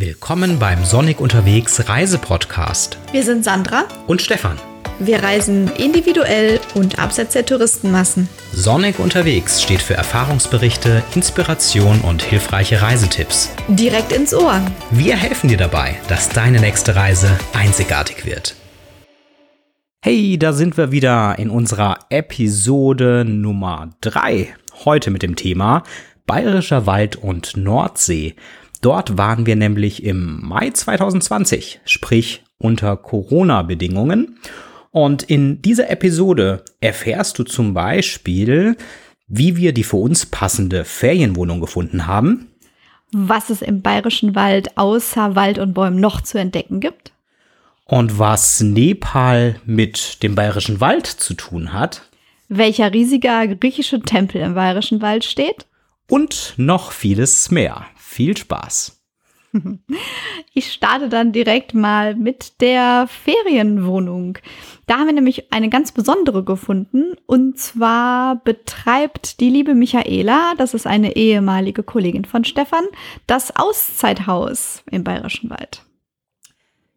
Willkommen 0.00 0.58
beim 0.58 0.82
Sonnig 0.86 1.20
unterwegs 1.20 1.86
Reisepodcast. 1.86 2.96
Wir 3.12 3.22
sind 3.22 3.44
Sandra 3.44 3.84
und 4.06 4.22
Stefan. 4.22 4.58
Wir 4.98 5.22
reisen 5.22 5.70
individuell 5.76 6.58
und 6.74 6.98
abseits 6.98 7.34
der 7.34 7.44
Touristenmassen. 7.44 8.26
Sonnig 8.50 8.98
unterwegs 8.98 9.60
steht 9.62 9.82
für 9.82 9.92
Erfahrungsberichte, 9.92 11.02
Inspiration 11.14 12.00
und 12.00 12.22
hilfreiche 12.22 12.80
Reisetipps. 12.80 13.50
Direkt 13.68 14.12
ins 14.12 14.32
Ohr. 14.32 14.62
Wir 14.90 15.16
helfen 15.16 15.48
dir 15.48 15.58
dabei, 15.58 15.96
dass 16.08 16.30
deine 16.30 16.60
nächste 16.60 16.96
Reise 16.96 17.38
einzigartig 17.52 18.24
wird. 18.24 18.56
Hey, 20.02 20.38
da 20.38 20.54
sind 20.54 20.78
wir 20.78 20.92
wieder 20.92 21.38
in 21.38 21.50
unserer 21.50 21.98
Episode 22.08 23.26
Nummer 23.26 23.90
3. 24.00 24.48
Heute 24.86 25.10
mit 25.10 25.22
dem 25.22 25.36
Thema 25.36 25.82
Bayerischer 26.24 26.86
Wald 26.86 27.16
und 27.16 27.58
Nordsee. 27.58 28.34
Dort 28.80 29.18
waren 29.18 29.46
wir 29.46 29.56
nämlich 29.56 30.04
im 30.04 30.40
Mai 30.46 30.70
2020, 30.70 31.80
sprich 31.84 32.42
unter 32.58 32.96
Corona-Bedingungen. 32.96 34.38
Und 34.90 35.22
in 35.22 35.62
dieser 35.62 35.90
Episode 35.90 36.64
erfährst 36.80 37.38
du 37.38 37.44
zum 37.44 37.74
Beispiel, 37.74 38.76
wie 39.28 39.56
wir 39.56 39.72
die 39.72 39.84
für 39.84 39.98
uns 39.98 40.26
passende 40.26 40.84
Ferienwohnung 40.84 41.60
gefunden 41.60 42.06
haben. 42.06 42.48
Was 43.12 43.50
es 43.50 43.62
im 43.62 43.82
bayerischen 43.82 44.34
Wald 44.34 44.76
außer 44.76 45.34
Wald 45.36 45.58
und 45.58 45.74
Bäumen 45.74 46.00
noch 46.00 46.20
zu 46.20 46.38
entdecken 46.38 46.80
gibt. 46.80 47.12
Und 47.84 48.18
was 48.18 48.60
Nepal 48.60 49.56
mit 49.64 50.22
dem 50.22 50.34
bayerischen 50.34 50.80
Wald 50.80 51.06
zu 51.06 51.34
tun 51.34 51.72
hat. 51.72 52.02
Welcher 52.48 52.92
riesiger 52.92 53.46
griechische 53.48 54.00
Tempel 54.00 54.40
im 54.40 54.54
bayerischen 54.54 55.02
Wald 55.02 55.24
steht. 55.24 55.66
Und 56.08 56.54
noch 56.56 56.92
vieles 56.92 57.50
mehr. 57.50 57.86
Viel 58.10 58.36
Spaß. 58.36 59.00
Ich 60.52 60.72
starte 60.72 61.08
dann 61.08 61.30
direkt 61.30 61.74
mal 61.74 62.16
mit 62.16 62.60
der 62.60 63.08
Ferienwohnung. 63.08 64.36
Da 64.86 64.98
haben 64.98 65.06
wir 65.06 65.12
nämlich 65.12 65.52
eine 65.52 65.68
ganz 65.68 65.92
besondere 65.92 66.42
gefunden. 66.42 67.14
Und 67.26 67.58
zwar 67.58 68.42
betreibt 68.42 69.38
die 69.38 69.48
liebe 69.48 69.74
Michaela, 69.76 70.54
das 70.58 70.74
ist 70.74 70.88
eine 70.88 71.14
ehemalige 71.14 71.84
Kollegin 71.84 72.24
von 72.24 72.44
Stefan, 72.44 72.84
das 73.28 73.54
Auszeithaus 73.54 74.82
im 74.90 75.04
Bayerischen 75.04 75.50
Wald. 75.50 75.84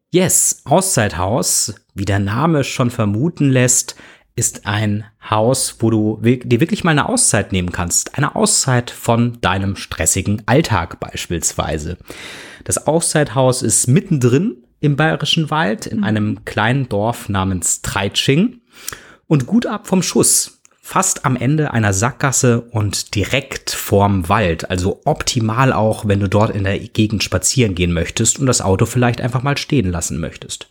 Yes, 0.09 0.63
Auszeithaus, 0.65 1.75
wie 1.93 2.05
der 2.05 2.19
Name 2.19 2.63
schon 2.63 2.89
vermuten 2.89 3.51
lässt, 3.51 3.95
ist 4.35 4.65
ein 4.65 5.05
Haus, 5.29 5.77
wo 5.79 5.89
du 5.89 6.19
dir 6.21 6.59
wirklich 6.59 6.83
mal 6.83 6.91
eine 6.91 7.07
Auszeit 7.07 7.51
nehmen 7.51 7.71
kannst. 7.71 8.17
Eine 8.17 8.35
Auszeit 8.35 8.89
von 8.89 9.39
deinem 9.41 9.75
stressigen 9.75 10.41
Alltag 10.45 10.99
beispielsweise. 10.99 11.97
Das 12.63 12.87
Auszeithaus 12.87 13.61
ist 13.61 13.87
mittendrin 13.87 14.63
im 14.79 14.95
Bayerischen 14.95 15.49
Wald 15.49 15.85
in 15.85 15.99
mhm. 15.99 16.03
einem 16.03 16.45
kleinen 16.45 16.89
Dorf 16.89 17.29
namens 17.29 17.81
Treitsching 17.81 18.61
und 19.27 19.45
gut 19.45 19.65
ab 19.65 19.87
vom 19.87 20.01
Schuss. 20.03 20.59
Fast 20.81 21.25
am 21.25 21.37
Ende 21.37 21.71
einer 21.71 21.93
Sackgasse 21.93 22.59
und 22.59 23.15
direkt 23.15 23.71
vorm 23.71 24.27
Wald. 24.27 24.69
Also 24.69 24.99
optimal 25.05 25.71
auch, 25.71 26.07
wenn 26.07 26.19
du 26.19 26.27
dort 26.27 26.53
in 26.53 26.65
der 26.65 26.77
Gegend 26.77 27.23
spazieren 27.23 27.73
gehen 27.73 27.93
möchtest 27.93 28.39
und 28.39 28.47
das 28.47 28.61
Auto 28.61 28.85
vielleicht 28.85 29.21
einfach 29.21 29.43
mal 29.43 29.57
stehen 29.57 29.89
lassen 29.89 30.19
möchtest. 30.19 30.67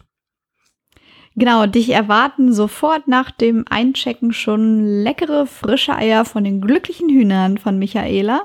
Genau, 1.35 1.67
dich 1.67 1.91
erwarten 1.91 2.53
sofort 2.53 3.09
nach 3.09 3.31
dem 3.31 3.65
Einchecken 3.69 4.33
schon 4.33 4.85
leckere 4.85 5.47
frische 5.47 5.95
Eier 5.95 6.25
von 6.25 6.45
den 6.45 6.61
glücklichen 6.61 7.09
Hühnern 7.09 7.59
von 7.59 7.79
Michaela. 7.79 8.43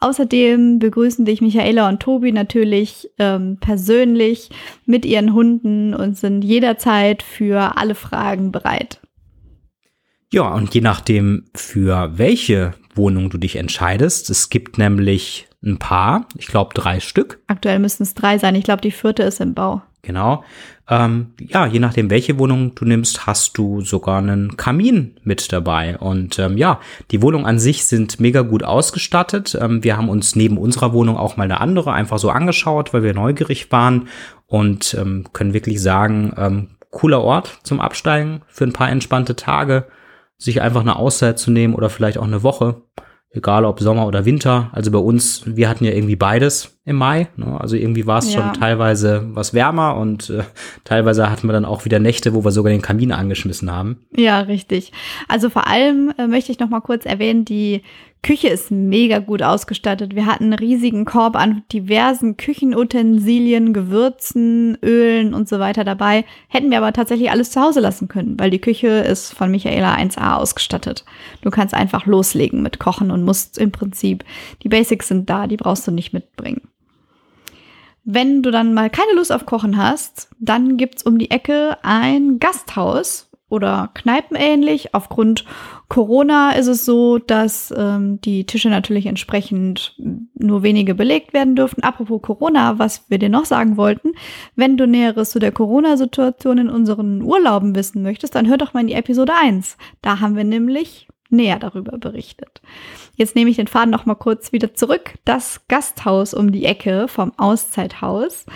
Außerdem 0.00 0.78
begrüßen 0.78 1.24
dich 1.26 1.42
Michaela 1.42 1.88
und 1.88 2.00
Tobi 2.00 2.32
natürlich 2.32 3.10
ähm, 3.18 3.58
persönlich 3.60 4.48
mit 4.86 5.04
ihren 5.04 5.34
Hunden 5.34 5.94
und 5.94 6.16
sind 6.16 6.42
jederzeit 6.42 7.22
für 7.22 7.76
alle 7.76 7.94
Fragen 7.94 8.50
bereit. 8.50 9.00
Ja, 10.32 10.54
und 10.54 10.74
je 10.74 10.80
nachdem, 10.80 11.46
für 11.54 12.16
welche 12.16 12.72
Wohnung 12.94 13.30
du 13.30 13.36
dich 13.36 13.56
entscheidest, 13.56 14.30
es 14.30 14.48
gibt 14.48 14.78
nämlich 14.78 15.48
ein 15.62 15.78
paar, 15.78 16.26
ich 16.36 16.46
glaube 16.46 16.72
drei 16.74 17.00
Stück. 17.00 17.42
Aktuell 17.46 17.78
müssten 17.78 18.04
es 18.04 18.14
drei 18.14 18.38
sein, 18.38 18.54
ich 18.54 18.64
glaube 18.64 18.80
die 18.80 18.92
vierte 18.92 19.22
ist 19.22 19.40
im 19.40 19.54
Bau. 19.54 19.82
Genau. 20.02 20.44
Ähm, 20.88 21.34
ja, 21.38 21.66
je 21.66 21.78
nachdem, 21.78 22.10
welche 22.10 22.38
Wohnung 22.38 22.74
du 22.74 22.84
nimmst, 22.84 23.26
hast 23.26 23.56
du 23.58 23.82
sogar 23.82 24.18
einen 24.18 24.56
Kamin 24.56 25.16
mit 25.22 25.52
dabei. 25.52 25.98
Und 25.98 26.38
ähm, 26.38 26.56
ja, 26.56 26.80
die 27.10 27.22
Wohnungen 27.22 27.46
an 27.46 27.58
sich 27.58 27.84
sind 27.84 28.18
mega 28.18 28.42
gut 28.42 28.62
ausgestattet. 28.62 29.56
Ähm, 29.60 29.84
wir 29.84 29.96
haben 29.96 30.08
uns 30.08 30.36
neben 30.36 30.58
unserer 30.58 30.92
Wohnung 30.92 31.16
auch 31.16 31.36
mal 31.36 31.44
eine 31.44 31.60
andere 31.60 31.92
einfach 31.92 32.18
so 32.18 32.30
angeschaut, 32.30 32.94
weil 32.94 33.02
wir 33.02 33.14
neugierig 33.14 33.70
waren 33.70 34.08
und 34.46 34.94
ähm, 34.94 35.26
können 35.32 35.54
wirklich 35.54 35.80
sagen, 35.82 36.32
ähm, 36.36 36.68
cooler 36.90 37.22
Ort 37.22 37.60
zum 37.62 37.80
Absteigen 37.80 38.42
für 38.48 38.64
ein 38.64 38.72
paar 38.72 38.90
entspannte 38.90 39.36
Tage, 39.36 39.86
sich 40.38 40.60
einfach 40.62 40.80
eine 40.80 40.96
Auszeit 40.96 41.38
zu 41.38 41.50
nehmen 41.50 41.74
oder 41.74 41.90
vielleicht 41.90 42.18
auch 42.18 42.24
eine 42.24 42.42
Woche 42.42 42.82
egal 43.32 43.64
ob 43.64 43.80
Sommer 43.80 44.06
oder 44.06 44.24
Winter. 44.24 44.70
Also 44.72 44.90
bei 44.90 44.98
uns, 44.98 45.42
wir 45.46 45.68
hatten 45.68 45.84
ja 45.84 45.92
irgendwie 45.92 46.16
beides 46.16 46.78
im 46.84 46.96
Mai. 46.96 47.28
Ne? 47.36 47.60
Also 47.60 47.76
irgendwie 47.76 48.06
war 48.06 48.18
es 48.18 48.34
ja. 48.34 48.40
schon 48.40 48.54
teilweise 48.54 49.24
was 49.32 49.54
wärmer 49.54 49.96
und 49.96 50.30
äh, 50.30 50.42
teilweise 50.84 51.30
hatten 51.30 51.46
wir 51.46 51.52
dann 51.52 51.64
auch 51.64 51.84
wieder 51.84 52.00
Nächte, 52.00 52.34
wo 52.34 52.44
wir 52.44 52.50
sogar 52.50 52.72
den 52.72 52.82
Kamin 52.82 53.12
angeschmissen 53.12 53.70
haben. 53.70 54.00
Ja, 54.16 54.40
richtig. 54.40 54.92
Also 55.28 55.48
vor 55.48 55.68
allem 55.68 56.12
äh, 56.18 56.26
möchte 56.26 56.50
ich 56.50 56.58
noch 56.58 56.70
mal 56.70 56.80
kurz 56.80 57.06
erwähnen, 57.06 57.44
die 57.44 57.82
Küche 58.22 58.48
ist 58.48 58.70
mega 58.70 59.18
gut 59.18 59.42
ausgestattet. 59.42 60.14
Wir 60.14 60.26
hatten 60.26 60.44
einen 60.44 60.52
riesigen 60.52 61.06
Korb 61.06 61.36
an 61.36 61.62
diversen 61.72 62.36
Küchenutensilien, 62.36 63.72
Gewürzen, 63.72 64.76
Ölen 64.82 65.32
und 65.32 65.48
so 65.48 65.58
weiter 65.58 65.84
dabei. 65.84 66.26
Hätten 66.48 66.70
wir 66.70 66.78
aber 66.78 66.92
tatsächlich 66.92 67.30
alles 67.30 67.50
zu 67.50 67.62
Hause 67.62 67.80
lassen 67.80 68.08
können, 68.08 68.38
weil 68.38 68.50
die 68.50 68.60
Küche 68.60 68.88
ist 68.88 69.32
von 69.32 69.50
Michaela 69.50 69.94
1a 69.96 70.36
ausgestattet. 70.36 71.06
Du 71.40 71.50
kannst 71.50 71.72
einfach 71.72 72.04
loslegen 72.04 72.62
mit 72.62 72.78
Kochen 72.78 73.10
und 73.10 73.24
musst 73.24 73.56
im 73.56 73.72
Prinzip, 73.72 74.24
die 74.62 74.68
Basics 74.68 75.08
sind 75.08 75.30
da, 75.30 75.46
die 75.46 75.56
brauchst 75.56 75.86
du 75.86 75.90
nicht 75.90 76.12
mitbringen. 76.12 76.60
Wenn 78.04 78.42
du 78.42 78.50
dann 78.50 78.74
mal 78.74 78.90
keine 78.90 79.12
Lust 79.14 79.32
auf 79.32 79.46
Kochen 79.46 79.76
hast, 79.76 80.28
dann 80.38 80.76
gibt's 80.76 81.04
um 81.04 81.18
die 81.18 81.30
Ecke 81.30 81.78
ein 81.82 82.38
Gasthaus, 82.38 83.29
oder 83.50 83.90
kneipenähnlich. 83.94 84.94
Aufgrund 84.94 85.44
Corona 85.88 86.52
ist 86.52 86.68
es 86.68 86.84
so, 86.84 87.18
dass 87.18 87.74
ähm, 87.76 88.20
die 88.22 88.46
Tische 88.46 88.70
natürlich 88.70 89.06
entsprechend 89.06 89.96
nur 90.34 90.62
wenige 90.62 90.94
belegt 90.94 91.34
werden 91.34 91.56
dürfen. 91.56 91.82
Apropos 91.82 92.22
Corona, 92.22 92.78
was 92.78 93.04
wir 93.10 93.18
dir 93.18 93.28
noch 93.28 93.44
sagen 93.44 93.76
wollten, 93.76 94.12
wenn 94.56 94.76
du 94.76 94.86
Näheres 94.86 95.30
zu 95.30 95.38
der 95.40 95.52
Corona-Situation 95.52 96.58
in 96.58 96.70
unseren 96.70 97.22
Urlauben 97.22 97.74
wissen 97.74 98.02
möchtest, 98.02 98.34
dann 98.34 98.48
hör 98.48 98.56
doch 98.56 98.72
mal 98.72 98.80
in 98.80 98.86
die 98.86 98.94
Episode 98.94 99.32
1. 99.38 99.76
Da 100.00 100.20
haben 100.20 100.36
wir 100.36 100.44
nämlich 100.44 101.08
näher 101.28 101.58
darüber 101.58 101.98
berichtet. 101.98 102.60
Jetzt 103.16 103.36
nehme 103.36 103.50
ich 103.50 103.56
den 103.56 103.66
Faden 103.66 103.90
noch 103.90 104.06
mal 104.06 104.14
kurz 104.14 104.52
wieder 104.52 104.74
zurück. 104.74 105.14
Das 105.24 105.66
Gasthaus 105.68 106.34
um 106.34 106.52
die 106.52 106.64
Ecke 106.64 107.08
vom 107.08 107.32
Auszeithaus 107.36 108.46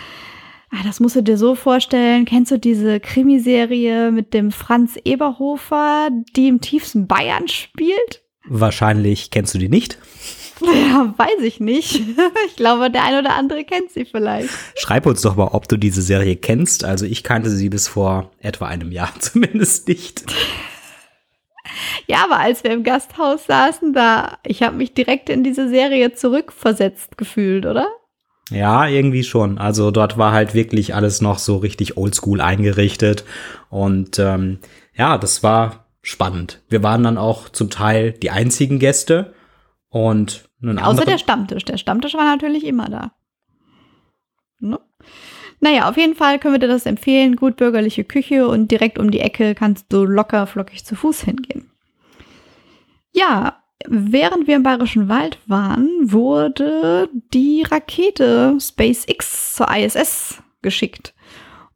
Ah, 0.75 0.83
das 0.83 0.99
musst 0.99 1.15
du 1.15 1.21
dir 1.21 1.37
so 1.37 1.55
vorstellen. 1.55 2.25
Kennst 2.25 2.51
du 2.51 2.59
diese 2.59 2.99
Krimiserie 2.99 4.11
mit 4.11 4.33
dem 4.33 4.51
Franz 4.51 4.97
Eberhofer, 5.05 6.09
die 6.35 6.49
im 6.49 6.59
tiefsten 6.59 7.07
Bayern 7.07 7.47
spielt? 7.47 8.23
Wahrscheinlich 8.45 9.31
kennst 9.31 9.53
du 9.53 9.57
die 9.57 9.69
nicht. 9.69 9.97
Ja, 10.61 11.13
weiß 11.17 11.41
ich 11.43 11.59
nicht. 11.59 12.01
Ich 12.47 12.55
glaube, 12.55 12.89
der 12.89 13.03
ein 13.03 13.19
oder 13.19 13.35
andere 13.35 13.65
kennt 13.65 13.91
sie 13.91 14.05
vielleicht. 14.05 14.49
Schreib 14.75 15.05
uns 15.05 15.21
doch 15.21 15.35
mal, 15.35 15.49
ob 15.51 15.67
du 15.67 15.75
diese 15.75 16.01
Serie 16.01 16.37
kennst. 16.37 16.85
Also 16.85 17.05
ich 17.05 17.23
kannte 17.23 17.49
sie 17.49 17.67
bis 17.67 17.89
vor 17.89 18.31
etwa 18.39 18.67
einem 18.67 18.93
Jahr 18.93 19.11
zumindest 19.19 19.89
nicht. 19.89 20.23
Ja, 22.07 22.23
aber 22.23 22.39
als 22.39 22.63
wir 22.63 22.71
im 22.71 22.83
Gasthaus 22.83 23.45
saßen, 23.45 23.91
da, 23.91 24.37
ich 24.45 24.63
habe 24.63 24.77
mich 24.77 24.93
direkt 24.93 25.29
in 25.29 25.43
diese 25.43 25.67
Serie 25.67 26.13
zurückversetzt 26.13 27.17
gefühlt, 27.17 27.65
oder? 27.65 27.87
Ja, 28.51 28.87
irgendwie 28.87 29.23
schon. 29.23 29.57
Also 29.57 29.91
dort 29.91 30.17
war 30.17 30.31
halt 30.31 30.53
wirklich 30.53 30.93
alles 30.93 31.21
noch 31.21 31.39
so 31.39 31.57
richtig 31.57 31.97
oldschool 31.97 32.41
eingerichtet. 32.41 33.25
Und 33.69 34.19
ähm, 34.19 34.59
ja, 34.93 35.17
das 35.17 35.41
war 35.41 35.87
spannend. 36.01 36.61
Wir 36.69 36.83
waren 36.83 37.03
dann 37.03 37.17
auch 37.17 37.49
zum 37.49 37.69
Teil 37.69 38.11
die 38.11 38.29
einzigen 38.29 38.79
Gäste. 38.79 39.33
Und 39.89 40.49
einen 40.61 40.77
Außer 40.77 41.05
der 41.05 41.17
Stammtisch. 41.17 41.65
Der 41.65 41.77
Stammtisch 41.77 42.13
war 42.13 42.25
natürlich 42.25 42.65
immer 42.65 42.89
da. 42.89 43.11
Ne? 44.59 44.79
Naja, 45.59 45.89
auf 45.89 45.97
jeden 45.97 46.15
Fall 46.15 46.37
können 46.37 46.53
wir 46.53 46.59
dir 46.59 46.67
das 46.67 46.85
empfehlen. 46.85 47.35
Gut 47.35 47.55
bürgerliche 47.55 48.03
Küche 48.03 48.47
und 48.47 48.69
direkt 48.69 48.99
um 48.99 49.09
die 49.09 49.21
Ecke 49.21 49.55
kannst 49.55 49.91
du 49.91 50.03
locker 50.05 50.45
flockig 50.45 50.85
zu 50.85 50.95
Fuß 50.95 51.21
hingehen. 51.21 51.71
Ja, 53.11 53.63
Während 53.87 54.47
wir 54.47 54.55
im 54.55 54.63
Bayerischen 54.63 55.09
Wald 55.09 55.39
waren, 55.47 55.89
wurde 56.01 57.09
die 57.33 57.63
Rakete 57.63 58.57
SpaceX 58.59 59.55
zur 59.55 59.67
ISS 59.75 60.41
geschickt. 60.61 61.13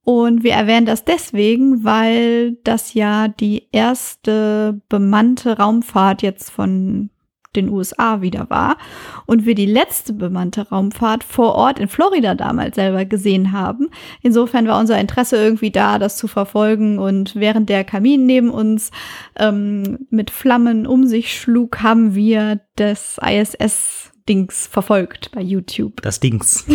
Und 0.03 0.43
wir 0.43 0.53
erwähnen 0.53 0.87
das 0.87 1.05
deswegen, 1.05 1.83
weil 1.83 2.53
das 2.63 2.93
ja 2.93 3.27
die 3.27 3.67
erste 3.71 4.81
bemannte 4.89 5.57
Raumfahrt 5.57 6.23
jetzt 6.23 6.49
von 6.49 7.11
den 7.55 7.69
USA 7.69 8.21
wieder 8.21 8.49
war 8.49 8.77
und 9.25 9.45
wir 9.45 9.55
die 9.55 9.65
letzte 9.65 10.13
bemannte 10.13 10.69
Raumfahrt 10.69 11.23
vor 11.23 11.55
Ort 11.55 11.79
in 11.79 11.87
Florida 11.87 12.35
damals 12.35 12.75
selber 12.75 13.05
gesehen 13.05 13.51
haben. 13.51 13.89
Insofern 14.21 14.67
war 14.67 14.79
unser 14.79 14.99
Interesse 14.99 15.37
irgendwie 15.37 15.71
da, 15.71 15.97
das 15.97 16.17
zu 16.17 16.27
verfolgen 16.27 16.99
und 16.99 17.35
während 17.35 17.69
der 17.69 17.83
Kamin 17.83 18.25
neben 18.25 18.51
uns 18.51 18.91
ähm, 19.35 20.07
mit 20.09 20.29
Flammen 20.29 20.85
um 20.85 21.07
sich 21.07 21.39
schlug, 21.39 21.81
haben 21.81 22.13
wir 22.13 22.61
das 22.75 23.17
ISS 23.25 24.11
Dings 24.29 24.67
verfolgt 24.67 25.31
bei 25.31 25.41
YouTube. 25.41 26.03
Das 26.03 26.19
Dings. 26.19 26.65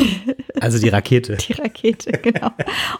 Also 0.60 0.80
die 0.80 0.88
Rakete. 0.88 1.36
die 1.48 1.52
Rakete, 1.52 2.12
genau. 2.12 2.50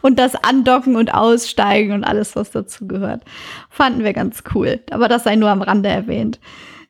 Und 0.01 0.19
das 0.21 0.37
Andocken 0.37 0.95
und 0.95 1.13
Aussteigen 1.13 1.93
und 1.93 2.05
alles, 2.05 2.37
was 2.37 2.53
dazu 2.53 2.87
gehört. 2.87 3.25
Fanden 3.69 4.05
wir 4.05 4.13
ganz 4.13 4.45
cool. 4.55 4.81
Aber 4.91 5.09
das 5.09 5.25
sei 5.25 5.35
nur 5.35 5.51
am 5.51 5.63
Rande 5.63 5.89
erwähnt. 5.89 6.39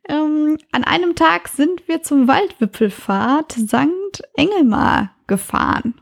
Ähm, 0.09 0.59
an 0.73 0.85
einem 0.85 1.15
Tag 1.15 1.49
sind 1.49 1.89
wir 1.89 2.03
zum 2.03 2.29
Waldwipfelfahrt 2.29 3.53
St. 3.53 4.23
Engelmar 4.37 5.11
gefahren. 5.27 6.01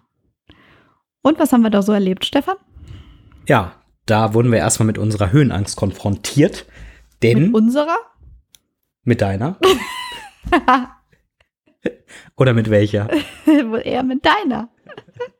Und 1.22 1.38
was 1.38 1.52
haben 1.52 1.62
wir 1.62 1.70
da 1.70 1.82
so 1.82 1.92
erlebt, 1.92 2.24
Stefan? 2.24 2.56
Ja, 3.46 3.76
da 4.06 4.34
wurden 4.34 4.50
wir 4.50 4.58
erstmal 4.58 4.86
mit 4.86 4.98
unserer 4.98 5.30
Höhenangst 5.32 5.76
konfrontiert. 5.76 6.66
Denn. 7.22 7.46
Mit 7.46 7.54
unserer? 7.54 7.96
Mit 9.04 9.20
deiner. 9.20 9.58
Oder 12.36 12.54
mit 12.54 12.70
welcher? 12.70 13.08
Wohl 13.46 13.82
eher 13.84 14.02
mit 14.02 14.24
deiner. 14.24 14.70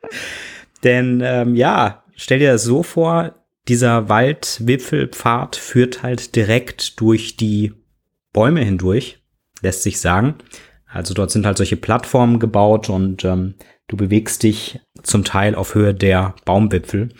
Denn 0.84 1.20
ähm, 1.24 1.56
ja, 1.56 2.04
stell 2.14 2.38
dir 2.38 2.52
das 2.52 2.62
so 2.64 2.82
vor, 2.82 3.34
dieser 3.68 4.08
Waldwipfelpfad 4.08 5.56
führt 5.56 6.02
halt 6.02 6.34
direkt 6.34 7.00
durch 7.00 7.36
die 7.36 7.72
Bäume 8.32 8.64
hindurch, 8.64 9.22
lässt 9.60 9.82
sich 9.82 10.00
sagen. 10.00 10.36
Also 10.86 11.14
dort 11.14 11.30
sind 11.30 11.46
halt 11.46 11.56
solche 11.56 11.76
Plattformen 11.76 12.38
gebaut 12.38 12.90
und 12.90 13.24
ähm, 13.24 13.54
du 13.88 13.96
bewegst 13.96 14.42
dich 14.42 14.80
zum 15.02 15.24
Teil 15.24 15.54
auf 15.54 15.74
Höhe 15.74 15.94
der 15.94 16.34
Baumwipfel. 16.44 17.10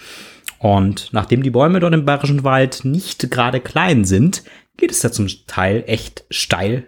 Und 0.58 1.08
nachdem 1.12 1.42
die 1.42 1.50
Bäume 1.50 1.80
dort 1.80 1.94
im 1.94 2.04
Bayerischen 2.04 2.44
Wald 2.44 2.84
nicht 2.84 3.30
gerade 3.30 3.60
klein 3.60 4.04
sind, 4.04 4.44
geht 4.76 4.90
es 4.90 5.00
da 5.00 5.10
zum 5.10 5.26
Teil 5.46 5.84
echt 5.86 6.24
steil 6.30 6.86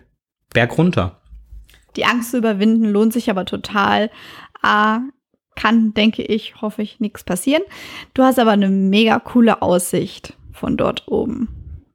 bergunter. 0.52 1.20
Die 1.96 2.04
Angst 2.04 2.30
zu 2.30 2.38
überwinden 2.38 2.84
lohnt 2.84 3.12
sich 3.12 3.30
aber 3.30 3.44
total. 3.44 4.10
A, 4.62 5.00
kann, 5.56 5.94
denke 5.94 6.22
ich, 6.22 6.60
hoffe 6.60 6.82
ich, 6.82 7.00
nichts 7.00 7.24
passieren. 7.24 7.62
Du 8.14 8.22
hast 8.22 8.38
aber 8.38 8.52
eine 8.52 8.68
mega 8.68 9.18
coole 9.18 9.62
Aussicht 9.62 10.34
von 10.52 10.76
dort 10.76 11.06
oben. 11.06 11.48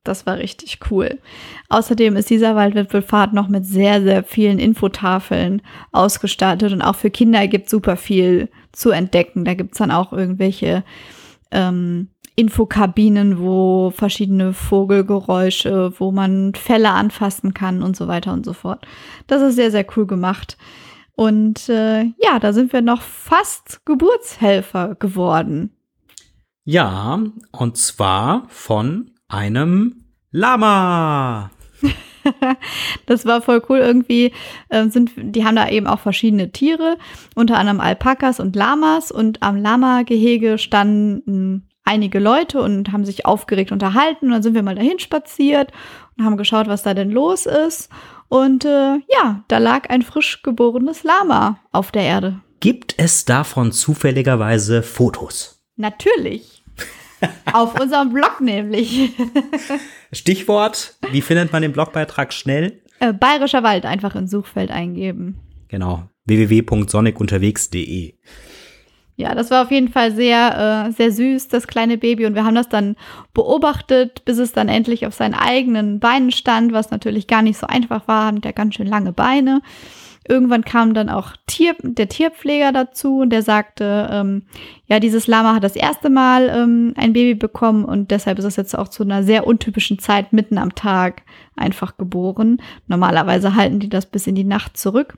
Das 0.04 0.26
war 0.26 0.38
richtig 0.38 0.80
cool. 0.90 1.20
Außerdem 1.68 2.16
ist 2.16 2.30
dieser 2.30 2.56
Waldwipfelfahrt 2.56 3.34
noch 3.34 3.50
mit 3.50 3.66
sehr, 3.66 4.02
sehr 4.02 4.24
vielen 4.24 4.58
Infotafeln 4.58 5.62
ausgestattet 5.92 6.72
und 6.72 6.82
auch 6.82 6.96
für 6.96 7.10
Kinder 7.10 7.48
gibt 7.48 7.70
super 7.70 7.98
viel 7.98 8.50
zu 8.72 8.92
entdecken. 8.92 9.44
Da 9.44 9.54
gibt 9.56 9.74
es 9.74 9.80
dann 9.80 9.92
auch 9.92 10.14
irgendwelche 10.14 10.84
ähm, 11.52 12.10
Infokabinen, 12.36 13.40
wo 13.40 13.92
verschiedene 13.92 14.54
Vogelgeräusche, 14.54 15.92
wo 16.00 16.12
man 16.14 16.54
Fälle 16.56 16.92
anfassen 16.92 17.54
kann 17.54 17.84
und 17.84 17.98
so 17.98 18.08
weiter 18.08 18.32
und 18.32 18.46
so 18.46 18.54
fort. 18.54 18.88
Das 19.28 19.42
ist 19.42 19.56
sehr, 19.56 19.72
sehr 19.72 19.86
cool 19.98 20.08
gemacht. 20.08 20.58
Und 21.16 21.68
äh, 21.68 22.04
ja, 22.18 22.40
da 22.40 22.54
sind 22.54 22.72
wir 22.72 22.82
noch 22.82 23.02
fast 23.02 23.86
Geburtshelfer 23.86 24.96
geworden. 24.96 25.76
Ja, 26.64 27.22
und 27.52 27.78
zwar 27.78 28.46
von 28.48 29.12
einem 29.30 30.04
Lama. 30.32 31.52
das 33.06 33.26
war 33.26 33.42
voll 33.42 33.64
cool. 33.70 33.78
Irgendwie 33.78 34.34
äh, 34.70 34.88
sind, 34.90 35.12
die 35.16 35.46
haben 35.46 35.56
da 35.56 35.70
eben 35.70 35.88
auch 35.88 36.00
verschiedene 36.00 36.52
Tiere, 36.52 36.98
unter 37.36 37.58
anderem 37.58 37.80
Alpakas 37.80 38.40
und 38.40 38.56
Lamas. 38.56 39.12
Und 39.12 39.42
am 39.42 39.56
Lama-Gehege 39.56 40.58
standen 40.58 41.70
einige 41.86 42.20
Leute 42.20 42.62
und 42.62 42.92
haben 42.92 43.06
sich 43.06 43.26
aufgeregt 43.26 43.72
unterhalten. 43.72 44.26
Und 44.26 44.32
dann 44.32 44.44
sind 44.44 44.54
wir 44.54 44.64
mal 44.64 44.76
dahin 44.76 45.00
spaziert 45.00 45.72
und 46.18 46.26
haben 46.26 46.38
geschaut, 46.38 46.68
was 46.68 46.84
da 46.84 46.94
denn 46.94 47.12
los 47.12 47.46
ist. 47.46 47.90
Und 48.28 48.64
äh, 48.66 48.98
ja, 49.08 49.44
da 49.48 49.58
lag 49.58 49.90
ein 49.90 50.04
frisch 50.04 50.44
geborenes 50.44 51.04
Lama 51.04 51.60
auf 51.72 51.92
der 51.92 52.04
Erde. 52.04 52.42
Gibt 52.60 52.94
es 52.98 53.26
davon 53.26 53.72
zufälligerweise 53.72 54.84
Fotos? 54.84 55.64
Natürlich. 55.78 56.59
Auf 57.54 57.80
unserem 57.80 58.14
Blog 58.14 58.42
nämlich. 58.42 59.12
Stichwort, 60.12 60.96
wie 61.12 61.22
findet 61.22 61.52
man 61.52 61.62
den 61.62 61.72
Blogbeitrag 61.72 62.34
schnell? 62.34 62.82
Äh, 63.00 63.14
Bayerischer 63.14 63.64
Wald 63.64 63.86
einfach 63.86 64.16
ins 64.16 64.32
Suchfeld 64.32 64.72
eingeben. 64.72 65.40
Genau, 65.68 66.10
www.sonikunterwegs.de. 66.26 68.14
Ja, 69.20 69.36
das 69.36 69.52
war 69.52 69.64
auf 69.64 69.72
jeden 69.72 69.90
Fall 69.90 70.14
sehr, 70.14 70.88
äh, 70.88 70.92
sehr 70.94 71.12
süß, 71.12 71.50
das 71.50 71.68
kleine 71.68 71.98
Baby. 71.98 72.26
Und 72.26 72.36
wir 72.36 72.46
haben 72.46 72.56
das 72.56 72.70
dann 72.70 72.96
beobachtet, 73.34 74.24
bis 74.24 74.38
es 74.38 74.54
dann 74.54 74.70
endlich 74.70 75.06
auf 75.06 75.14
seinen 75.14 75.34
eigenen 75.34 76.00
Beinen 76.00 76.32
stand, 76.32 76.72
was 76.72 76.90
natürlich 76.90 77.28
gar 77.28 77.42
nicht 77.42 77.58
so 77.58 77.68
einfach 77.68 78.08
war, 78.08 78.32
mit 78.32 78.46
der 78.46 78.54
ganz 78.54 78.76
schön 78.76 78.88
lange 78.88 79.12
Beine. 79.12 79.62
Irgendwann 80.30 80.64
kam 80.64 80.94
dann 80.94 81.10
auch 81.10 81.34
Tier, 81.48 81.76
der 81.82 82.08
Tierpfleger 82.08 82.72
dazu 82.72 83.22
und 83.22 83.32
der 83.32 83.42
sagte, 83.42 84.08
ähm, 84.12 84.44
ja, 84.86 85.00
dieses 85.00 85.26
Lama 85.26 85.56
hat 85.56 85.64
das 85.64 85.76
erste 85.76 86.12
Mal 86.12 86.50
ähm, 86.50 86.94
ein 86.96 87.14
Baby 87.14 87.34
bekommen 87.34 87.84
und 87.84 88.12
deshalb 88.12 88.38
ist 88.38 88.46
es 88.46 88.56
jetzt 88.56 88.78
auch 88.78 88.90
zu 88.90 89.02
einer 89.02 89.24
sehr 89.24 89.48
untypischen 89.48 89.98
Zeit 89.98 90.32
mitten 90.32 90.60
am 90.60 90.76
Tag 90.76 91.24
einfach 91.56 91.98
geboren. 91.98 92.62
Normalerweise 92.86 93.56
halten 93.56 93.80
die 93.80 93.90
das 93.90 94.06
bis 94.06 94.28
in 94.28 94.36
die 94.36 94.44
Nacht 94.44 94.78
zurück. 94.78 95.18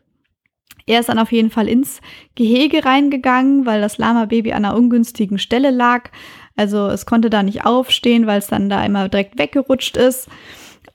Er 0.85 1.01
ist 1.01 1.09
dann 1.09 1.19
auf 1.19 1.33
jeden 1.33 1.49
Fall 1.49 1.67
ins 1.67 1.99
Gehege 2.35 2.85
reingegangen, 2.85 3.65
weil 3.65 3.81
das 3.81 3.97
Lama-Baby 3.97 4.53
an 4.53 4.63
einer 4.63 4.77
ungünstigen 4.77 5.39
Stelle 5.39 5.71
lag. 5.71 6.09
Also 6.55 6.87
es 6.87 7.05
konnte 7.05 7.29
da 7.29 7.43
nicht 7.43 7.65
aufstehen, 7.65 8.27
weil 8.27 8.39
es 8.39 8.47
dann 8.47 8.69
da 8.69 8.83
immer 8.85 9.09
direkt 9.09 9.37
weggerutscht 9.37 9.97
ist 9.97 10.29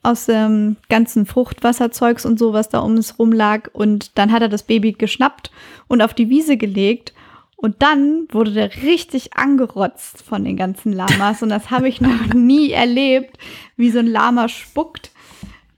aus 0.03 0.25
dem 0.25 0.77
ganzen 0.89 1.25
Fruchtwasserzeugs 1.25 2.25
und 2.25 2.39
so, 2.39 2.53
was 2.53 2.69
da 2.69 2.79
um 2.79 2.95
es 2.97 3.19
rum 3.19 3.31
lag. 3.31 3.69
Und 3.73 4.17
dann 4.17 4.31
hat 4.31 4.41
er 4.41 4.49
das 4.49 4.63
Baby 4.63 4.93
geschnappt 4.93 5.51
und 5.87 6.01
auf 6.01 6.13
die 6.13 6.29
Wiese 6.29 6.57
gelegt. 6.57 7.13
Und 7.55 7.81
dann 7.81 8.27
wurde 8.29 8.51
der 8.51 8.83
richtig 8.83 9.35
angerotzt 9.35 10.21
von 10.21 10.45
den 10.45 10.57
ganzen 10.57 10.93
Lamas. 10.93 11.41
Und 11.41 11.49
das 11.49 11.71
habe 11.71 11.89
ich 11.89 12.01
noch 12.01 12.25
nie 12.33 12.71
erlebt, 12.71 13.37
wie 13.75 13.89
so 13.89 13.99
ein 13.99 14.07
Lama 14.07 14.47
spuckt. 14.47 15.11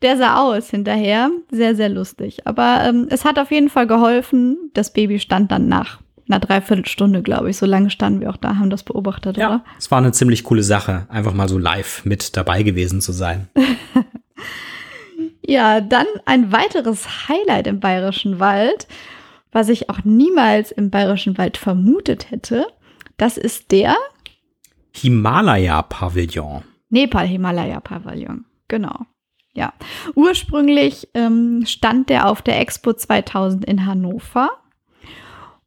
Der 0.02 0.18
sah 0.18 0.42
aus 0.42 0.70
hinterher. 0.70 1.32
Sehr, 1.52 1.76
sehr 1.76 1.90
lustig. 1.90 2.46
Aber 2.46 2.84
ähm, 2.86 3.08
es 3.10 3.26
hat 3.26 3.40
auf 3.40 3.52
jeden 3.52 3.70
Fall 3.70 3.88
geholfen. 3.88 4.58
Das 4.74 4.94
Baby 4.94 5.20
stand 5.20 5.52
dann 5.52 5.68
nach 5.68 6.00
einer 6.30 6.40
Dreiviertelstunde, 6.40 7.22
glaube 7.22 7.50
ich. 7.50 7.58
So 7.58 7.66
lange 7.66 7.90
standen 7.90 8.22
wir 8.22 8.30
auch 8.30 8.38
da, 8.38 8.58
haben 8.58 8.70
das 8.70 8.84
beobachtet, 8.84 9.38
ja, 9.38 9.48
oder? 9.48 9.64
Es 9.78 9.92
war 9.92 9.98
eine 9.98 10.12
ziemlich 10.12 10.44
coole 10.44 10.64
Sache, 10.64 11.08
einfach 11.10 11.34
mal 11.34 11.50
so 11.50 11.58
live 11.58 12.06
mit 12.06 12.38
dabei 12.38 12.64
gewesen 12.64 13.02
zu 13.02 13.12
sein. 13.12 13.50
ja, 15.46 15.82
dann 15.82 16.06
ein 16.26 16.52
weiteres 16.52 17.28
Highlight 17.28 17.68
im 17.68 17.80
Bayerischen 17.80 18.40
Wald, 18.40 18.88
was 19.52 19.70
ich 19.70 19.90
auch 19.90 20.04
niemals 20.04 20.72
im 20.72 20.90
Bayerischen 20.90 21.38
Wald 21.38 21.58
vermutet 21.58 22.32
hätte. 22.32 22.68
Das 23.18 23.38
ist 23.38 23.72
der 23.72 23.96
Himalaya-Pavillon. 24.94 26.64
Nepal-Himalaya-Pavillon, 26.90 28.46
genau. 28.68 29.06
Ja, 29.54 29.74
ursprünglich 30.16 31.10
ähm, 31.14 31.64
stand 31.66 32.10
der 32.10 32.30
auf 32.30 32.42
der 32.42 32.60
Expo 32.60 32.94
2000 32.94 33.66
in 33.66 33.86
Hannover 33.86 34.50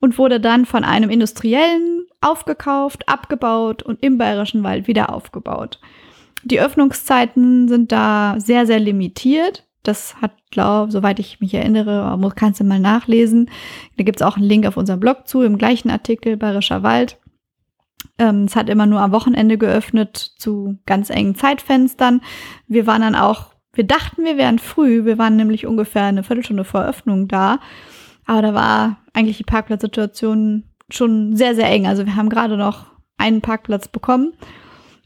und 0.03 0.19
wurde 0.19 0.41
dann 0.41 0.67
von 0.67 0.83
einem 0.83 1.09
Industriellen 1.09 2.07
aufgekauft, 2.21 3.09
abgebaut 3.09 3.83
und 3.83 4.03
im 4.03 4.19
Bayerischen 4.19 4.65
Wald 4.65 4.89
wieder 4.89 5.15
aufgebaut. 5.15 5.81
Die 6.43 6.61
Öffnungszeiten 6.61 7.69
sind 7.69 7.93
da 7.93 8.35
sehr, 8.39 8.67
sehr 8.67 8.81
limitiert. 8.81 9.65
Das 9.85 10.17
hat, 10.21 10.33
glaube 10.51 10.91
soweit 10.93 11.21
ich 11.21 11.41
mich 11.41 11.55
erinnere, 11.55 12.19
kannst 12.35 12.61
du 12.61 12.65
mal 12.65 12.81
nachlesen. 12.81 13.49
Da 13.97 14.03
gibt 14.05 14.21
es 14.21 14.27
auch 14.27 14.37
einen 14.37 14.47
Link 14.47 14.67
auf 14.67 14.77
unserem 14.77 14.99
Blog 15.01 15.29
zu, 15.29 15.43
im 15.43 15.57
gleichen 15.57 15.89
Artikel 15.89 16.37
Bayerischer 16.37 16.83
Wald. 16.83 17.19
Ähm, 18.19 18.45
es 18.45 18.57
hat 18.57 18.69
immer 18.69 18.87
nur 18.87 19.01
am 19.01 19.13
Wochenende 19.13 19.57
geöffnet 19.57 20.17
zu 20.37 20.79
ganz 20.85 21.11
engen 21.11 21.37
Zeitfenstern. 21.37 22.23
Wir 22.67 22.87
waren 22.89 23.03
dann 23.03 23.15
auch 23.15 23.53
wir 23.75 23.85
dachten, 23.85 24.25
wir 24.25 24.37
wären 24.37 24.59
früh. 24.59 25.05
Wir 25.05 25.17
waren 25.17 25.37
nämlich 25.37 25.67
ungefähr 25.67 26.05
eine 26.05 26.23
Viertelstunde 26.23 26.65
vor 26.65 26.83
Eröffnung 26.83 27.29
da. 27.29 27.59
Aber 28.27 28.43
da 28.43 28.55
war 28.55 29.02
eigentlich 29.12 29.38
die 29.38 29.45
Parkplatzsituation 29.45 30.64
schon 30.90 31.37
sehr, 31.37 31.54
sehr 31.54 31.69
eng. 31.69 31.87
Also 31.87 32.07
wir 32.07 32.16
haben 32.16 32.28
gerade 32.28 32.57
noch 32.57 32.87
einen 33.19 33.40
Parkplatz 33.40 33.88
bekommen. 33.88 34.33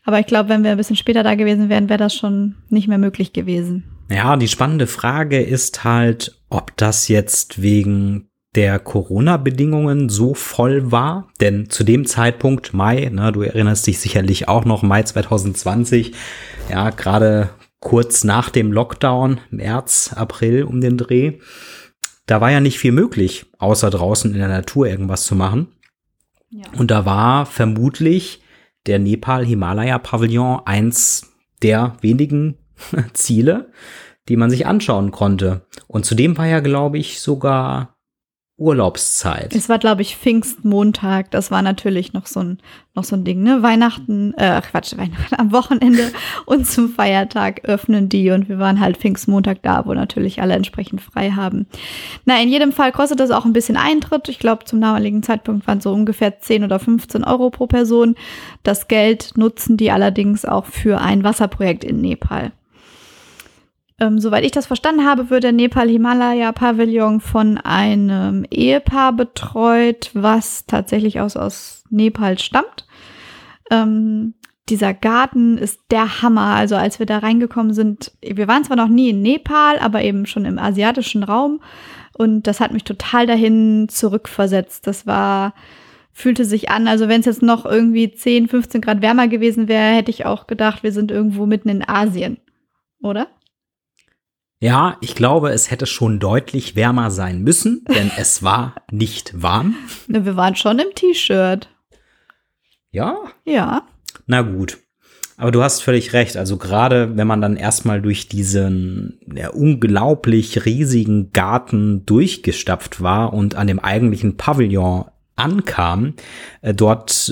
Aber 0.04 0.20
ich 0.20 0.26
glaube, 0.26 0.48
wenn 0.48 0.62
wir 0.62 0.70
ein 0.70 0.76
bisschen 0.76 0.96
später 0.96 1.22
da 1.22 1.34
gewesen 1.34 1.68
wären, 1.68 1.88
wäre 1.88 1.98
das 1.98 2.14
schon 2.14 2.54
nicht 2.68 2.86
mehr 2.88 2.98
möglich 2.98 3.32
gewesen. 3.32 3.84
Ja, 4.08 4.36
die 4.36 4.48
spannende 4.48 4.86
Frage 4.86 5.42
ist 5.42 5.82
halt, 5.82 6.40
ob 6.48 6.76
das 6.76 7.08
jetzt 7.08 7.60
wegen 7.60 8.28
der 8.54 8.78
Corona-Bedingungen 8.78 10.08
so 10.08 10.34
voll 10.34 10.90
war. 10.92 11.28
Denn 11.40 11.68
zu 11.68 11.84
dem 11.84 12.06
Zeitpunkt, 12.06 12.72
Mai, 12.72 13.10
ne, 13.12 13.32
du 13.32 13.42
erinnerst 13.42 13.86
dich 13.86 13.98
sicherlich 13.98 14.48
auch 14.48 14.64
noch, 14.64 14.82
Mai 14.82 15.02
2020, 15.02 16.12
ja, 16.70 16.90
gerade 16.90 17.50
kurz 17.80 18.25
nach 18.25 18.48
dem 18.48 18.72
Lockdown, 18.72 19.40
März, 19.50 20.12
April 20.16 20.64
um 20.64 20.80
den 20.80 20.96
Dreh. 20.96 21.34
Da 22.26 22.40
war 22.40 22.50
ja 22.50 22.61
nicht 22.61 22.78
viel 22.78 22.92
möglich, 22.92 23.47
außer 23.59 23.90
draußen 23.90 24.33
in 24.33 24.38
der 24.38 24.49
Natur 24.49 24.87
irgendwas 24.87 25.25
zu 25.25 25.35
machen. 25.35 25.68
Ja. 26.50 26.64
Und 26.76 26.90
da 26.90 27.04
war 27.06 27.47
vermutlich 27.47 28.42
der 28.87 28.99
Nepal-Himalaya-Pavillon 28.99 30.61
eins 30.64 31.33
der 31.62 31.97
wenigen 32.00 32.59
Ziele, 33.12 33.73
die 34.28 34.37
man 34.37 34.50
sich 34.50 34.66
anschauen 34.66 35.11
konnte. 35.11 35.66
Und 35.87 36.04
zudem 36.04 36.37
war 36.37 36.47
ja, 36.47 36.61
glaube 36.61 36.99
ich, 36.99 37.21
sogar 37.21 37.96
Urlaubszeit. 38.58 39.54
Es 39.54 39.68
war, 39.68 39.78
glaube 39.78 40.00
ich, 40.00 40.16
Pfingstmontag. 40.16 41.30
Das 41.30 41.50
war 41.50 41.60
natürlich 41.60 42.14
noch 42.14 42.25
so 42.25 42.40
ein, 42.40 42.58
noch 42.94 43.04
so 43.04 43.14
ein 43.14 43.22
Ding, 43.22 43.42
ne? 43.42 43.62
Weihnachten, 43.62 44.32
äh, 44.38 44.62
Quatsch, 44.62 44.96
Weihnachten 44.96 45.34
am 45.36 45.52
Wochenende 45.52 46.10
und 46.46 46.66
zum 46.66 46.88
Feiertag 46.88 47.64
öffnen 47.64 48.08
die 48.08 48.30
und 48.30 48.48
wir 48.48 48.58
waren 48.58 48.80
halt 48.80 48.96
Pfingstmontag 48.96 49.58
da, 49.60 49.84
wo 49.84 49.92
natürlich 49.92 50.40
alle 50.40 50.54
entsprechend 50.54 51.02
frei 51.02 51.32
haben. 51.32 51.66
Na, 52.25 52.40
in 52.40 52.48
jedem 52.48 52.72
Fall 52.72 52.92
kostet 52.92 53.20
das 53.20 53.30
auch 53.30 53.44
ein 53.44 53.52
bisschen 53.52 53.76
Eintritt. 53.76 54.30
Ich 54.30 54.38
glaube, 54.38 54.64
zum 54.64 54.80
damaligen 54.80 55.22
Zeitpunkt 55.22 55.66
waren 55.66 55.82
so 55.82 55.92
ungefähr 55.92 56.40
10 56.40 56.64
oder 56.64 56.78
15 56.78 57.25
Euro 57.25 57.50
pro 57.50 57.66
Person. 57.66 58.14
Das 58.62 58.88
Geld 58.88 59.32
nutzen 59.36 59.76
die 59.76 59.90
allerdings 59.90 60.46
auch 60.46 60.64
für 60.64 60.98
ein 61.02 61.25
Wasserprojekt 61.25 61.84
in 61.84 62.00
Nepal. 62.00 62.52
Ähm, 63.99 64.19
soweit 64.21 64.45
ich 64.45 64.53
das 64.53 64.67
verstanden 64.67 65.07
habe, 65.07 65.31
wird 65.31 65.45
der 65.45 65.53
Nepal-Himalaya-Pavillon 65.53 67.21
von 67.21 67.57
einem 67.59 68.45
Ehepaar 68.50 69.15
betreut, 69.15 70.11
was 70.12 70.67
tatsächlich 70.67 71.21
aus, 71.21 71.37
aus 71.37 71.85
Nepal 71.88 72.38
stammt. 72.38 72.87
Ähm, 73.71 74.35
dieser 74.69 74.93
Garten 74.95 75.59
ist 75.59 75.81
der 75.91 76.23
Hammer. 76.23 76.57
Also 76.57 76.76
als 76.76 76.99
wir 76.99 77.07
da 77.07 77.19
reingekommen 77.19 77.73
sind, 77.73 78.12
wir 78.21 78.49
waren 78.49 78.65
zwar 78.65 78.76
noch 78.76 78.88
nie 78.88 79.11
in 79.11 79.23
Nepal, 79.23 79.79
aber 79.79 80.03
eben 80.03 80.26
schon 80.26 80.45
im 80.45 80.59
asiatischen 80.59 81.23
Raum. 81.23 81.62
Und 82.12 82.47
das 82.47 82.61
hat 82.61 82.73
mich 82.73 82.85
total 82.85 83.26
dahin 83.26 83.88
zurückversetzt. 83.88 84.87
Das 84.87 85.07
war, 85.07 85.55
fühlte 86.12 86.45
sich 86.45 86.69
an. 86.71 86.88
Also 86.88 87.09
wenn 87.09 87.21
es 87.21 87.26
jetzt 87.26 87.43
noch 87.43 87.65
irgendwie 87.65 88.11
10, 88.12 88.49
15 88.49 88.81
Grad 88.81 89.03
wärmer 89.03 89.29
gewesen 89.29 89.69
wäre, 89.69 89.95
hätte 89.95 90.11
ich 90.11 90.26
auch 90.26 90.47
gedacht, 90.47 90.83
wir 90.83 90.93
sind 90.93 91.11
irgendwo 91.11 91.47
mitten 91.47 91.69
in 91.69 91.88
Asien. 91.88 92.38
Oder? 93.00 93.29
Ja, 94.58 94.96
ich 95.02 95.14
glaube, 95.14 95.50
es 95.50 95.70
hätte 95.70 95.86
schon 95.86 96.18
deutlich 96.18 96.76
wärmer 96.76 97.10
sein 97.10 97.42
müssen, 97.42 97.84
denn 97.94 98.10
es 98.16 98.42
war 98.42 98.75
nicht 98.90 99.42
warm. 99.42 99.75
Wir 100.06 100.36
waren 100.36 100.56
schon 100.56 100.78
im 100.78 100.94
T-Shirt. 100.94 101.68
Ja? 102.90 103.18
Ja. 103.44 103.86
Na 104.26 104.40
gut. 104.40 104.78
Aber 105.36 105.50
du 105.50 105.62
hast 105.62 105.82
völlig 105.82 106.14
recht. 106.14 106.38
Also 106.38 106.56
gerade 106.56 107.16
wenn 107.16 107.26
man 107.26 107.42
dann 107.42 107.56
erstmal 107.56 108.00
durch 108.00 108.28
diesen 108.28 109.20
ja, 109.34 109.50
unglaublich 109.50 110.64
riesigen 110.64 111.30
Garten 111.32 112.06
durchgestapft 112.06 113.02
war 113.02 113.34
und 113.34 113.54
an 113.54 113.66
dem 113.66 113.78
eigentlichen 113.78 114.38
Pavillon 114.38 115.04
ankam, 115.34 116.14
äh, 116.62 116.72
dort 116.72 117.30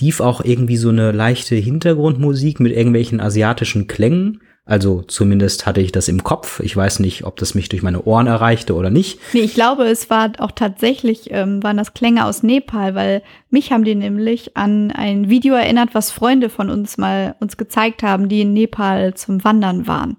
lief 0.00 0.20
auch 0.20 0.42
irgendwie 0.42 0.78
so 0.78 0.88
eine 0.88 1.12
leichte 1.12 1.54
Hintergrundmusik 1.54 2.58
mit 2.58 2.72
irgendwelchen 2.72 3.20
asiatischen 3.20 3.86
Klängen. 3.86 4.40
Also 4.64 5.02
zumindest 5.02 5.66
hatte 5.66 5.80
ich 5.80 5.90
das 5.90 6.06
im 6.06 6.22
Kopf. 6.22 6.60
Ich 6.60 6.76
weiß 6.76 7.00
nicht, 7.00 7.24
ob 7.24 7.36
das 7.36 7.56
mich 7.56 7.68
durch 7.68 7.82
meine 7.82 8.04
Ohren 8.04 8.28
erreichte 8.28 8.74
oder 8.74 8.90
nicht. 8.90 9.18
Nee, 9.32 9.40
ich 9.40 9.54
glaube, 9.54 9.84
es 9.84 10.08
war 10.08 10.30
auch 10.38 10.52
tatsächlich, 10.52 11.32
ähm, 11.32 11.62
waren 11.64 11.76
das 11.76 11.94
Klänge 11.94 12.24
aus 12.24 12.44
Nepal, 12.44 12.94
weil 12.94 13.22
mich 13.50 13.72
haben 13.72 13.82
die 13.82 13.96
nämlich 13.96 14.56
an 14.56 14.92
ein 14.92 15.28
Video 15.28 15.54
erinnert, 15.54 15.94
was 15.94 16.12
Freunde 16.12 16.48
von 16.48 16.70
uns 16.70 16.96
mal 16.96 17.34
uns 17.40 17.56
gezeigt 17.56 18.04
haben, 18.04 18.28
die 18.28 18.42
in 18.42 18.52
Nepal 18.52 19.14
zum 19.14 19.42
Wandern 19.42 19.88
waren. 19.88 20.16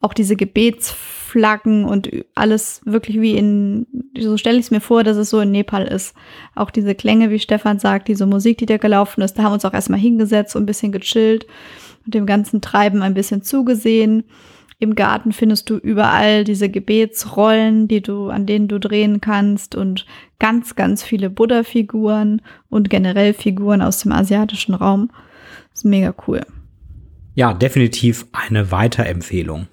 Auch 0.00 0.14
diese 0.14 0.36
Gebetsflaggen 0.36 1.84
und 1.84 2.08
alles 2.36 2.82
wirklich 2.84 3.20
wie 3.20 3.36
in, 3.36 3.86
so 4.16 4.36
stelle 4.36 4.58
ich 4.58 4.66
es 4.66 4.70
mir 4.70 4.80
vor, 4.80 5.02
dass 5.02 5.16
es 5.16 5.30
so 5.30 5.40
in 5.40 5.50
Nepal 5.50 5.86
ist. 5.86 6.14
Auch 6.54 6.70
diese 6.70 6.94
Klänge, 6.94 7.30
wie 7.30 7.40
Stefan 7.40 7.80
sagt, 7.80 8.06
diese 8.06 8.26
Musik, 8.26 8.58
die 8.58 8.66
da 8.66 8.76
gelaufen 8.76 9.22
ist, 9.22 9.34
da 9.34 9.42
haben 9.42 9.50
wir 9.50 9.54
uns 9.54 9.64
auch 9.64 9.74
erstmal 9.74 10.00
hingesetzt 10.00 10.54
und 10.54 10.62
ein 10.62 10.66
bisschen 10.66 10.92
gechillt 10.92 11.46
und 12.04 12.14
dem 12.14 12.26
ganzen 12.26 12.60
Treiben 12.60 13.02
ein 13.02 13.14
bisschen 13.14 13.42
zugesehen. 13.42 14.24
Im 14.78 14.96
Garten 14.96 15.32
findest 15.32 15.70
du 15.70 15.76
überall 15.76 16.42
diese 16.42 16.68
Gebetsrollen, 16.68 17.86
die 17.86 18.00
du, 18.00 18.30
an 18.30 18.46
denen 18.46 18.66
du 18.66 18.80
drehen 18.80 19.20
kannst 19.20 19.76
und 19.76 20.06
ganz, 20.40 20.74
ganz 20.74 21.04
viele 21.04 21.30
Buddha-Figuren 21.30 22.42
und 22.68 22.90
generell 22.90 23.32
Figuren 23.32 23.80
aus 23.80 24.00
dem 24.00 24.10
asiatischen 24.10 24.74
Raum. 24.74 25.10
Das 25.70 25.80
ist 25.80 25.84
mega 25.84 26.12
cool. 26.26 26.40
Ja, 27.34 27.54
definitiv 27.54 28.26
eine 28.32 28.72
Weiterempfehlung. 28.72 29.68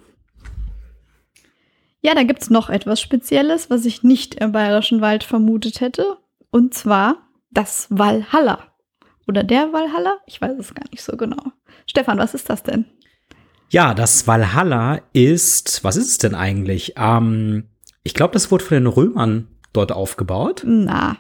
Ja, 2.02 2.16
da 2.16 2.24
gibt's 2.24 2.50
noch 2.50 2.70
etwas 2.70 3.02
Spezielles, 3.02 3.70
was 3.70 3.86
ich 3.86 4.04
nicht 4.04 4.36
im 4.36 4.52
Bayerischen 4.52 5.02
Wald 5.02 5.24
vermutet 5.24 5.82
hätte. 5.82 6.18
Und 6.52 6.74
zwar 6.74 7.18
das 7.52 7.88
Valhalla. 7.90 8.60
Oder 9.28 9.44
der 9.44 9.74
Valhalla? 9.74 10.18
Ich 10.26 10.40
weiß 10.40 10.58
es 10.58 10.74
gar 10.74 10.86
nicht 10.92 11.04
so 11.04 11.18
genau. 11.18 11.52
Stefan, 11.90 12.20
was 12.20 12.36
ist 12.36 12.50
das 12.50 12.62
denn? 12.62 12.86
Ja, 13.70 13.96
das 13.96 14.28
Valhalla 14.28 15.02
ist, 15.14 15.84
was 15.84 15.96
ist 15.96 16.10
es 16.10 16.18
denn 16.20 16.36
eigentlich? 16.36 16.94
Ähm, 16.98 17.66
ich 18.04 18.14
glaube, 18.14 18.34
das 18.34 18.52
wurde 18.52 18.64
von 18.64 18.76
den 18.76 18.88
Römern 18.88 19.48
dort 19.74 19.92
aufgebaut. 19.92 20.64
Na, 20.66 21.18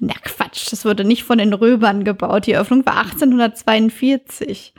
na 0.00 0.14
Quatsch, 0.24 0.72
das 0.72 0.86
wurde 0.86 1.04
nicht 1.04 1.24
von 1.24 1.36
den 1.38 1.52
Römern 1.52 2.04
gebaut. 2.04 2.46
Die 2.46 2.52
Eröffnung 2.52 2.86
war 2.86 2.96
1842. 2.98 4.72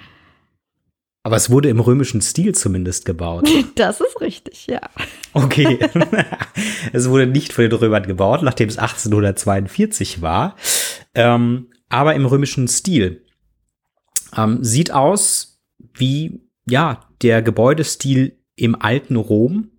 Aber 1.22 1.36
es 1.36 1.50
wurde 1.52 1.70
im 1.70 1.80
römischen 1.80 2.22
Stil 2.22 2.56
zumindest 2.56 3.06
gebaut. 3.06 3.48
Das 3.76 4.02
ist 4.02 4.20
richtig, 4.20 4.68
ja. 4.68 4.82
Okay. 5.34 5.80
es 6.94 7.10
wurde 7.10 7.28
nicht 7.28 7.54
von 7.54 7.64
den 7.64 7.74
Römern 7.74 8.04
gebaut, 8.04 8.42
nachdem 8.42 8.70
es 8.70 8.78
1842 8.78 10.22
war, 10.22 10.56
ähm, 11.14 11.70
aber 11.90 12.16
im 12.16 12.26
römischen 12.26 12.68
Stil. 12.68 13.24
Ähm, 14.38 14.64
sieht 14.64 14.92
aus 14.92 15.62
wie, 15.96 16.42
ja, 16.68 17.02
der 17.22 17.42
Gebäudestil 17.42 18.38
im 18.56 18.80
alten 18.80 19.16
Rom. 19.16 19.70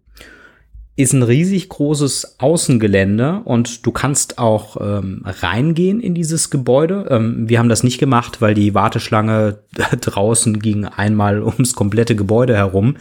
Ist 0.97 1.13
ein 1.13 1.25
riesig 1.25 1.69
großes 1.71 2.39
Außengelände 2.39 3.41
und 3.45 3.85
du 3.85 3.91
kannst 3.91 4.39
auch 4.39 4.77
ähm, 4.81 5.23
reingehen 5.25 6.01
in 6.01 6.15
dieses 6.15 6.51
Gebäude. 6.51 7.09
Ähm, 7.11 7.49
wir 7.49 7.59
haben 7.59 7.69
das 7.69 7.83
nicht 7.83 7.99
gemacht, 7.99 8.41
weil 8.41 8.55
die 8.55 8.75
Warteschlange 8.75 9.59
draußen 10.01 10.61
ging 10.61 10.85
einmal 10.85 11.43
ums 11.43 11.75
komplette 11.75 12.15
Gebäude 12.15 12.55
herum 12.55 12.97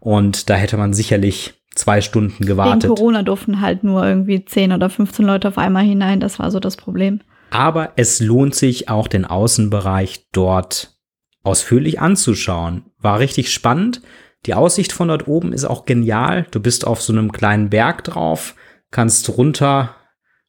und 0.00 0.50
da 0.50 0.54
hätte 0.54 0.76
man 0.76 0.94
sicherlich 0.94 1.54
zwei 1.76 2.00
Stunden 2.00 2.44
gewartet. 2.44 2.84
Wegen 2.84 2.94
Corona 2.94 3.22
durften 3.22 3.60
halt 3.60 3.84
nur 3.84 4.04
irgendwie 4.04 4.44
10 4.44 4.72
oder 4.72 4.90
15 4.90 5.24
Leute 5.24 5.48
auf 5.48 5.58
einmal 5.58 5.84
hinein. 5.84 6.20
Das 6.20 6.38
war 6.38 6.50
so 6.50 6.60
das 6.60 6.76
Problem. 6.76 7.20
Aber 7.50 7.92
es 7.96 8.20
lohnt 8.20 8.54
sich 8.54 8.88
auch 8.88 9.08
den 9.08 9.24
Außenbereich 9.24 10.28
dort 10.32 10.98
ausführlich 11.42 12.00
anzuschauen. 12.00 12.84
War 12.98 13.18
richtig 13.18 13.52
spannend. 13.52 14.02
Die 14.46 14.54
Aussicht 14.54 14.92
von 14.92 15.08
dort 15.08 15.26
oben 15.26 15.52
ist 15.52 15.64
auch 15.64 15.84
genial. 15.84 16.46
Du 16.50 16.60
bist 16.60 16.86
auf 16.86 17.02
so 17.02 17.12
einem 17.12 17.32
kleinen 17.32 17.70
Berg 17.70 18.04
drauf, 18.04 18.54
kannst 18.90 19.28
runter 19.36 19.94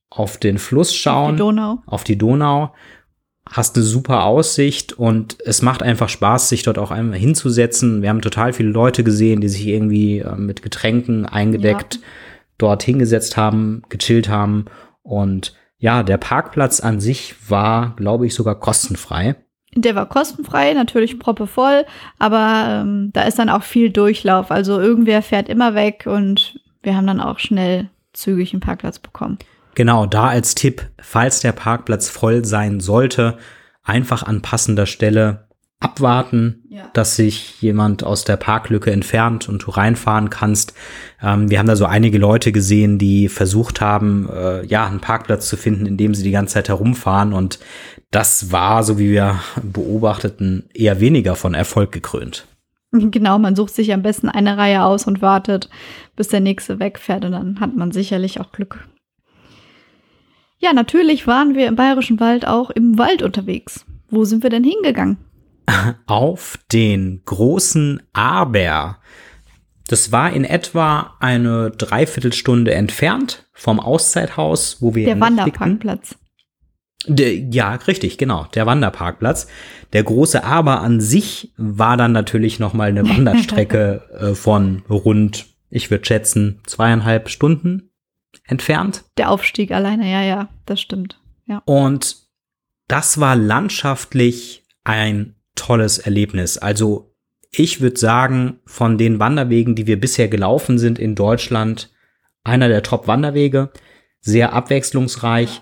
auf 0.09 0.37
den 0.37 0.57
Fluss 0.57 0.93
schauen. 0.95 1.31
Auf 1.31 1.31
die 1.31 1.37
Donau. 1.37 1.83
Auf 1.85 2.03
die 2.03 2.17
Donau. 2.17 2.73
Hast 3.49 3.75
eine 3.75 3.85
super 3.85 4.25
Aussicht 4.25 4.93
und 4.93 5.37
es 5.43 5.63
macht 5.63 5.81
einfach 5.81 6.09
Spaß, 6.09 6.49
sich 6.49 6.61
dort 6.61 6.77
auch 6.77 6.91
einmal 6.91 7.17
hinzusetzen. 7.17 8.03
Wir 8.03 8.09
haben 8.09 8.21
total 8.21 8.53
viele 8.53 8.69
Leute 8.69 9.03
gesehen, 9.03 9.41
die 9.41 9.49
sich 9.49 9.65
irgendwie 9.65 10.19
äh, 10.19 10.35
mit 10.35 10.61
Getränken 10.61 11.25
eingedeckt 11.25 11.95
ja. 11.95 12.01
dort 12.59 12.83
hingesetzt 12.83 13.37
haben, 13.37 13.81
gechillt 13.89 14.29
haben 14.29 14.65
und 15.01 15.55
ja, 15.79 16.03
der 16.03 16.17
Parkplatz 16.17 16.81
an 16.81 16.99
sich 16.99 17.35
war, 17.49 17.95
glaube 17.95 18.27
ich, 18.27 18.33
sogar 18.33 18.59
kostenfrei. 18.59 19.35
Der 19.75 19.95
war 19.95 20.07
kostenfrei, 20.07 20.73
natürlich 20.73 21.19
proppevoll, 21.19 21.85
aber 22.17 22.81
ähm, 22.81 23.11
da 23.13 23.23
ist 23.23 23.39
dann 23.39 23.49
auch 23.49 23.63
viel 23.63 23.89
Durchlauf. 23.89 24.51
Also 24.51 24.79
irgendwer 24.79 25.21
fährt 25.21 25.47
immer 25.47 25.75
weg 25.75 26.05
und 26.05 26.59
wir 26.81 26.95
haben 26.95 27.07
dann 27.07 27.21
auch 27.21 27.39
schnell 27.39 27.89
zügig 28.13 28.53
einen 28.53 28.61
Parkplatz 28.61 28.99
bekommen. 28.99 29.37
Genau, 29.75 30.05
da 30.05 30.27
als 30.27 30.55
Tipp, 30.55 30.89
falls 30.99 31.39
der 31.39 31.51
Parkplatz 31.53 32.09
voll 32.09 32.43
sein 32.43 32.79
sollte, 32.79 33.37
einfach 33.83 34.23
an 34.23 34.41
passender 34.41 34.85
Stelle 34.85 35.48
abwarten, 35.79 36.63
ja. 36.69 36.89
dass 36.93 37.15
sich 37.15 37.61
jemand 37.61 38.03
aus 38.03 38.25
der 38.25 38.35
Parklücke 38.35 38.91
entfernt 38.91 39.47
und 39.47 39.65
du 39.65 39.71
reinfahren 39.71 40.29
kannst. 40.29 40.73
Ähm, 41.21 41.49
wir 41.49 41.57
haben 41.57 41.67
da 41.67 41.77
so 41.77 41.85
einige 41.85 42.17
Leute 42.17 42.51
gesehen, 42.51 42.97
die 42.97 43.29
versucht 43.29 43.79
haben, 43.79 44.29
äh, 44.29 44.65
ja, 44.65 44.85
einen 44.85 44.99
Parkplatz 44.99 45.47
zu 45.47 45.55
finden, 45.55 45.85
in 45.85 45.95
dem 45.95 46.13
sie 46.13 46.23
die 46.23 46.31
ganze 46.31 46.55
Zeit 46.55 46.67
herumfahren 46.67 47.31
und 47.31 47.59
das 48.11 48.51
war, 48.51 48.83
so 48.83 48.97
wie 48.99 49.11
wir 49.11 49.39
beobachteten, 49.61 50.67
eher 50.73 50.99
weniger 50.99 51.35
von 51.35 51.53
Erfolg 51.53 51.91
gekrönt. 51.91 52.45
Genau, 52.91 53.37
man 53.37 53.55
sucht 53.55 53.75
sich 53.75 53.93
am 53.93 54.01
besten 54.01 54.29
eine 54.29 54.57
Reihe 54.57 54.83
aus 54.83 55.05
und 55.05 55.21
wartet, 55.21 55.69
bis 56.15 56.29
der 56.29 56.39
nächste 56.39 56.79
wegfährt 56.79 57.23
und 57.23 57.33
dann 57.33 57.59
hat 57.59 57.75
man 57.75 57.91
sicherlich 57.91 58.39
auch 58.39 58.51
Glück. 58.51 58.87
Ja, 60.57 60.73
natürlich 60.73 61.27
waren 61.27 61.53
wir 61.53 61.67
im 61.67 61.75
Bayerischen 61.75 62.19
Wald 62.19 62.47
auch 62.47 62.71
im 62.71 62.97
Wald 62.97 63.21
unterwegs. 63.21 63.85
Wo 64.09 64.25
sind 64.25 64.41
wir 64.41 64.49
denn 64.49 64.63
hingegangen? 64.63 65.17
Auf 66.05 66.57
den 66.71 67.21
großen 67.25 68.01
Aber. 68.13 68.97
Das 69.87 70.11
war 70.11 70.31
in 70.31 70.45
etwa 70.45 71.15
eine 71.19 71.71
Dreiviertelstunde 71.71 72.73
entfernt 72.73 73.47
vom 73.53 73.79
Auszeithaus, 73.79 74.77
wo 74.81 74.93
wir 74.93 75.05
Der 75.05 75.19
Wanderparkplatz. 75.19 76.15
De, 77.07 77.47
ja, 77.51 77.73
richtig, 77.75 78.17
genau, 78.17 78.45
der 78.53 78.65
Wanderparkplatz. 78.65 79.47
Der 79.93 80.03
große 80.03 80.43
Aber 80.43 80.81
an 80.81 81.01
sich 81.01 81.53
war 81.57 81.97
dann 81.97 82.11
natürlich 82.11 82.59
noch 82.59 82.73
mal 82.73 82.89
eine 82.89 83.07
Wanderstrecke 83.09 84.03
äh, 84.19 84.35
von 84.35 84.83
rund, 84.89 85.47
ich 85.69 85.89
würde 85.89 86.05
schätzen, 86.05 86.61
zweieinhalb 86.67 87.29
Stunden 87.29 87.89
entfernt. 88.45 89.05
Der 89.17 89.31
Aufstieg 89.31 89.71
alleine, 89.71 90.11
ja, 90.11 90.21
ja, 90.21 90.49
das 90.65 90.81
stimmt. 90.81 91.19
Ja. 91.47 91.63
Und 91.65 92.17
das 92.87 93.19
war 93.19 93.35
landschaftlich 93.35 94.65
ein 94.83 95.35
tolles 95.59 95.99
Erlebnis. 95.99 96.57
Also 96.57 97.13
ich 97.51 97.81
würde 97.81 97.99
sagen, 97.99 98.59
von 98.65 98.97
den 98.97 99.19
Wanderwegen, 99.19 99.75
die 99.75 99.87
wir 99.87 99.99
bisher 99.99 100.27
gelaufen 100.27 100.77
sind 100.77 100.99
in 100.99 101.15
Deutschland, 101.15 101.91
einer 102.43 102.67
der 102.67 102.83
Top-Wanderwege, 102.83 103.71
sehr 104.21 104.53
abwechslungsreich. 104.53 105.61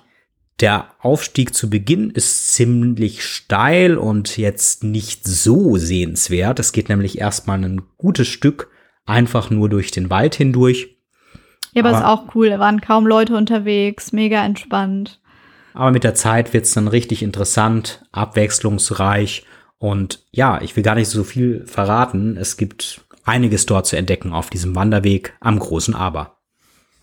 Der 0.59 0.89
Aufstieg 0.99 1.53
zu 1.53 1.69
Beginn 1.69 2.09
ist 2.09 2.53
ziemlich 2.53 3.23
steil 3.23 3.97
und 3.97 4.37
jetzt 4.37 4.83
nicht 4.83 5.25
so 5.25 5.77
sehenswert. 5.77 6.59
Es 6.59 6.71
geht 6.71 6.89
nämlich 6.89 7.19
erstmal 7.19 7.63
ein 7.63 7.83
gutes 7.97 8.27
Stück 8.27 8.69
einfach 9.05 9.49
nur 9.49 9.69
durch 9.69 9.91
den 9.91 10.09
Wald 10.09 10.35
hindurch. 10.35 10.97
Ja, 11.73 11.83
aber, 11.83 11.89
aber 11.89 11.97
ist 11.99 12.05
auch 12.05 12.35
cool. 12.35 12.49
Da 12.49 12.59
waren 12.59 12.81
kaum 12.81 13.05
Leute 13.05 13.35
unterwegs, 13.35 14.11
mega 14.11 14.43
entspannt. 14.43 15.19
Aber 15.73 15.91
mit 15.91 16.03
der 16.03 16.15
Zeit 16.15 16.53
wird's 16.53 16.73
dann 16.73 16.87
richtig 16.87 17.21
interessant, 17.21 18.03
abwechslungsreich 18.11 19.45
und 19.79 20.25
ja, 20.31 20.61
ich 20.61 20.75
will 20.75 20.83
gar 20.83 20.95
nicht 20.95 21.09
so 21.09 21.23
viel 21.23 21.65
verraten. 21.65 22.37
Es 22.37 22.57
gibt 22.57 23.05
einiges 23.23 23.65
dort 23.65 23.85
zu 23.85 23.95
entdecken 23.95 24.33
auf 24.33 24.49
diesem 24.49 24.75
Wanderweg 24.75 25.35
am 25.39 25.59
großen 25.59 25.93
Aber. 25.93 26.37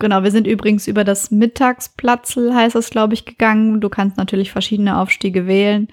Genau, 0.01 0.23
wir 0.25 0.31
sind 0.33 0.47
übrigens 0.47 0.89
über 0.89 1.05
das 1.05 1.31
Mittagsplatzl, 1.31 2.53
heißt 2.53 2.75
das, 2.75 2.91
glaube 2.91 3.15
ich, 3.15 3.25
gegangen. 3.25 3.81
Du 3.81 3.89
kannst 3.89 4.17
natürlich 4.17 4.51
verschiedene 4.51 4.99
Aufstiege 4.99 5.47
wählen. 5.47 5.89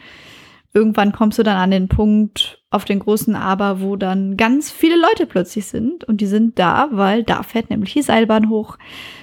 Irgendwann 0.74 1.12
kommst 1.12 1.38
du 1.38 1.44
dann 1.44 1.58
an 1.58 1.72
den 1.72 1.88
Punkt 1.88 2.64
auf 2.72 2.86
den 2.86 3.00
großen 3.00 3.36
Aber, 3.36 3.82
wo 3.82 3.98
dann 3.98 4.38
ganz 4.38 4.72
viele 4.72 4.96
Leute 4.96 5.26
plötzlich 5.26 5.66
sind. 5.66 6.06
Und 6.06 6.22
die 6.22 6.26
sind 6.26 6.58
da, 6.58 6.88
weil 6.92 7.24
da 7.24 7.44
fährt 7.44 7.70
nämlich 7.70 7.94
die 7.94 8.02
Seilbahn 8.02 8.50
hoch. 8.50 8.78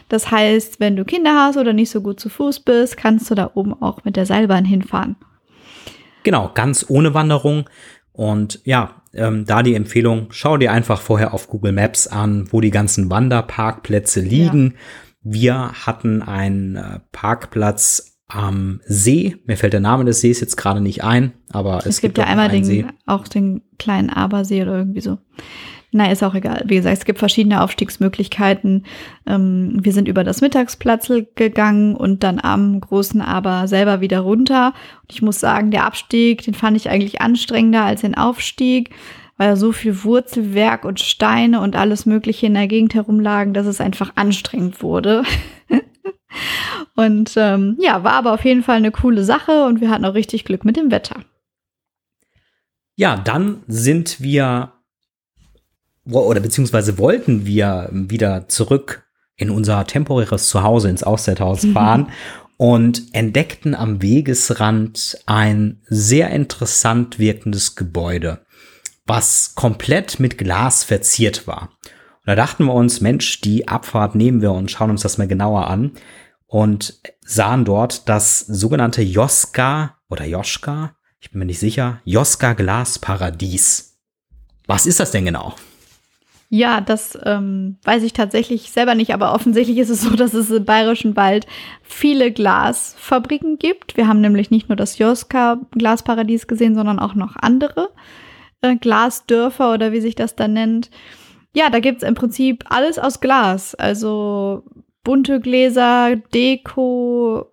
Das 0.09 0.31
heißt, 0.31 0.79
wenn 0.79 0.95
du 0.95 1.05
Kinder 1.05 1.35
hast 1.35 1.57
oder 1.57 1.73
nicht 1.73 1.91
so 1.91 2.03
gut 2.03 2.21
zu 2.21 2.29
Fuß 2.29 2.61
bist, 2.61 2.97
kannst 2.97 3.31
du 3.31 3.35
da 3.35 3.51
oben 3.55 3.75
auch 3.75 4.05
mit 4.05 4.17
der 4.17 4.27
Seilbahn 4.27 4.65
hinfahren. 4.65 5.17
Genau, 6.23 6.51
ganz 6.55 6.87
ohne 6.89 7.15
Wanderung. 7.15 7.69
Und 8.13 8.61
ja, 8.65 9.03
ähm, 9.15 9.45
da 9.47 9.63
die 9.63 9.75
Empfehlung, 9.75 10.29
schau 10.31 10.57
dir 10.57 10.73
einfach 10.73 11.01
vorher 11.01 11.33
auf 11.33 11.49
Google 11.49 11.73
Maps 11.73 12.07
an, 12.07 12.49
wo 12.51 12.61
die 12.61 12.71
ganzen 12.71 13.11
Wanderparkplätze 13.11 14.21
liegen. 14.21 14.75
Ja. 14.75 14.79
Wir 15.23 15.73
hatten 15.87 16.23
einen 16.23 16.77
äh, 16.77 17.01
Parkplatz 17.13 18.19
am 18.29 18.81
See. 18.85 19.37
Mir 19.47 19.57
fällt 19.57 19.73
der 19.73 19.81
Name 19.81 20.05
des 20.05 20.21
Sees 20.21 20.41
jetzt 20.41 20.57
gerade 20.57 20.81
nicht 20.81 21.03
ein, 21.03 21.33
aber 21.51 21.79
es, 21.79 21.87
es 21.87 22.01
gibt, 22.01 22.15
gibt 22.15 22.27
ja 22.27 22.31
einmal 22.31 22.49
den, 22.49 22.65
See. 22.65 22.85
auch 23.07 23.27
den 23.27 23.63
kleinen 23.79 24.11
Abersee 24.11 24.63
oder 24.63 24.79
irgendwie 24.79 25.01
so. 25.01 25.19
Na, 25.91 26.11
ist 26.11 26.23
auch 26.23 26.35
egal. 26.35 26.65
Wie 26.67 26.77
gesagt, 26.77 26.99
es 26.99 27.05
gibt 27.07 27.19
verschiedene 27.19 27.63
Aufstiegsmöglichkeiten. 27.63 28.85
Ähm, 29.27 29.79
wir 29.81 29.93
sind 29.93 30.07
über 30.07 30.23
das 30.23 30.43
Mittagsplatz 30.43 31.11
gegangen 31.35 31.97
und 31.97 32.23
dann 32.23 32.41
am 32.41 32.79
großen 32.79 33.23
Aber 33.23 33.67
selber 33.69 34.03
wieder 34.03 34.21
runter. 34.21 34.75
Und 35.03 35.13
ich 35.13 35.23
muss 35.23 35.41
sagen, 35.41 35.71
der 35.71 35.87
Abstieg, 35.87 36.43
den 36.43 36.53
fand 36.53 36.77
ich 36.77 36.91
eigentlich 36.91 37.23
anstrengender 37.23 37.85
als 37.85 38.03
den 38.03 38.17
Aufstieg, 38.17 38.91
weil 39.39 39.57
so 39.57 39.73
viel 39.73 40.05
Wurzelwerk 40.05 40.85
und 40.85 41.01
Steine 41.01 41.61
und 41.61 41.75
alles 41.75 42.05
Mögliche 42.05 42.47
in 42.47 42.55
der 42.55 42.69
Gegend 42.69 42.95
herumlagen, 42.95 43.55
dass 43.55 43.67
es 43.67 43.81
einfach 43.81 44.13
anstrengend 44.15 44.83
wurde. 44.83 45.23
und 46.97 47.33
ähm, 47.37 47.79
ja, 47.81 48.05
war 48.05 48.13
aber 48.13 48.35
auf 48.35 48.45
jeden 48.45 48.63
Fall 48.63 48.77
eine 48.77 48.91
coole 48.91 49.25
Sache 49.25 49.65
und 49.65 49.81
wir 49.81 49.89
hatten 49.89 50.05
auch 50.05 50.15
richtig 50.15 50.45
Glück 50.45 50.67
mit 50.67 50.77
dem 50.77 50.91
Wetter. 50.91 51.17
Ja, 52.95 53.17
dann 53.17 53.63
sind 53.69 54.21
wir 54.21 54.73
oder 56.11 56.41
beziehungsweise 56.41 56.99
wollten 56.99 57.47
wir 57.47 57.89
wieder 57.93 58.49
zurück 58.49 59.07
in 59.37 59.51
unser 59.51 59.87
temporäres 59.87 60.49
Zuhause, 60.49 60.91
ins 60.91 61.05
Auszeithaus 61.05 61.63
mhm. 61.63 61.73
fahren 61.73 62.01
mhm. 62.01 62.07
und 62.57 63.03
entdeckten 63.13 63.75
am 63.75 64.03
Wegesrand 64.03 65.19
ein 65.27 65.81
sehr 65.89 66.31
interessant 66.31 67.19
wirkendes 67.19 67.77
Gebäude, 67.77 68.41
was 69.07 69.55
komplett 69.55 70.19
mit 70.19 70.39
Glas 70.39 70.85
verziert 70.85 71.47
war. 71.47 71.71
Und 71.83 72.27
da 72.27 72.35
dachten 72.35 72.65
wir 72.65 72.75
uns, 72.75 73.01
Mensch, 73.01 73.41
die 73.41 73.69
Abfahrt 73.69 74.15
nehmen 74.15 74.43
wir 74.43 74.53
und 74.53 74.71
schauen 74.71 74.91
uns 74.91 75.03
das 75.03 75.19
mal 75.19 75.29
genauer 75.29 75.69
an 75.69 75.93
und 76.47 77.01
sahen 77.25 77.65
dort 77.65 78.09
das 78.09 78.41
sogenannte 78.41 79.03
Joska 79.03 79.97
oder 80.11 80.25
Joschka, 80.25 80.95
ich 81.21 81.31
bin 81.31 81.41
mir 81.41 81.47
nicht 81.47 81.59
sicher, 81.59 82.01
Joska 82.05 82.55
Glasparadies. 82.55 83.99
Was 84.67 84.87
ist 84.87 85.01
das 85.01 85.11
denn 85.11 85.25
genau? 85.25 85.55
Ja, 86.51 86.81
das 86.81 87.19
ähm, 87.25 87.77
weiß 87.85 88.03
ich 88.05 88.15
tatsächlich 88.15 88.71
selber 88.71 88.95
nicht, 88.95 89.13
aber 89.13 89.35
offensichtlich 89.35 89.77
ist 89.79 89.91
es 89.91 90.01
so, 90.01 90.11
dass 90.17 90.33
es 90.33 90.51
im 90.51 90.65
Bayerischen 90.65 91.17
Wald 91.17 91.47
viele 91.83 92.33
Glasfabriken 92.33 93.59
gibt. 93.59 93.97
Wir 93.97 94.09
haben 94.09 94.21
nämlich 94.21 94.51
nicht 94.51 94.69
nur 94.69 94.77
das 94.77 94.99
Joska 94.99 95.61
Glasparadies 95.73 96.47
gesehen, 96.47 96.75
sondern 96.75 96.99
auch 96.99 97.15
noch 97.15 97.37
andere 97.37 97.91
äh, 98.63 98.77
Glasdörfer 98.77 99.75
oder 99.75 99.93
wie 99.93 100.01
sich 100.01 100.15
das 100.15 100.37
da 100.37 100.49
nennt. 100.49 100.91
Ja, 101.55 101.71
da 101.71 101.81
gibt's 101.81 102.03
im 102.03 102.15
Prinzip 102.15 102.65
alles 102.69 102.99
aus 102.99 103.21
Glas. 103.21 103.75
Also 103.75 104.65
bunte 105.05 105.41
Gläser, 105.41 106.17
Deko, 106.17 107.51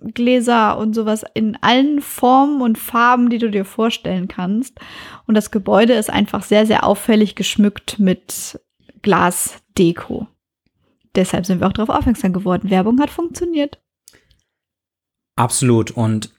Gläser 0.00 0.78
und 0.78 0.94
sowas 0.94 1.24
in 1.34 1.56
allen 1.60 2.00
Formen 2.00 2.62
und 2.62 2.78
Farben, 2.78 3.30
die 3.30 3.38
du 3.38 3.50
dir 3.50 3.64
vorstellen 3.64 4.28
kannst. 4.28 4.78
Und 5.26 5.34
das 5.34 5.50
Gebäude 5.50 5.94
ist 5.94 6.10
einfach 6.10 6.42
sehr, 6.42 6.66
sehr 6.66 6.84
auffällig 6.84 7.34
geschmückt 7.34 7.98
mit 7.98 8.60
Glasdeko. 9.02 10.28
Deshalb 11.14 11.46
sind 11.46 11.60
wir 11.60 11.66
auch 11.66 11.72
darauf 11.72 11.94
aufmerksam 11.94 12.32
geworden. 12.32 12.70
Werbung 12.70 13.00
hat 13.00 13.10
funktioniert. 13.10 13.80
Absolut. 15.34 15.90
Und 15.90 16.32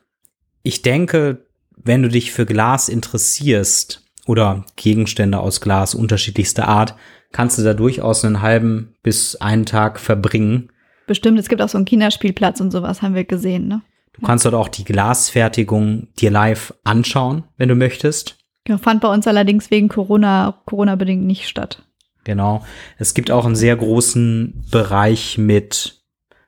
ich 0.64 0.82
denke, 0.82 1.46
wenn 1.76 2.02
du 2.02 2.10
dich 2.10 2.32
für 2.32 2.46
Glas 2.46 2.90
interessierst 2.90 4.06
oder 4.26 4.66
Gegenstände 4.76 5.40
aus 5.40 5.60
Glas 5.60 5.96
unterschiedlichster 5.96 6.68
Art, 6.68 6.96
kannst 7.32 7.58
du 7.58 7.64
da 7.64 7.74
durchaus 7.74 8.24
einen 8.24 8.42
halben 8.42 8.96
bis 9.04 9.36
einen 9.36 9.66
Tag 9.66 10.00
verbringen 10.00 10.72
bestimmt, 11.10 11.38
es 11.40 11.50
gibt 11.50 11.62
auch 11.62 11.68
so 11.68 11.78
einen 11.78 11.86
Kinderspielplatz 11.86 12.62
und 12.62 12.72
sowas, 12.72 13.02
haben 13.02 13.16
wir 13.16 13.26
gesehen, 13.26 13.68
ne? 13.68 13.82
Du 14.14 14.26
kannst 14.26 14.46
dort 14.46 14.56
auch 14.56 14.68
die 14.68 14.84
Glasfertigung 14.86 16.08
dir 16.20 16.32
live 16.32 16.74
anschauen, 16.84 17.44
wenn 17.58 17.70
du 17.70 17.76
möchtest. 17.76 18.38
Ja, 18.68 18.78
fand 18.78 19.02
bei 19.02 19.12
uns 19.12 19.28
allerdings 19.28 19.72
wegen 19.72 19.88
Corona, 19.88 20.62
Corona-bedingt 20.66 21.26
nicht 21.26 21.48
statt. 21.48 21.84
Genau. 22.26 22.64
Es 22.98 23.14
gibt 23.14 23.32
auch 23.32 23.46
einen 23.46 23.56
sehr 23.56 23.76
großen 23.76 24.66
Bereich 24.72 25.38
mit, 25.38 26.04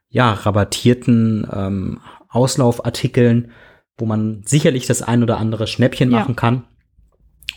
ja, 0.10 0.34
rabattierten 0.34 1.48
ähm, 1.52 2.02
Auslaufartikeln, 2.30 3.52
wo 3.98 4.06
man 4.06 4.44
sicherlich 4.46 4.86
das 4.86 5.02
ein 5.02 5.24
oder 5.24 5.38
andere 5.38 5.66
Schnäppchen 5.66 6.10
machen 6.10 6.36
ja. 6.36 6.36
kann. 6.36 6.64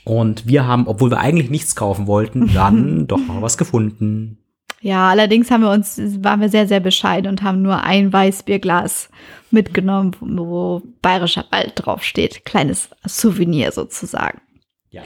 Und 0.05 0.47
wir 0.47 0.67
haben, 0.67 0.87
obwohl 0.87 1.11
wir 1.11 1.19
eigentlich 1.19 1.51
nichts 1.51 1.75
kaufen 1.75 2.07
wollten, 2.07 2.53
dann 2.55 3.07
doch 3.09 3.19
noch 3.19 3.43
was 3.43 3.59
gefunden. 3.59 4.43
Ja, 4.85 5.09
allerdings 5.09 5.51
haben 5.51 5.62
wir 5.62 5.70
uns, 5.70 5.99
waren 6.23 6.42
wir 6.42 6.51
sehr, 6.51 6.68
sehr 6.68 6.81
bescheiden 6.81 7.31
und 7.31 7.42
haben 7.42 7.62
nur 7.62 7.83
ein 7.83 8.12
Weißbierglas 8.12 9.09
mitgenommen, 9.51 10.14
wo 10.20 10.83
Bayerischer 11.01 11.47
Wald 11.49 11.73
draufsteht. 11.77 12.44
Kleines 12.44 12.90
Souvenir 13.03 13.73
sozusagen. 13.73 14.42
Ja. 14.90 15.01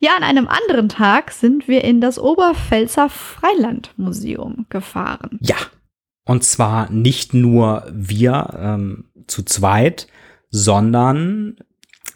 Ja, 0.00 0.16
an 0.16 0.24
einem 0.24 0.48
anderen 0.48 0.88
Tag 0.88 1.30
sind 1.30 1.68
wir 1.68 1.84
in 1.84 2.00
das 2.00 2.18
Oberpfälzer 2.18 3.08
Freilandmuseum 3.08 4.66
gefahren. 4.70 5.38
Ja. 5.40 5.54
Und 6.24 6.42
zwar 6.42 6.90
nicht 6.90 7.32
nur 7.32 7.86
wir 7.92 8.58
ähm, 8.58 9.04
zu 9.28 9.44
zweit, 9.44 10.08
sondern 10.48 11.58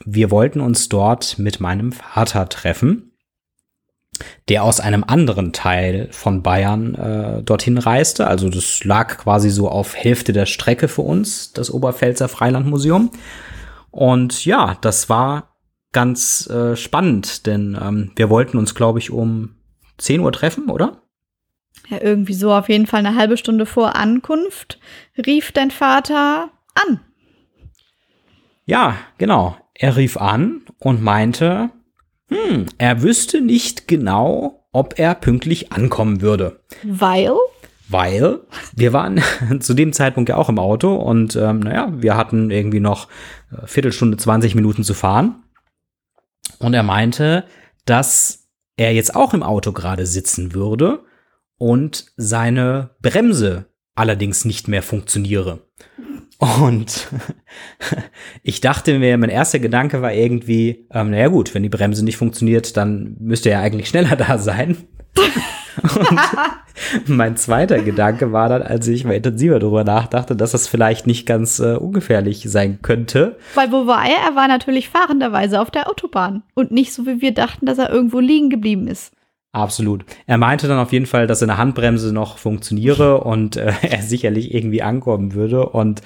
wir 0.05 0.33
wollten 0.33 0.61
uns 0.61 0.89
dort 0.89 1.39
mit 1.39 1.61
meinem 1.61 1.93
Vater 1.93 2.49
treffen 2.49 3.14
der 4.49 4.63
aus 4.65 4.81
einem 4.81 5.05
anderen 5.05 5.53
Teil 5.53 6.09
von 6.11 6.43
Bayern 6.43 6.95
äh, 6.95 7.43
dorthin 7.43 7.79
reiste. 7.79 8.27
Also 8.27 8.49
das 8.49 8.85
lag 8.85 9.19
quasi 9.19 9.51
so 9.51 9.69
auf 9.69 9.97
Hälfte 9.97 10.33
der 10.33 10.47
Strecke 10.47 10.89
für 10.89 11.03
uns, 11.03 11.53
das 11.53 11.71
Oberpfälzer 11.71 12.29
Freilandmuseum. 12.29 13.11
Und 13.91 14.45
ja, 14.45 14.77
das 14.81 15.09
war 15.09 15.55
ganz 15.93 16.49
äh, 16.49 16.77
spannend, 16.77 17.47
denn 17.47 17.79
ähm, 17.81 18.13
wir 18.17 18.29
wollten 18.29 18.59
uns, 18.59 18.75
glaube 18.75 18.99
ich, 18.99 19.11
um 19.11 19.57
10 19.99 20.21
Uhr 20.21 20.33
treffen, 20.33 20.69
oder? 20.69 21.03
Ja, 21.89 22.01
irgendwie 22.01 22.35
so 22.35 22.53
auf 22.53 22.69
jeden 22.69 22.87
Fall 22.87 23.01
eine 23.01 23.17
halbe 23.17 23.37
Stunde 23.37 23.67
vor 23.67 23.95
Ankunft 23.95 24.81
rief 25.27 25.53
dein 25.53 25.71
Vater 25.71 26.51
an. 26.75 27.01
Ja, 28.67 28.97
genau. 29.19 29.57
er 29.75 29.97
rief 29.97 30.17
an 30.17 30.63
und 30.79 31.03
meinte, 31.03 31.71
hm, 32.29 32.67
er 32.79 33.03
wüsste 33.03 33.41
nicht 33.41 33.89
genau, 33.89 34.67
ob 34.73 34.99
er 34.99 35.15
pünktlich 35.15 35.73
ankommen 35.73 36.21
würde. 36.21 36.61
Weil? 36.83 37.33
Weil 37.89 38.41
wir 38.75 38.93
waren 38.93 39.21
zu 39.61 39.75
dem 39.75 39.93
Zeitpunkt 39.93 40.31
ja 40.31 40.37
auch 40.37 40.49
im 40.49 40.59
Auto 40.59 40.95
und 40.95 41.37
ähm, 41.37 41.61
naja, 41.61 41.93
wir 41.95 42.17
hatten 42.17 42.51
irgendwie 42.51 42.81
noch 42.81 43.09
äh, 43.53 43.67
Viertelstunde, 43.67 44.17
20 44.17 44.55
Minuten 44.55 44.85
zu 44.85 44.95
fahren. 44.95 45.43
Und 46.59 46.75
er 46.75 46.83
meinte, 46.83 47.45
dass 47.85 48.49
er 48.77 48.93
jetzt 48.93 49.15
auch 49.15 49.35
im 49.35 49.43
Auto 49.43 49.73
gerade 49.73 50.07
sitzen 50.07 50.55
würde 50.55 51.05
und 51.59 52.07
seine 52.17 52.91
Bremse 53.01 53.67
allerdings 53.95 54.45
nicht 54.45 54.67
mehr 54.67 54.83
funktioniere. 54.83 55.61
Und 56.39 57.09
ich 58.43 58.61
dachte 58.61 58.99
mir, 58.99 59.17
mein 59.19 59.31
erster 59.31 59.59
Gedanke 59.59 60.03
war 60.03 60.13
irgendwie, 60.13 60.87
ähm, 60.91 61.11
naja 61.11 61.29
gut, 61.29 61.55
wenn 61.55 61.63
die 61.63 61.69
Bremse 61.69 62.05
nicht 62.05 62.17
funktioniert, 62.17 62.77
dann 62.77 63.17
müsste 63.21 63.51
er 63.51 63.61
eigentlich 63.61 63.89
schneller 63.89 64.17
da 64.17 64.39
sein. 64.39 64.77
Und 65.83 66.21
mein 67.09 67.37
zweiter 67.37 67.81
Gedanke 67.81 68.33
war 68.33 68.49
dann, 68.49 68.63
als 68.63 68.89
ich 68.89 69.05
mal 69.05 69.15
intensiver 69.15 69.59
darüber 69.59 69.85
nachdachte, 69.85 70.35
dass 70.35 70.53
das 70.53 70.67
vielleicht 70.67 71.07
nicht 71.07 71.27
ganz 71.27 71.61
äh, 71.61 71.77
ungefährlich 71.77 72.45
sein 72.49 72.81
könnte. 72.83 73.37
Weil 73.55 73.71
wo 73.71 73.87
war 73.87 74.05
er? 74.05 74.31
Er 74.31 74.37
war 74.37 74.49
natürlich 74.49 74.89
fahrenderweise 74.89 75.61
auf 75.61 75.71
der 75.71 75.89
Autobahn 75.89 76.43
und 76.55 76.73
nicht 76.73 76.93
so, 76.93 77.07
wie 77.07 77.21
wir 77.21 77.33
dachten, 77.33 77.67
dass 77.67 77.79
er 77.79 77.91
irgendwo 77.91 78.21
liegen 78.21 78.51
geblieben 78.51 78.89
ist. 78.89 79.13
Absolut. 79.55 80.05
Er 80.27 80.37
meinte 80.37 80.67
dann 80.67 80.81
auf 80.81 80.93
jeden 80.93 81.07
Fall, 81.07 81.29
dass 81.29 81.39
seine 81.39 81.59
Handbremse 81.59 82.13
noch 82.13 82.39
funktioniere 82.39 83.21
und 83.25 83.57
äh, 83.57 83.73
er 83.83 84.03
sicherlich 84.03 84.53
irgendwie 84.53 84.83
ankommen 84.83 85.35
würde. 85.35 85.67
Und 85.69 86.03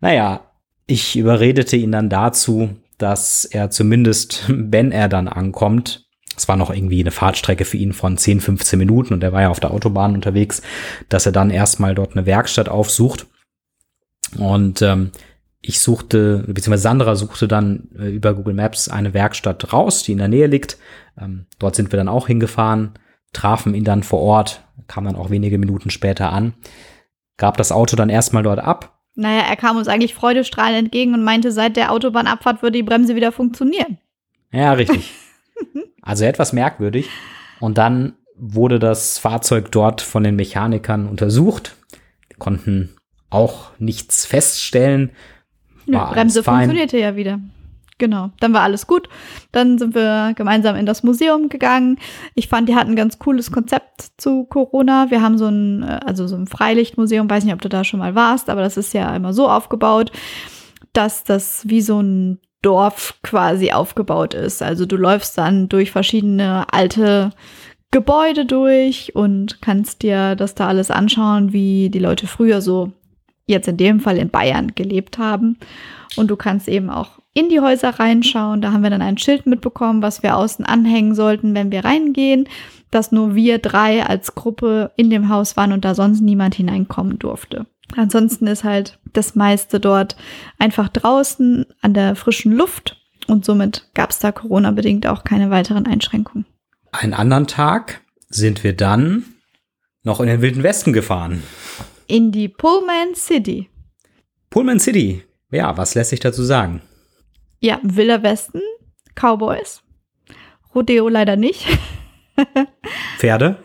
naja, 0.00 0.42
ich 0.86 1.16
überredete 1.16 1.76
ihn 1.76 1.92
dann 1.92 2.10
dazu, 2.10 2.76
dass 2.98 3.46
er 3.46 3.70
zumindest, 3.70 4.44
wenn 4.48 4.92
er 4.92 5.08
dann 5.08 5.28
ankommt, 5.28 6.06
es 6.36 6.46
war 6.46 6.56
noch 6.56 6.70
irgendwie 6.70 7.00
eine 7.00 7.10
Fahrtstrecke 7.10 7.64
für 7.64 7.78
ihn 7.78 7.94
von 7.94 8.18
10, 8.18 8.40
15 8.40 8.78
Minuten 8.78 9.14
und 9.14 9.22
er 9.22 9.32
war 9.32 9.42
ja 9.42 9.48
auf 9.48 9.60
der 9.60 9.70
Autobahn 9.70 10.14
unterwegs, 10.14 10.60
dass 11.08 11.26
er 11.26 11.32
dann 11.32 11.50
erstmal 11.50 11.94
dort 11.94 12.12
eine 12.16 12.26
Werkstatt 12.26 12.68
aufsucht. 12.68 13.26
Und 14.36 14.82
ähm, 14.82 15.12
ich 15.66 15.80
suchte, 15.80 16.44
beziehungsweise 16.46 16.82
Sandra 16.82 17.16
suchte 17.16 17.48
dann 17.48 17.88
äh, 17.98 18.08
über 18.08 18.34
Google 18.34 18.54
Maps 18.54 18.88
eine 18.88 19.14
Werkstatt 19.14 19.72
raus, 19.72 20.02
die 20.02 20.12
in 20.12 20.18
der 20.18 20.28
Nähe 20.28 20.46
liegt. 20.46 20.76
Ähm, 21.18 21.46
dort 21.58 21.74
sind 21.74 21.90
wir 21.90 21.96
dann 21.96 22.08
auch 22.08 22.26
hingefahren, 22.26 22.92
trafen 23.32 23.74
ihn 23.74 23.84
dann 23.84 24.02
vor 24.02 24.20
Ort, 24.20 24.62
kam 24.88 25.04
dann 25.04 25.16
auch 25.16 25.30
wenige 25.30 25.58
Minuten 25.58 25.90
später 25.90 26.32
an, 26.32 26.52
gab 27.38 27.56
das 27.56 27.72
Auto 27.72 27.96
dann 27.96 28.10
erstmal 28.10 28.42
dort 28.42 28.58
ab. 28.58 28.98
Naja, 29.14 29.42
er 29.48 29.56
kam 29.56 29.76
uns 29.76 29.88
eigentlich 29.88 30.14
freudestrahlend 30.14 30.78
entgegen 30.78 31.14
und 31.14 31.24
meinte, 31.24 31.50
seit 31.50 31.76
der 31.76 31.92
Autobahnabfahrt 31.92 32.62
würde 32.62 32.78
die 32.78 32.82
Bremse 32.82 33.14
wieder 33.14 33.32
funktionieren. 33.32 33.98
Ja, 34.52 34.72
richtig. 34.74 35.14
also 36.02 36.24
etwas 36.24 36.52
merkwürdig. 36.52 37.08
Und 37.60 37.78
dann 37.78 38.14
wurde 38.36 38.78
das 38.78 39.18
Fahrzeug 39.18 39.70
dort 39.72 40.02
von 40.02 40.24
den 40.24 40.36
Mechanikern 40.36 41.08
untersucht. 41.08 41.76
Konnten 42.38 42.96
auch 43.30 43.70
nichts 43.78 44.26
feststellen. 44.26 45.10
Die 45.86 45.92
Bremse 45.92 46.42
funktionierte 46.42 46.98
ja 46.98 47.16
wieder. 47.16 47.40
Genau, 47.98 48.30
dann 48.40 48.52
war 48.52 48.62
alles 48.62 48.86
gut. 48.86 49.08
Dann 49.52 49.78
sind 49.78 49.94
wir 49.94 50.32
gemeinsam 50.34 50.74
in 50.74 50.84
das 50.84 51.04
Museum 51.04 51.48
gegangen. 51.48 51.98
Ich 52.34 52.48
fand, 52.48 52.68
die 52.68 52.74
hatten 52.74 52.90
ein 52.90 52.96
ganz 52.96 53.20
cooles 53.20 53.52
Konzept 53.52 54.10
zu 54.18 54.44
Corona. 54.44 55.10
Wir 55.10 55.22
haben 55.22 55.38
so 55.38 55.46
ein, 55.46 55.84
äh, 55.84 56.00
also 56.04 56.26
so 56.26 56.34
ein 56.34 56.48
Freilichtmuseum, 56.48 57.30
weiß 57.30 57.44
nicht, 57.44 57.54
ob 57.54 57.60
du 57.60 57.68
da 57.68 57.84
schon 57.84 58.00
mal 58.00 58.14
warst, 58.16 58.50
aber 58.50 58.62
das 58.62 58.76
ist 58.76 58.94
ja 58.94 59.14
immer 59.14 59.32
so 59.32 59.48
aufgebaut, 59.48 60.10
dass 60.92 61.22
das 61.22 61.68
wie 61.68 61.80
so 61.80 62.00
ein 62.00 62.40
Dorf 62.62 63.14
quasi 63.22 63.70
aufgebaut 63.70 64.34
ist. 64.34 64.62
Also 64.62 64.86
du 64.86 64.96
läufst 64.96 65.38
dann 65.38 65.68
durch 65.68 65.92
verschiedene 65.92 66.66
alte 66.72 67.30
Gebäude 67.90 68.44
durch 68.44 69.14
und 69.14 69.62
kannst 69.62 70.02
dir 70.02 70.34
das 70.34 70.56
da 70.56 70.66
alles 70.66 70.90
anschauen, 70.90 71.52
wie 71.52 71.90
die 71.90 72.00
Leute 72.00 72.26
früher 72.26 72.60
so 72.60 72.92
jetzt 73.46 73.68
in 73.68 73.76
dem 73.76 74.00
Fall 74.00 74.16
in 74.16 74.30
Bayern 74.30 74.74
gelebt 74.74 75.18
haben. 75.18 75.58
Und 76.16 76.28
du 76.28 76.36
kannst 76.36 76.68
eben 76.68 76.90
auch 76.90 77.18
in 77.34 77.48
die 77.48 77.60
Häuser 77.60 77.90
reinschauen. 77.90 78.62
Da 78.62 78.72
haben 78.72 78.82
wir 78.82 78.90
dann 78.90 79.02
ein 79.02 79.18
Schild 79.18 79.46
mitbekommen, 79.46 80.02
was 80.02 80.22
wir 80.22 80.36
außen 80.36 80.64
anhängen 80.64 81.14
sollten, 81.14 81.54
wenn 81.54 81.72
wir 81.72 81.84
reingehen, 81.84 82.48
dass 82.90 83.10
nur 83.10 83.34
wir 83.34 83.58
drei 83.58 84.06
als 84.06 84.34
Gruppe 84.34 84.92
in 84.96 85.10
dem 85.10 85.28
Haus 85.28 85.56
waren 85.56 85.72
und 85.72 85.84
da 85.84 85.94
sonst 85.94 86.20
niemand 86.20 86.54
hineinkommen 86.54 87.18
durfte. 87.18 87.66
Ansonsten 87.96 88.46
ist 88.46 88.64
halt 88.64 88.98
das 89.12 89.34
meiste 89.34 89.80
dort 89.80 90.16
einfach 90.58 90.88
draußen 90.88 91.66
an 91.80 91.94
der 91.94 92.16
frischen 92.16 92.52
Luft 92.52 92.96
und 93.26 93.44
somit 93.44 93.88
gab 93.94 94.10
es 94.10 94.20
da 94.20 94.32
Corona-bedingt 94.32 95.06
auch 95.06 95.24
keine 95.24 95.50
weiteren 95.50 95.86
Einschränkungen. 95.86 96.46
Einen 96.92 97.14
anderen 97.14 97.46
Tag 97.46 98.02
sind 98.28 98.62
wir 98.64 98.74
dann 98.76 99.24
noch 100.02 100.20
in 100.20 100.26
den 100.26 100.42
Wilden 100.42 100.62
Westen 100.62 100.92
gefahren. 100.92 101.42
In 102.06 102.32
die 102.32 102.48
Pullman 102.48 103.14
City. 103.14 103.70
Pullman 104.50 104.78
City. 104.78 105.22
Ja, 105.50 105.76
was 105.76 105.94
lässt 105.94 106.10
sich 106.10 106.20
dazu 106.20 106.42
sagen? 106.42 106.82
Ja, 107.60 107.80
Wilder 107.82 108.22
Westen, 108.22 108.60
Cowboys. 109.14 109.82
Rodeo 110.74 111.08
leider 111.08 111.36
nicht. 111.36 111.66
Pferde. 113.18 113.58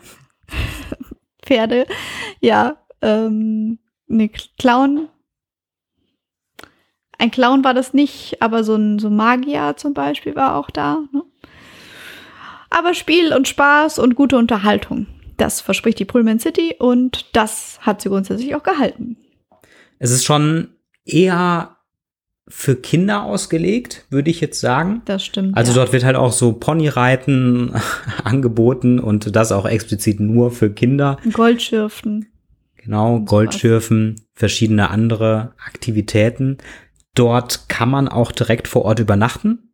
Pferde, 1.42 1.86
ja. 2.40 2.76
Ähm, 3.02 3.78
ne, 4.06 4.30
Clown. 4.58 5.08
Ein 7.18 7.30
Clown 7.30 7.64
war 7.64 7.74
das 7.74 7.92
nicht, 7.92 8.40
aber 8.40 8.64
so 8.64 8.74
ein 8.76 8.98
so 8.98 9.10
Magier 9.10 9.74
zum 9.76 9.92
Beispiel 9.92 10.34
war 10.34 10.56
auch 10.56 10.70
da. 10.70 11.02
Ne? 11.12 11.22
Aber 12.70 12.94
Spiel 12.94 13.34
und 13.34 13.48
Spaß 13.48 13.98
und 13.98 14.14
gute 14.14 14.38
Unterhaltung. 14.38 15.06
Das 15.40 15.62
verspricht 15.62 15.98
die 15.98 16.04
Pullman 16.04 16.38
City 16.38 16.74
und 16.78 17.34
das 17.34 17.78
hat 17.80 18.02
sie 18.02 18.10
grundsätzlich 18.10 18.54
auch 18.54 18.62
gehalten. 18.62 19.16
Es 19.98 20.10
ist 20.10 20.26
schon 20.26 20.68
eher 21.06 21.76
für 22.46 22.76
Kinder 22.76 23.22
ausgelegt, 23.22 24.04
würde 24.10 24.30
ich 24.30 24.42
jetzt 24.42 24.60
sagen. 24.60 25.00
Das 25.06 25.24
stimmt. 25.24 25.56
Also 25.56 25.72
ja. 25.72 25.76
dort 25.76 25.94
wird 25.94 26.04
halt 26.04 26.16
auch 26.16 26.32
so 26.32 26.52
Ponyreiten 26.52 27.72
angeboten 28.24 28.98
und 28.98 29.34
das 29.34 29.50
auch 29.50 29.64
explizit 29.64 30.20
nur 30.20 30.50
für 30.50 30.68
Kinder. 30.68 31.16
Goldschürfen. 31.32 32.26
Genau, 32.76 33.20
Goldschürfen, 33.20 34.20
verschiedene 34.34 34.90
andere 34.90 35.54
Aktivitäten. 35.66 36.58
Dort 37.14 37.70
kann 37.70 37.88
man 37.88 38.08
auch 38.08 38.30
direkt 38.30 38.68
vor 38.68 38.84
Ort 38.84 38.98
übernachten 38.98 39.69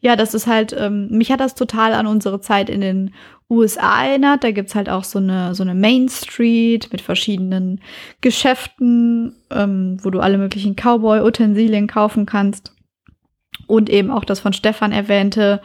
ja, 0.00 0.16
das 0.16 0.34
ist 0.34 0.46
halt, 0.46 0.74
ähm, 0.78 1.08
mich 1.10 1.32
hat 1.32 1.40
das 1.40 1.54
total 1.54 1.92
an 1.92 2.06
unsere 2.06 2.40
Zeit 2.40 2.70
in 2.70 2.80
den 2.80 3.14
USA 3.50 4.04
erinnert. 4.04 4.44
Da 4.44 4.50
gibt's 4.50 4.74
halt 4.74 4.88
auch 4.88 5.04
so 5.04 5.18
eine, 5.18 5.54
so 5.54 5.62
eine 5.62 5.74
Main 5.74 6.08
Street 6.08 6.88
mit 6.92 7.00
verschiedenen 7.00 7.80
Geschäften, 8.20 9.34
ähm, 9.50 9.98
wo 10.02 10.10
du 10.10 10.20
alle 10.20 10.38
möglichen 10.38 10.76
Cowboy-Utensilien 10.76 11.86
kaufen 11.86 12.26
kannst. 12.26 12.72
Und 13.66 13.90
eben 13.90 14.10
auch 14.10 14.24
das 14.24 14.40
von 14.40 14.52
Stefan 14.52 14.92
erwähnte 14.92 15.60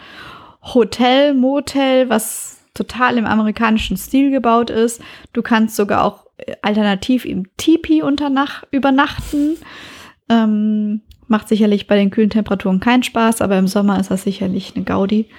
Hotel, 0.62 1.34
Motel, 1.34 2.10
was 2.10 2.62
total 2.74 3.18
im 3.18 3.26
amerikanischen 3.26 3.98
Stil 3.98 4.32
gebaut 4.32 4.70
ist. 4.70 5.02
Du 5.34 5.42
kannst 5.42 5.76
sogar 5.76 6.04
auch 6.04 6.26
äh, 6.38 6.56
alternativ 6.62 7.26
im 7.26 7.56
Tipi 7.58 8.02
übernachten. 8.72 9.58
Ähm, 10.30 11.02
Macht 11.28 11.48
sicherlich 11.48 11.88
bei 11.88 11.96
den 11.96 12.10
kühlen 12.12 12.30
Temperaturen 12.30 12.80
keinen 12.80 13.04
Spaß, 13.04 13.42
aber 13.42 13.58
im 13.58 13.68
Sommer 13.68 14.00
ist 14.00 14.12
das 14.12 14.24
sicherlich 14.24 14.74
eine 14.76 14.84
Gaudi. 14.84 15.30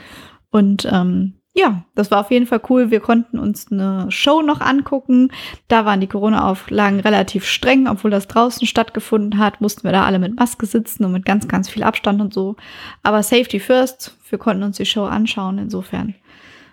Und 0.51 0.89
ähm, 0.91 1.35
ja, 1.57 1.85
das 1.95 2.11
war 2.11 2.21
auf 2.21 2.33
jeden 2.33 2.47
Fall 2.47 2.61
cool. 2.69 2.91
Wir 2.91 2.99
konnten 2.99 3.39
uns 3.39 3.71
eine 3.71 4.11
Show 4.11 4.43
noch 4.43 4.61
angucken. 4.61 5.31
Da 5.69 5.85
waren 5.85 6.01
die 6.01 6.09
Corona-Auflagen 6.09 6.99
relativ 6.99 7.47
streng, 7.47 7.87
obwohl 7.87 8.11
das 8.11 8.27
draußen 8.27 8.67
stattgefunden 8.67 9.39
hat, 9.39 9.61
mussten 9.61 9.85
wir 9.85 9.93
da 9.93 10.05
alle 10.05 10.19
mit 10.19 10.35
Maske 10.35 10.67
sitzen 10.67 11.05
und 11.05 11.13
mit 11.13 11.25
ganz, 11.25 11.47
ganz 11.47 11.69
viel 11.69 11.85
Abstand 11.85 12.21
und 12.21 12.35
so. 12.35 12.57
Aber 13.05 13.23
Safety 13.23 13.61
First, 13.61 14.19
wir 14.29 14.39
konnten 14.39 14.65
uns 14.65 14.79
die 14.79 14.87
Show 14.87 15.05
anschauen. 15.05 15.59
Insofern 15.59 16.17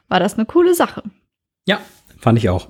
war 0.07 0.19
das 0.19 0.33
eine 0.33 0.45
coole 0.47 0.73
Sache. 0.73 1.03
Ja, 1.67 1.79
fand 2.17 2.39
ich 2.39 2.49
auch. 2.49 2.67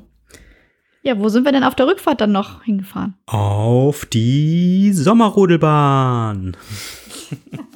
Ja, 1.04 1.18
wo 1.18 1.30
sind 1.30 1.46
wir 1.46 1.52
denn 1.52 1.64
auf 1.64 1.74
der 1.74 1.88
Rückfahrt 1.88 2.22
dann 2.22 2.32
noch 2.32 2.64
hingefahren? 2.64 3.16
Auf 3.26 4.06
die 4.06 4.94
Sommerrodelbahn. 4.94 6.56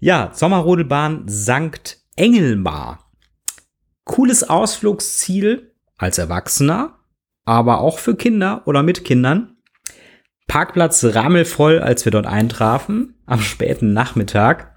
ja, 0.00 0.30
Sommerrodelbahn 0.32 1.28
St. 1.28 1.98
Engelmar. 2.14 3.10
Cooles 4.04 4.48
Ausflugsziel 4.48 5.72
als 5.98 6.18
Erwachsener, 6.18 6.96
aber 7.44 7.80
auch 7.80 7.98
für 7.98 8.14
Kinder 8.14 8.62
oder 8.66 8.84
mit 8.84 9.04
Kindern. 9.04 9.56
Parkplatz 10.46 11.04
rammelvoll, 11.04 11.80
als 11.80 12.04
wir 12.04 12.12
dort 12.12 12.26
eintrafen, 12.26 13.14
am 13.26 13.40
späten 13.40 13.94
Nachmittag. 13.94 14.76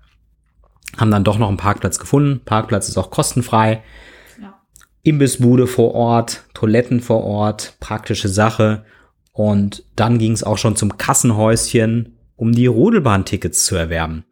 Haben 0.98 1.12
dann 1.12 1.24
doch 1.24 1.38
noch 1.38 1.50
einen 1.50 1.58
Parkplatz 1.58 2.00
gefunden. 2.00 2.42
Parkplatz 2.44 2.90
ist 2.90 2.98
auch 2.98 3.12
kostenfrei. 3.12 3.84
Imbissbude 5.08 5.68
vor 5.68 5.94
Ort, 5.94 6.44
Toiletten 6.54 7.00
vor 7.02 7.24
Ort, 7.24 7.78
praktische 7.80 8.30
Sache. 8.30 8.86
Und 9.32 9.84
dann 9.96 10.18
ging 10.18 10.32
es 10.32 10.44
auch 10.44 10.58
schon 10.58 10.76
zum 10.76 10.98
Kassenhäuschen 10.98 12.18
um 12.38 12.54
die 12.54 12.68
Rodelbahn-Tickets 12.68 13.66
zu 13.66 13.76
erwerben. 13.76 14.24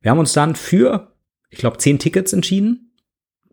Wir 0.00 0.12
haben 0.12 0.18
uns 0.18 0.32
dann 0.32 0.54
für, 0.54 1.12
ich 1.50 1.58
glaube, 1.58 1.78
zehn 1.78 1.98
Tickets 1.98 2.32
entschieden. 2.32 2.94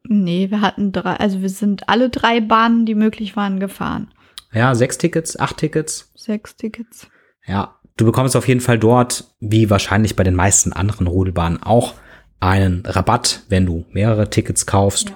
Nee, 0.07 0.51
wir 0.51 0.61
hatten 0.61 0.91
drei, 0.91 1.15
also 1.15 1.41
wir 1.41 1.49
sind 1.49 1.89
alle 1.89 2.09
drei 2.09 2.39
Bahnen, 2.39 2.85
die 2.85 2.95
möglich 2.95 3.35
waren, 3.35 3.59
gefahren. 3.59 4.13
Ja, 4.53 4.75
sechs 4.75 4.97
Tickets, 4.99 5.37
acht 5.37 5.57
Tickets. 5.57 6.11
Sechs 6.15 6.55
Tickets. 6.55 7.07
Ja, 7.45 7.79
du 7.97 8.05
bekommst 8.05 8.35
auf 8.35 8.47
jeden 8.47 8.61
Fall 8.61 8.77
dort, 8.77 9.25
wie 9.39 9.69
wahrscheinlich 9.69 10.15
bei 10.15 10.23
den 10.23 10.35
meisten 10.35 10.71
anderen 10.71 11.07
Rodelbahnen 11.07 11.61
auch, 11.61 11.95
einen 12.39 12.85
Rabatt, 12.85 13.41
wenn 13.49 13.65
du 13.65 13.85
mehrere 13.91 14.29
Tickets 14.29 14.67
kaufst. 14.67 15.09
Ja. 15.09 15.15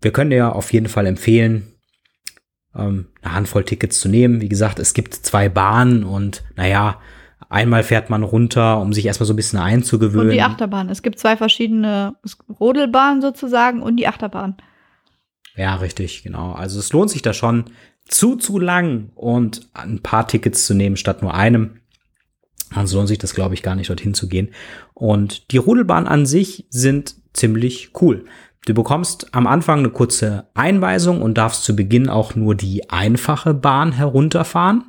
Wir 0.00 0.12
können 0.12 0.30
dir 0.30 0.54
auf 0.54 0.72
jeden 0.72 0.88
Fall 0.88 1.06
empfehlen, 1.06 1.72
ähm, 2.74 3.08
eine 3.22 3.34
Handvoll 3.34 3.64
Tickets 3.64 4.00
zu 4.00 4.08
nehmen. 4.08 4.40
Wie 4.40 4.48
gesagt, 4.48 4.78
es 4.78 4.94
gibt 4.94 5.14
zwei 5.14 5.48
Bahnen 5.48 6.04
und 6.04 6.42
naja, 6.56 7.00
einmal 7.48 7.82
fährt 7.82 8.10
man 8.10 8.22
runter, 8.22 8.80
um 8.80 8.92
sich 8.92 9.06
erstmal 9.06 9.26
so 9.26 9.32
ein 9.32 9.36
bisschen 9.36 9.58
einzugewöhnen. 9.58 10.28
Und 10.28 10.34
die 10.34 10.42
Achterbahn. 10.42 10.88
Es 10.88 11.02
gibt 11.02 11.18
zwei 11.18 11.36
verschiedene 11.36 12.16
Rodelbahnen 12.60 13.20
sozusagen 13.20 13.82
und 13.82 13.96
die 13.96 14.06
Achterbahn. 14.06 14.56
Ja, 15.56 15.76
richtig, 15.76 16.22
genau. 16.22 16.52
Also 16.52 16.78
es 16.78 16.92
lohnt 16.92 17.10
sich 17.10 17.22
da 17.22 17.32
schon 17.32 17.64
zu, 18.06 18.36
zu 18.36 18.58
lang 18.58 19.10
und 19.14 19.68
ein 19.74 20.00
paar 20.00 20.26
Tickets 20.26 20.66
zu 20.66 20.74
nehmen 20.74 20.96
statt 20.96 21.22
nur 21.22 21.34
einem. 21.34 21.80
Sonst 22.72 22.92
lohnt 22.92 23.08
sich 23.08 23.18
das, 23.18 23.34
glaube 23.34 23.54
ich, 23.54 23.62
gar 23.62 23.74
nicht 23.74 23.90
dorthin 23.90 24.14
zu 24.14 24.28
gehen. 24.28 24.52
Und 24.94 25.50
die 25.50 25.56
Rodelbahnen 25.56 26.08
an 26.08 26.24
sich 26.24 26.66
sind 26.70 27.16
ziemlich 27.32 27.90
cool. 28.00 28.26
Du 28.66 28.74
bekommst 28.74 29.34
am 29.34 29.46
Anfang 29.46 29.78
eine 29.78 29.90
kurze 29.90 30.48
Einweisung 30.54 31.22
und 31.22 31.38
darfst 31.38 31.64
zu 31.64 31.74
Beginn 31.74 32.08
auch 32.08 32.34
nur 32.34 32.54
die 32.54 32.90
einfache 32.90 33.54
Bahn 33.54 33.92
herunterfahren. 33.92 34.84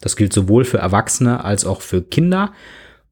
Das 0.00 0.16
gilt 0.16 0.32
sowohl 0.32 0.64
für 0.64 0.78
Erwachsene 0.78 1.42
als 1.42 1.64
auch 1.64 1.80
für 1.80 2.02
Kinder. 2.02 2.52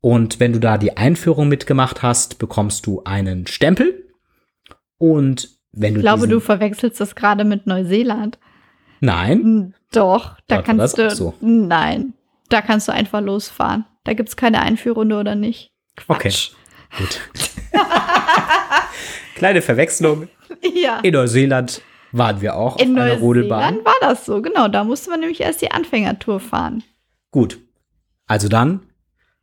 Und 0.01 0.39
wenn 0.41 0.53
du 0.53 0.61
da 0.61 0.77
die 0.77 0.99
Einführung 0.99 1.49
mitgemacht 1.49 2.03
hast, 2.03 2.39
bekommst 2.39 2.85
du 2.85 3.03
einen 3.05 3.47
Stempel. 3.47 4.13
Und 4.99 5.49
wenn 5.73 5.95
du. 5.95 6.01
Ich 6.01 6.05
glaube, 6.05 6.29
du 6.29 6.41
verwechselst 6.41 7.01
das 7.01 7.15
gerade 7.15 7.45
mit 7.45 7.67
Neuseeland. 7.67 8.39
Nein. 9.01 9.43
Hm, 9.43 9.75
doch, 9.93 10.37
da 10.47 10.57
Dort 10.57 10.67
kannst 10.67 10.99
du. 10.99 11.11
So. 11.11 11.35
Nein, 11.41 12.13
da 12.51 12.61
kannst 12.61 12.89
du 12.89 12.93
einfach 12.93 13.23
losfahren. 13.23 13.87
Da 14.05 14.13
gibt 14.13 14.29
es 14.29 14.37
keine 14.37 14.61
Einführrunde 14.61 15.19
oder 15.19 15.35
nicht. 15.35 15.73
Quatsch. 15.97 16.53
Okay. 16.93 16.99
Gut. 16.99 17.21
Kleine 19.35 19.63
Verwechslung. 19.63 20.29
Ja. 20.63 21.01
In 21.01 21.15
Neuseeland 21.15 21.83
waren 22.13 22.41
wir 22.41 22.57
auch 22.57 22.79
In 22.79 22.97
auf 22.97 23.03
einer 23.03 23.19
Rodelbahn. 23.19 23.79
In 23.79 23.85
war 23.85 23.95
das 24.01 24.25
so, 24.25 24.41
genau. 24.41 24.69
Da 24.69 24.85
musste 24.85 25.11
man 25.11 25.21
nämlich 25.21 25.41
erst 25.41 25.63
die 25.63 25.71
Anfängertour 25.71 26.39
fahren. 26.39 26.85
Gut. 27.31 27.59
Also 28.27 28.49
dann, 28.49 28.81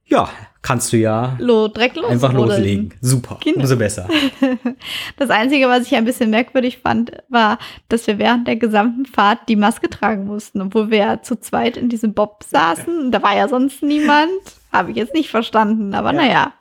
ja, 0.05 0.29
kannst 0.61 0.93
du 0.93 0.97
ja 0.97 1.35
Lo, 1.39 1.67
direkt 1.67 1.97
los 1.97 2.09
einfach 2.09 2.33
loslegen. 2.33 2.93
Super, 3.01 3.37
Kinder. 3.41 3.61
umso 3.61 3.75
besser. 3.77 4.07
Das 5.17 5.29
Einzige, 5.29 5.67
was 5.67 5.87
ich 5.87 5.95
ein 5.95 6.05
bisschen 6.05 6.29
merkwürdig 6.29 6.79
fand, 6.79 7.11
war, 7.29 7.59
dass 7.89 8.07
wir 8.07 8.17
während 8.17 8.47
der 8.47 8.55
gesamten 8.55 9.05
Fahrt 9.05 9.49
die 9.49 9.55
Maske 9.55 9.89
tragen 9.89 10.25
mussten, 10.25 10.61
obwohl 10.61 10.89
wir 10.89 10.97
ja 10.97 11.21
zu 11.21 11.39
zweit 11.39 11.77
in 11.77 11.89
diesem 11.89 12.13
Bob 12.13 12.43
saßen. 12.43 13.11
Da 13.11 13.21
war 13.21 13.35
ja 13.35 13.47
sonst 13.47 13.83
niemand. 13.83 14.31
Habe 14.71 14.91
ich 14.91 14.97
jetzt 14.97 15.13
nicht 15.13 15.29
verstanden, 15.29 15.93
aber 15.93 16.13
ja. 16.13 16.21
naja. 16.21 16.53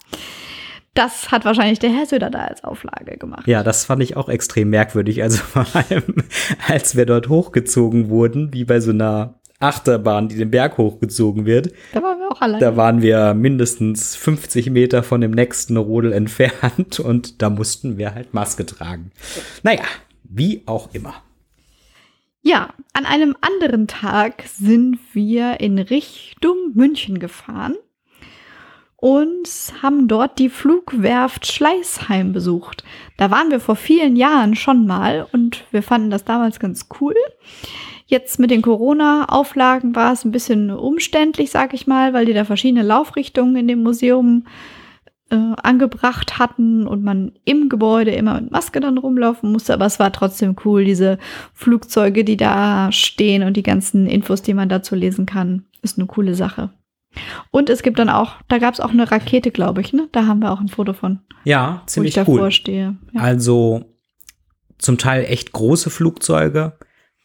Das 0.94 1.31
hat 1.31 1.44
wahrscheinlich 1.44 1.79
der 1.79 1.90
Herr 1.90 2.07
Söder 2.07 2.31
da 2.31 2.46
als 2.46 2.64
Auflage 2.64 3.16
gemacht. 3.16 3.46
Ja, 3.46 3.62
das 3.62 3.85
fand 3.85 4.03
ich 4.03 4.16
auch 4.16 4.29
extrem 4.29 4.70
merkwürdig. 4.70 5.22
Also 5.22 5.38
vor 5.42 5.66
allem, 5.74 6.24
als 6.68 6.96
wir 6.96 7.07
dort 7.07 7.29
hochgezogen 7.29 8.09
wurden, 8.09 8.53
wie 8.53 8.64
bei 8.64 8.81
so 8.81 8.90
einer 8.90 9.40
Achterbahn, 9.61 10.29
die 10.29 10.37
den 10.37 10.50
Berg 10.50 10.79
hochgezogen 10.79 11.44
wird. 11.44 11.72
Da 11.92 12.03
waren 12.03 12.18
wir 12.18 12.31
auch 12.31 12.40
allein. 12.40 12.61
Da 12.61 12.76
waren 12.76 13.03
wir 13.03 13.35
mindestens 13.35 14.16
50 14.16 14.70
Meter 14.70 15.03
von 15.03 15.20
dem 15.20 15.31
nächsten 15.31 15.76
Rodel 15.76 16.12
entfernt 16.12 16.98
und 17.00 17.42
da 17.42 17.50
mussten 17.50 17.98
wir 17.98 18.14
halt 18.14 18.35
Maske 18.35 18.66
tragen. 18.66 19.12
Naja, 19.62 19.85
wie 20.24 20.62
auch 20.66 20.88
immer. 20.92 21.14
Ja, 22.42 22.70
an 22.94 23.05
einem 23.05 23.37
anderen 23.42 23.87
Tag 23.87 24.44
sind 24.46 24.98
wir 25.12 25.61
in 25.61 25.79
Richtung 25.79 26.57
München 26.74 27.18
gefahren 27.18 27.76
und 29.00 29.48
haben 29.82 30.08
dort 30.08 30.38
die 30.38 30.50
Flugwerft 30.50 31.46
Schleißheim 31.46 32.32
besucht. 32.32 32.84
Da 33.16 33.30
waren 33.30 33.50
wir 33.50 33.60
vor 33.60 33.76
vielen 33.76 34.14
Jahren 34.14 34.54
schon 34.54 34.86
mal 34.86 35.26
und 35.32 35.64
wir 35.70 35.82
fanden 35.82 36.10
das 36.10 36.24
damals 36.24 36.60
ganz 36.60 36.88
cool. 37.00 37.14
Jetzt 38.06 38.38
mit 38.38 38.50
den 38.50 38.60
Corona-Auflagen 38.60 39.94
war 39.94 40.12
es 40.12 40.24
ein 40.24 40.32
bisschen 40.32 40.70
umständlich, 40.70 41.50
sag 41.50 41.72
ich 41.72 41.86
mal, 41.86 42.12
weil 42.12 42.26
die 42.26 42.34
da 42.34 42.44
verschiedene 42.44 42.82
Laufrichtungen 42.82 43.56
in 43.56 43.68
dem 43.68 43.82
Museum 43.82 44.44
äh, 45.30 45.36
angebracht 45.62 46.38
hatten 46.38 46.86
und 46.86 47.02
man 47.02 47.32
im 47.44 47.68
Gebäude 47.68 48.10
immer 48.10 48.40
mit 48.40 48.50
Maske 48.50 48.80
dann 48.80 48.98
rumlaufen 48.98 49.50
musste. 49.50 49.72
Aber 49.72 49.86
es 49.86 49.98
war 49.98 50.12
trotzdem 50.12 50.56
cool, 50.64 50.84
diese 50.84 51.18
Flugzeuge, 51.54 52.24
die 52.24 52.36
da 52.36 52.90
stehen 52.92 53.44
und 53.44 53.56
die 53.56 53.62
ganzen 53.62 54.06
Infos, 54.06 54.42
die 54.42 54.54
man 54.54 54.68
dazu 54.68 54.94
lesen 54.94 55.24
kann, 55.24 55.64
ist 55.80 55.96
eine 55.96 56.06
coole 56.06 56.34
Sache. 56.34 56.70
Und 57.50 57.70
es 57.70 57.82
gibt 57.82 57.98
dann 57.98 58.08
auch, 58.08 58.36
da 58.48 58.58
gab 58.58 58.74
es 58.74 58.80
auch 58.80 58.90
eine 58.90 59.10
Rakete, 59.10 59.50
glaube 59.50 59.80
ich, 59.80 59.92
ne? 59.92 60.08
Da 60.12 60.26
haben 60.26 60.40
wir 60.40 60.52
auch 60.52 60.60
ein 60.60 60.68
Foto 60.68 60.92
von. 60.92 61.20
Ja, 61.44 61.82
ziemlich 61.86 62.16
wo 62.16 62.20
ich 62.20 62.28
cool. 62.28 62.50
stehe. 62.50 62.96
Ja. 63.12 63.20
Also 63.20 63.96
zum 64.78 64.98
Teil 64.98 65.24
echt 65.24 65.52
große 65.52 65.90
Flugzeuge, 65.90 66.78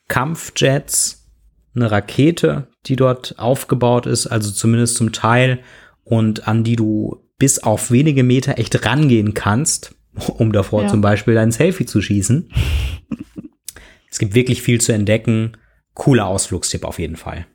Kampfjets, 0.07 1.29
eine 1.75 1.91
Rakete, 1.91 2.67
die 2.85 2.95
dort 2.95 3.35
aufgebaut 3.37 4.05
ist, 4.05 4.27
also 4.27 4.51
zumindest 4.51 4.95
zum 4.95 5.11
Teil 5.11 5.59
und 6.03 6.47
an 6.47 6.63
die 6.63 6.75
du 6.75 7.21
bis 7.37 7.59
auf 7.59 7.91
wenige 7.91 8.23
Meter 8.23 8.57
echt 8.57 8.85
rangehen 8.85 9.33
kannst, 9.33 9.95
um 10.37 10.51
davor 10.51 10.83
ja. 10.83 10.87
zum 10.87 11.01
Beispiel 11.01 11.33
dein 11.33 11.51
Selfie 11.51 11.85
zu 11.85 12.01
schießen. 12.01 12.49
es 14.09 14.19
gibt 14.19 14.35
wirklich 14.35 14.61
viel 14.61 14.79
zu 14.81 14.93
entdecken. 14.93 15.57
Cooler 15.93 16.27
Ausflugstipp 16.27 16.83
auf 16.83 16.99
jeden 16.99 17.15
Fall. 17.15 17.45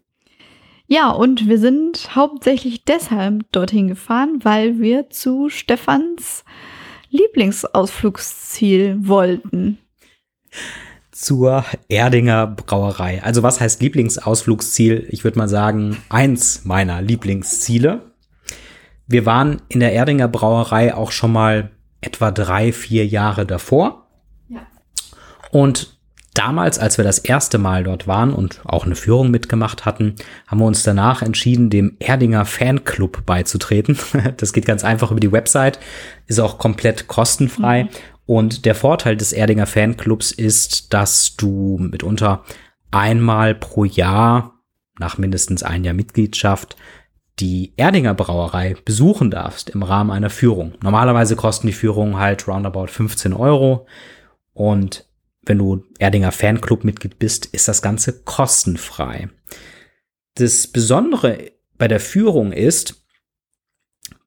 Ja, 0.92 1.10
und 1.10 1.46
wir 1.46 1.58
sind 1.58 2.16
hauptsächlich 2.16 2.84
deshalb 2.84 3.52
dorthin 3.52 3.86
gefahren, 3.86 4.40
weil 4.42 4.80
wir 4.80 5.08
zu 5.08 5.48
Stefans 5.48 6.44
Lieblingsausflugsziel 7.10 8.96
wollten. 8.98 9.78
Zur 11.12 11.64
Erdinger 11.88 12.48
Brauerei. 12.48 13.22
Also 13.22 13.44
was 13.44 13.60
heißt 13.60 13.80
Lieblingsausflugsziel? 13.80 15.06
Ich 15.10 15.22
würde 15.22 15.38
mal 15.38 15.48
sagen, 15.48 15.96
eins 16.08 16.64
meiner 16.64 17.00
Lieblingsziele. 17.00 18.10
Wir 19.06 19.24
waren 19.26 19.62
in 19.68 19.78
der 19.78 19.92
Erdinger 19.92 20.26
Brauerei 20.26 20.92
auch 20.92 21.12
schon 21.12 21.30
mal 21.30 21.70
etwa 22.00 22.32
drei, 22.32 22.72
vier 22.72 23.06
Jahre 23.06 23.46
davor. 23.46 24.08
Ja. 24.48 24.66
Und 25.52 25.99
damals, 26.34 26.78
als 26.78 26.96
wir 26.96 27.04
das 27.04 27.18
erste 27.18 27.58
Mal 27.58 27.84
dort 27.84 28.06
waren 28.06 28.32
und 28.32 28.60
auch 28.64 28.86
eine 28.86 28.96
Führung 28.96 29.30
mitgemacht 29.30 29.84
hatten, 29.84 30.14
haben 30.46 30.60
wir 30.60 30.66
uns 30.66 30.82
danach 30.82 31.22
entschieden, 31.22 31.70
dem 31.70 31.96
Erdinger 31.98 32.44
Fanclub 32.44 33.24
beizutreten. 33.26 33.98
Das 34.36 34.52
geht 34.52 34.66
ganz 34.66 34.84
einfach 34.84 35.10
über 35.10 35.20
die 35.20 35.32
Website, 35.32 35.78
ist 36.26 36.40
auch 36.40 36.58
komplett 36.58 37.08
kostenfrei. 37.08 37.84
Mhm. 37.84 37.88
Und 38.26 38.64
der 38.64 38.74
Vorteil 38.74 39.16
des 39.16 39.32
Erdinger 39.32 39.66
Fanclubs 39.66 40.30
ist, 40.30 40.94
dass 40.94 41.36
du 41.36 41.78
mitunter 41.80 42.44
einmal 42.90 43.54
pro 43.54 43.84
Jahr 43.84 44.54
nach 44.98 45.18
mindestens 45.18 45.62
ein 45.62 45.82
Jahr 45.82 45.94
Mitgliedschaft 45.94 46.76
die 47.40 47.72
Erdinger 47.76 48.14
Brauerei 48.14 48.76
besuchen 48.84 49.30
darfst 49.30 49.70
im 49.70 49.82
Rahmen 49.82 50.10
einer 50.10 50.30
Führung. 50.30 50.74
Normalerweise 50.82 51.36
kosten 51.36 51.66
die 51.66 51.72
Führungen 51.72 52.18
halt 52.18 52.46
roundabout 52.46 52.88
15 52.88 53.32
Euro 53.32 53.86
und 54.52 55.06
wenn 55.42 55.58
du 55.58 55.84
Erdinger 55.98 56.32
Fanclub-Mitglied 56.32 57.18
bist, 57.18 57.46
ist 57.46 57.68
das 57.68 57.82
Ganze 57.82 58.22
kostenfrei. 58.22 59.28
Das 60.34 60.66
Besondere 60.66 61.52
bei 61.78 61.88
der 61.88 62.00
Führung 62.00 62.52
ist, 62.52 63.06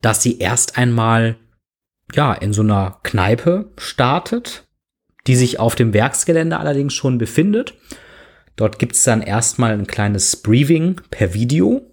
dass 0.01 0.21
sie 0.21 0.39
erst 0.39 0.77
einmal 0.77 1.37
ja 2.13 2.33
in 2.33 2.53
so 2.53 2.61
einer 2.61 2.99
Kneipe 3.03 3.71
startet, 3.77 4.67
die 5.27 5.35
sich 5.35 5.59
auf 5.59 5.75
dem 5.75 5.93
Werksgelände 5.93 6.57
allerdings 6.57 6.93
schon 6.93 7.17
befindet. 7.17 7.75
Dort 8.55 8.77
gibt 8.79 8.95
es 8.95 9.03
dann 9.03 9.21
erstmal 9.21 9.71
ein 9.71 9.87
kleines 9.87 10.35
Briefing 10.35 10.99
per 11.09 11.33
Video. 11.33 11.89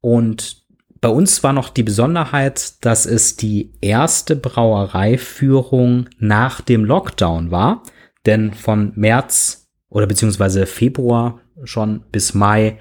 Und 0.00 0.62
bei 1.00 1.08
uns 1.08 1.42
war 1.42 1.52
noch 1.52 1.68
die 1.68 1.82
Besonderheit, 1.82 2.84
dass 2.84 3.06
es 3.06 3.36
die 3.36 3.72
erste 3.80 4.36
Brauereiführung 4.36 6.08
nach 6.18 6.60
dem 6.60 6.84
Lockdown 6.84 7.50
war. 7.50 7.82
Denn 8.26 8.52
von 8.52 8.92
März 8.94 9.68
oder 9.88 10.06
beziehungsweise 10.06 10.66
Februar 10.66 11.40
schon 11.64 12.02
bis 12.12 12.34
Mai 12.34 12.78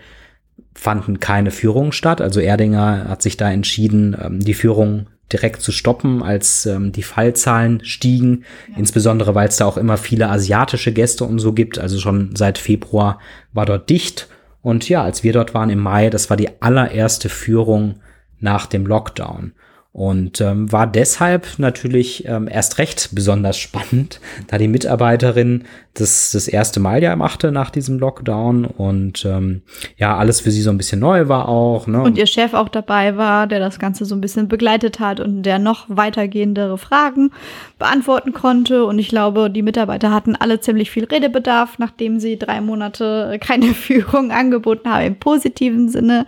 fanden 0.73 1.19
keine 1.19 1.51
Führungen 1.51 1.91
statt. 1.91 2.21
Also 2.21 2.39
Erdinger 2.39 3.09
hat 3.09 3.21
sich 3.21 3.37
da 3.37 3.51
entschieden, 3.51 4.15
ähm, 4.19 4.39
die 4.39 4.53
Führung 4.53 5.07
direkt 5.31 5.61
zu 5.61 5.71
stoppen, 5.71 6.23
als 6.23 6.65
ähm, 6.65 6.91
die 6.91 7.03
Fallzahlen 7.03 7.83
stiegen. 7.83 8.43
Ja. 8.69 8.77
Insbesondere, 8.77 9.35
weil 9.35 9.47
es 9.47 9.57
da 9.57 9.65
auch 9.65 9.77
immer 9.77 9.97
viele 9.97 10.29
asiatische 10.29 10.91
Gäste 10.91 11.25
und 11.25 11.39
so 11.39 11.53
gibt. 11.53 11.79
Also 11.79 11.99
schon 11.99 12.35
seit 12.35 12.57
Februar 12.57 13.19
war 13.53 13.65
dort 13.65 13.89
dicht. 13.89 14.27
Und 14.61 14.87
ja, 14.89 15.03
als 15.03 15.23
wir 15.23 15.33
dort 15.33 15.53
waren 15.53 15.69
im 15.69 15.79
Mai, 15.79 16.09
das 16.09 16.29
war 16.29 16.37
die 16.37 16.61
allererste 16.61 17.29
Führung 17.29 17.99
nach 18.39 18.65
dem 18.67 18.85
Lockdown. 18.85 19.53
Und 19.93 20.39
ähm, 20.39 20.71
war 20.71 20.87
deshalb 20.87 21.59
natürlich 21.59 22.25
ähm, 22.25 22.47
erst 22.47 22.77
recht 22.77 23.09
besonders 23.11 23.57
spannend, 23.57 24.21
da 24.47 24.57
die 24.57 24.69
Mitarbeiterin 24.69 25.65
das 25.93 26.31
das 26.31 26.47
erste 26.47 26.79
Mal 26.79 27.03
ja 27.03 27.15
machte 27.15 27.51
nach 27.51 27.69
diesem 27.69 27.99
Lockdown 27.99 28.63
und 28.63 29.25
ähm, 29.25 29.61
ja, 29.97 30.15
alles 30.15 30.39
für 30.39 30.49
sie 30.49 30.61
so 30.61 30.69
ein 30.69 30.77
bisschen 30.77 31.01
neu 31.01 31.27
war 31.27 31.49
auch. 31.49 31.85
Ne? 31.85 32.01
Und 32.01 32.17
ihr 32.17 32.27
Chef 32.27 32.53
auch 32.53 32.69
dabei 32.69 33.17
war, 33.17 33.45
der 33.45 33.59
das 33.59 33.77
Ganze 33.77 34.05
so 34.05 34.15
ein 34.15 34.21
bisschen 34.21 34.47
begleitet 34.47 35.01
hat 35.01 35.19
und 35.19 35.43
der 35.43 35.59
noch 35.59 35.85
weitergehendere 35.89 36.77
Fragen 36.77 37.31
beantworten 37.77 38.31
konnte. 38.31 38.85
Und 38.85 38.99
ich 38.99 39.09
glaube, 39.09 39.49
die 39.49 39.63
Mitarbeiter 39.63 40.11
hatten 40.11 40.35
alle 40.37 40.61
ziemlich 40.61 40.91
viel 40.91 41.03
Redebedarf, 41.03 41.77
nachdem 41.77 42.19
sie 42.21 42.39
drei 42.39 42.61
Monate 42.61 43.37
keine 43.41 43.67
Führung 43.73 44.31
angeboten 44.31 44.89
haben 44.89 45.05
im 45.05 45.19
positiven 45.19 45.89
Sinne 45.89 46.25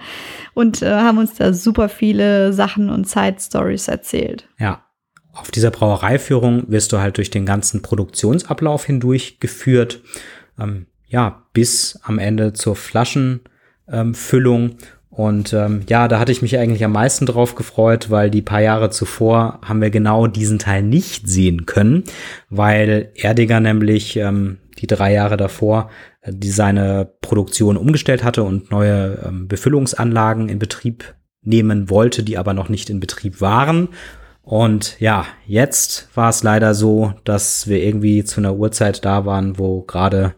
und 0.53 0.81
äh, 0.81 0.91
haben 0.91 1.19
uns 1.19 1.35
da 1.35 1.53
super 1.53 1.87
viele 1.87 2.51
Sachen 2.51 2.89
und 2.89 3.07
Side 3.07 3.37
Stories 3.39 3.87
erzählt. 3.87 4.47
Ja. 4.59 4.82
Auf 5.33 5.51
dieser 5.51 5.71
Brauereiführung 5.71 6.63
wirst 6.67 6.93
du 6.93 6.99
halt 6.99 7.17
durch 7.17 7.29
den 7.29 7.45
ganzen 7.45 7.81
Produktionsablauf 7.81 8.85
hindurch 8.85 9.39
geführt. 9.39 10.01
Ähm, 10.59 10.85
ja, 11.07 11.43
bis 11.53 11.99
am 12.03 12.19
Ende 12.19 12.53
zur 12.53 12.75
Flaschenfüllung. 12.75 14.61
Ähm, 14.61 14.77
und 15.09 15.53
ähm, 15.53 15.81
ja, 15.87 16.07
da 16.07 16.19
hatte 16.19 16.31
ich 16.31 16.41
mich 16.41 16.57
eigentlich 16.57 16.83
am 16.83 16.91
meisten 16.91 17.25
drauf 17.25 17.53
gefreut, 17.55 18.09
weil 18.09 18.31
die 18.31 18.41
paar 18.41 18.61
Jahre 18.61 18.89
zuvor 18.89 19.59
haben 19.63 19.81
wir 19.81 19.91
genau 19.91 20.25
diesen 20.25 20.57
Teil 20.57 20.81
nicht 20.81 21.27
sehen 21.27 21.67
können, 21.67 22.03
weil 22.49 23.11
Erdiger 23.13 23.59
nämlich 23.59 24.15
ähm, 24.17 24.57
die 24.79 24.87
drei 24.87 25.13
Jahre 25.13 25.37
davor 25.37 25.89
die 26.25 26.51
seine 26.51 27.11
Produktion 27.21 27.77
umgestellt 27.77 28.23
hatte 28.23 28.43
und 28.43 28.71
neue 28.71 29.19
ähm, 29.25 29.47
Befüllungsanlagen 29.47 30.49
in 30.49 30.59
Betrieb 30.59 31.15
nehmen 31.41 31.89
wollte, 31.89 32.23
die 32.23 32.37
aber 32.37 32.53
noch 32.53 32.69
nicht 32.69 32.89
in 32.89 32.99
Betrieb 32.99 33.41
waren. 33.41 33.89
Und 34.43 34.99
ja, 34.99 35.25
jetzt 35.47 36.09
war 36.15 36.29
es 36.29 36.43
leider 36.43 36.73
so, 36.73 37.13
dass 37.23 37.67
wir 37.67 37.81
irgendwie 37.81 38.25
zu 38.25 38.41
einer 38.41 38.53
Uhrzeit 38.53 39.03
da 39.05 39.25
waren, 39.25 39.57
wo 39.57 39.81
gerade 39.81 40.35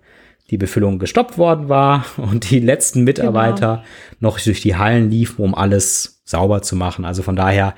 die 0.51 0.57
Befüllung 0.57 0.99
gestoppt 0.99 1.39
worden 1.39 1.69
war 1.69 2.05
und 2.17 2.49
die 2.51 2.59
letzten 2.59 3.03
Mitarbeiter 3.03 3.77
genau. 3.77 3.87
noch 4.19 4.39
durch 4.39 4.61
die 4.61 4.75
Hallen 4.75 5.09
liefen, 5.09 5.43
um 5.43 5.55
alles 5.55 6.21
sauber 6.23 6.61
zu 6.61 6.75
machen. 6.75 7.03
Also 7.03 7.23
von 7.23 7.35
daher 7.35 7.73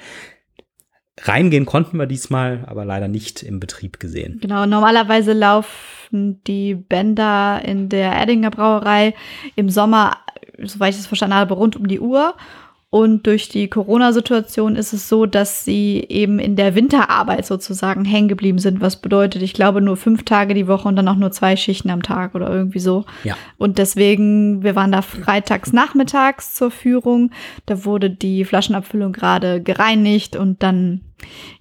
reingehen 1.22 1.66
konnten 1.66 1.98
wir 1.98 2.06
diesmal, 2.06 2.66
aber 2.68 2.84
leider 2.84 3.08
nicht 3.08 3.42
im 3.42 3.60
Betrieb 3.60 4.00
gesehen. 4.00 4.40
Genau, 4.42 4.66
normalerweise 4.66 5.32
laufen 5.34 6.42
die 6.46 6.76
Bänder 6.76 7.62
in 7.64 7.90
der 7.90 8.12
Erdinger 8.12 8.52
Brauerei 8.52 9.16
im 9.56 9.70
Sommer, 9.70 10.18
soweit 10.62 10.94
ich 10.94 11.00
es 11.00 11.08
verstanden 11.08 11.36
habe, 11.36 11.54
rund 11.54 11.76
um 11.76 11.88
die 11.88 12.00
Uhr. 12.02 12.36
Und 12.90 13.28
durch 13.28 13.50
die 13.50 13.68
Corona-Situation 13.68 14.78
ist 14.78 14.94
es 14.94 15.10
so, 15.10 15.26
dass 15.26 15.66
sie 15.66 16.06
eben 16.08 16.40
in 16.40 16.56
der 16.56 16.74
Winterarbeit 16.74 17.46
sozusagen 17.46 18.06
hängen 18.06 18.30
geblieben 18.30 18.60
sind. 18.60 18.80
Was 18.80 19.02
bedeutet, 19.02 19.42
ich 19.42 19.54
glaube, 19.54 19.82
nur 19.82 19.98
fünf 19.98 20.24
Tage 20.24 20.54
die 20.54 20.68
Woche 20.68 20.88
und 20.88 20.96
dann 20.96 21.10
auch 21.10 21.18
nur 21.18 21.32
zwei 21.32 21.58
Schichten 21.58 21.90
am 21.90 22.02
Tag 22.02 22.34
oder 22.34 22.50
irgendwie 22.50 22.80
so. 22.80 23.06
Ja. 23.26 23.36
Und 23.58 23.78
deswegen, 23.78 24.64
wir 24.64 24.76
waren 24.76 24.94
da 24.94 25.02
freitags 25.02 25.74
nachmittags 25.74 26.56
zur 26.56 26.72
Führung. 26.72 27.32
Da 27.66 27.84
wurde 27.84 28.10
die 28.10 28.46
Flaschenabfüllung 28.46 29.12
gerade 29.12 29.62
gereinigt 29.62 30.38
und 30.38 30.64
dann 30.64 31.02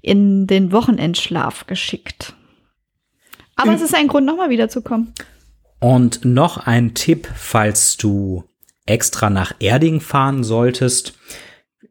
in 0.03 0.47
den 0.47 0.71
Wochenendschlaf 0.71 1.67
geschickt. 1.67 2.35
Aber 3.57 3.73
es 3.73 3.83
ist 3.83 3.97
ein 3.97 4.07
Grund, 4.07 4.27
nochmal 4.27 4.51
wiederzukommen. 4.51 5.13
Und 5.81 6.25
noch 6.25 6.67
ein 6.67 6.95
Tipp, 6.95 7.29
falls 7.35 7.97
du 7.97 8.45
extra 8.87 9.31
nach 9.31 9.55
Erding 9.59 10.01
fahren 10.01 10.45
solltest. 10.45 11.15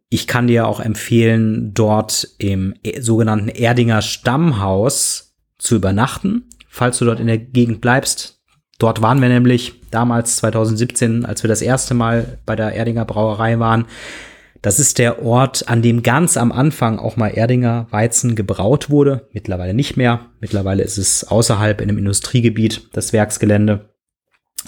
Ich 0.10 0.28
kann 0.28 0.48
dir 0.48 0.68
auch 0.68 0.80
empfehlen, 0.80 1.74
dort 1.74 2.28
im 2.38 2.74
e, 2.84 3.02
sogenannten 3.02 3.50
Erdinger 3.50 4.02
Stammhaus 4.02 5.36
zu 5.58 5.76
übernachten, 5.76 6.50
falls 6.70 7.00
du 7.00 7.06
dort 7.06 7.20
in 7.20 7.28
der 7.28 7.38
Gegend 7.38 7.82
bleibst. 7.82 8.42
Dort 8.78 9.02
waren 9.02 9.22
wir 9.22 9.30
nämlich 9.30 9.82
damals 9.92 10.38
2017, 10.38 11.26
als 11.26 11.44
wir 11.44 11.48
das 11.48 11.62
erste 11.62 11.94
Mal 11.94 12.40
bei 12.46 12.56
der 12.56 12.74
Erdinger 12.74 13.06
Brauerei 13.06 13.60
waren. 13.60 13.86
Das 14.62 14.80
ist 14.80 14.98
der 14.98 15.24
Ort, 15.24 15.70
an 15.70 15.82
dem 15.82 16.02
ganz 16.02 16.38
am 16.38 16.52
Anfang 16.52 16.98
auch 16.98 17.18
mal 17.18 17.28
Erdinger 17.30 17.88
Weizen 17.92 18.36
gebraut 18.36 18.90
wurde. 18.90 19.30
Mittlerweile 19.32 19.74
nicht 19.74 19.96
mehr. 19.96 20.32
Mittlerweile 20.40 20.84
ist 20.84 20.98
es 20.98 21.24
außerhalb 21.24 21.82
in 21.82 21.90
einem 21.90 22.00
Industriegebiet, 22.00 22.90
das 22.94 23.14
Werksgelände. 23.14 23.95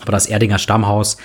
Aber 0.02 0.12
das 0.12 0.28
Erdinger 0.28 0.60
Stammhaus, 0.60 1.18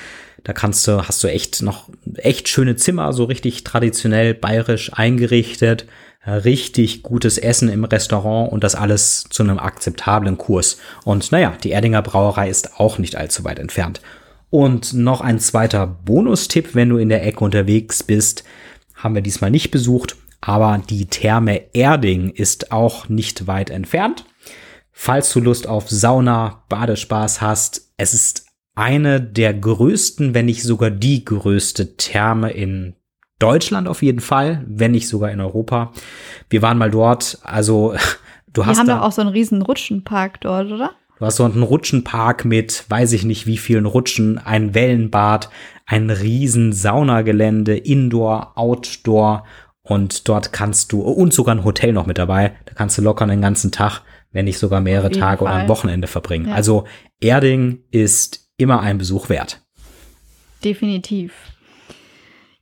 da 0.45 0.53
kannst 0.53 0.87
du, 0.89 1.07
hast 1.07 1.23
du 1.23 1.29
echt 1.29 1.63
noch 1.63 1.89
echt 2.17 2.49
schöne 2.49 2.77
Zimmer, 2.77 3.13
so 3.13 3.25
richtig 3.25 3.65
traditionell 3.65 4.35
bayerisch 4.35 4.93
eingerichtet. 4.93 5.87
Richtig 6.25 7.03
gutes 7.03 7.37
Essen 7.37 7.69
im 7.69 7.83
Restaurant 7.83 8.53
und 8.53 8.63
das 8.63 8.77
alles 8.77 9.25
zu 9.29 9.43
einem 9.43 9.59
akzeptablen 9.59 10.39
Kurs. 10.39 10.79
Und 11.05 11.33
naja, 11.33 11.53
die 11.65 11.73
Erdinger 11.73 12.01
Brauerei 12.01 12.49
ist 12.49 12.79
auch 12.79 12.99
nicht 12.99 13.17
allzu 13.17 13.43
weit 13.43 13.59
entfernt. 13.59 14.01
Und 14.49 14.93
noch 14.93 15.21
ein 15.21 15.41
zweiter 15.41 15.87
Bonustipp, 15.87 16.77
wenn 16.77 16.91
du 16.91 16.99
in 16.99 17.09
der 17.09 17.27
Ecke 17.27 17.43
unterwegs 17.43 18.05
bist, 18.05 18.45
haben 18.95 19.17
wir 19.17 19.23
diesmal 19.23 19.51
nicht 19.51 19.73
besucht, 19.73 20.15
aber 20.41 20.81
die 20.89 21.07
Therme 21.07 21.75
Erding 21.75 22.31
ist 22.31 22.71
auch 22.71 23.09
nicht 23.09 23.49
weit 23.49 23.71
entfernt. 23.71 24.25
Falls 24.93 25.33
du 25.33 25.41
Lust 25.41 25.67
auf 25.67 25.89
Sauna, 25.91 26.63
Badespaß 26.69 27.41
hast, 27.41 27.93
es 27.97 28.15
ist 28.15 28.47
eine 28.75 29.21
der 29.21 29.55
größten, 29.55 30.35
wenn 30.35 30.47
nicht 30.47 30.63
sogar 30.63 30.91
die 30.91 31.25
größte 31.25 31.97
Therme 31.97 32.51
in 32.51 32.95
Deutschland 33.39 33.89
auf 33.89 34.03
jeden 34.03 34.21
Fall, 34.21 34.65
wenn 34.67 34.93
nicht 34.93 35.09
sogar 35.09 35.31
in 35.31 35.41
Europa. 35.41 35.93
Wir 36.49 36.63
waren 36.63 36.79
mal 36.79 36.91
dort, 36.91 37.39
also 37.43 37.95
du 38.53 38.65
hast. 38.65 38.77
Wir 38.77 38.81
haben 38.81 39.01
doch 39.01 39.07
auch 39.07 39.13
so 39.13 39.21
einen 39.21 39.31
riesen 39.31 39.63
Rutschenpark 39.63 40.41
dort, 40.41 40.71
oder? 40.71 40.93
Du 41.19 41.27
hast 41.27 41.39
dort 41.39 41.55
einen 41.55 41.63
Rutschenpark 41.63 42.45
mit, 42.45 42.85
weiß 42.89 43.13
ich 43.13 43.25
nicht 43.25 43.47
wie 43.47 43.59
vielen 43.59 43.87
Rutschen, 43.87 44.39
ein 44.39 44.75
Wellenbad, 44.75 45.51
ein 45.87 46.11
riesen 46.11 46.73
Saunagelände, 46.73 47.77
Indoor, 47.77 48.53
Outdoor 48.57 49.45
und 49.83 50.29
dort 50.29 50.53
kannst 50.53 50.93
du, 50.93 51.01
und 51.01 51.33
sogar 51.33 51.55
ein 51.55 51.65
Hotel 51.65 51.93
noch 51.93 52.07
mit 52.07 52.19
dabei, 52.19 52.53
da 52.65 52.75
kannst 52.75 52.99
du 52.99 53.03
locker 53.03 53.25
einen 53.25 53.43
ganzen 53.43 53.73
Tag, 53.73 54.03
wenn 54.31 54.47
nicht 54.47 54.59
sogar 54.59 54.81
mehrere 54.81 55.11
Tage 55.11 55.45
Fall. 55.45 55.47
oder 55.47 55.55
ein 55.55 55.69
Wochenende 55.69 56.07
verbringen. 56.07 56.49
Ja. 56.49 56.55
Also 56.55 56.87
Erding 57.21 57.85
ist 57.91 58.52
immer 58.57 58.81
ein 58.81 58.99
Besuch 58.99 59.29
wert. 59.29 59.63
Definitiv. 60.65 61.33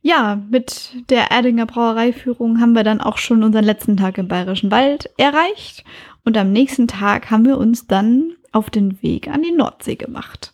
Ja, 0.03 0.41
mit 0.49 0.93
der 1.09 1.29
Erdinger 1.29 1.67
Brauereiführung 1.67 2.59
haben 2.59 2.73
wir 2.73 2.83
dann 2.83 3.01
auch 3.01 3.19
schon 3.19 3.43
unseren 3.43 3.65
letzten 3.65 3.97
Tag 3.97 4.17
im 4.17 4.27
Bayerischen 4.27 4.71
Wald 4.71 5.09
erreicht. 5.17 5.83
Und 6.25 6.37
am 6.37 6.51
nächsten 6.51 6.87
Tag 6.87 7.29
haben 7.29 7.45
wir 7.45 7.57
uns 7.57 7.85
dann 7.85 8.33
auf 8.51 8.69
den 8.69 9.01
Weg 9.03 9.27
an 9.27 9.43
die 9.43 9.51
Nordsee 9.51 9.95
gemacht. 9.95 10.53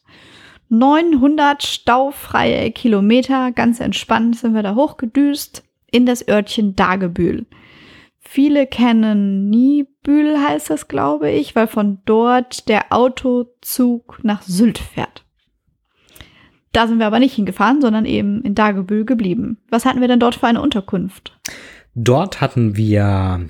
900 0.69 1.63
staufreie 1.63 2.71
Kilometer, 2.71 3.53
ganz 3.53 3.79
entspannt 3.79 4.37
sind 4.37 4.53
wir 4.53 4.63
da 4.63 4.75
hochgedüst 4.75 5.63
in 5.89 6.05
das 6.05 6.27
Örtchen 6.27 6.75
Dagebühl. 6.75 7.45
Viele 8.19 8.67
kennen 8.67 9.49
Niebühl, 9.49 10.37
heißt 10.37 10.69
das, 10.69 10.89
glaube 10.89 11.31
ich, 11.31 11.55
weil 11.55 11.67
von 11.67 11.99
dort 12.03 12.67
der 12.67 12.91
Autozug 12.91 14.19
nach 14.23 14.41
Sylt 14.41 14.79
fährt. 14.79 15.23
Da 16.73 16.87
sind 16.87 16.99
wir 16.99 17.07
aber 17.07 17.19
nicht 17.19 17.35
hingefahren, 17.35 17.81
sondern 17.81 18.05
eben 18.05 18.41
in 18.43 18.55
Dagebühl 18.55 19.05
geblieben. 19.05 19.57
Was 19.69 19.85
hatten 19.85 20.01
wir 20.01 20.07
denn 20.07 20.19
dort 20.19 20.35
für 20.35 20.47
eine 20.47 20.61
Unterkunft? 20.61 21.37
Dort 21.95 22.41
hatten 22.41 22.75
wir 22.75 23.49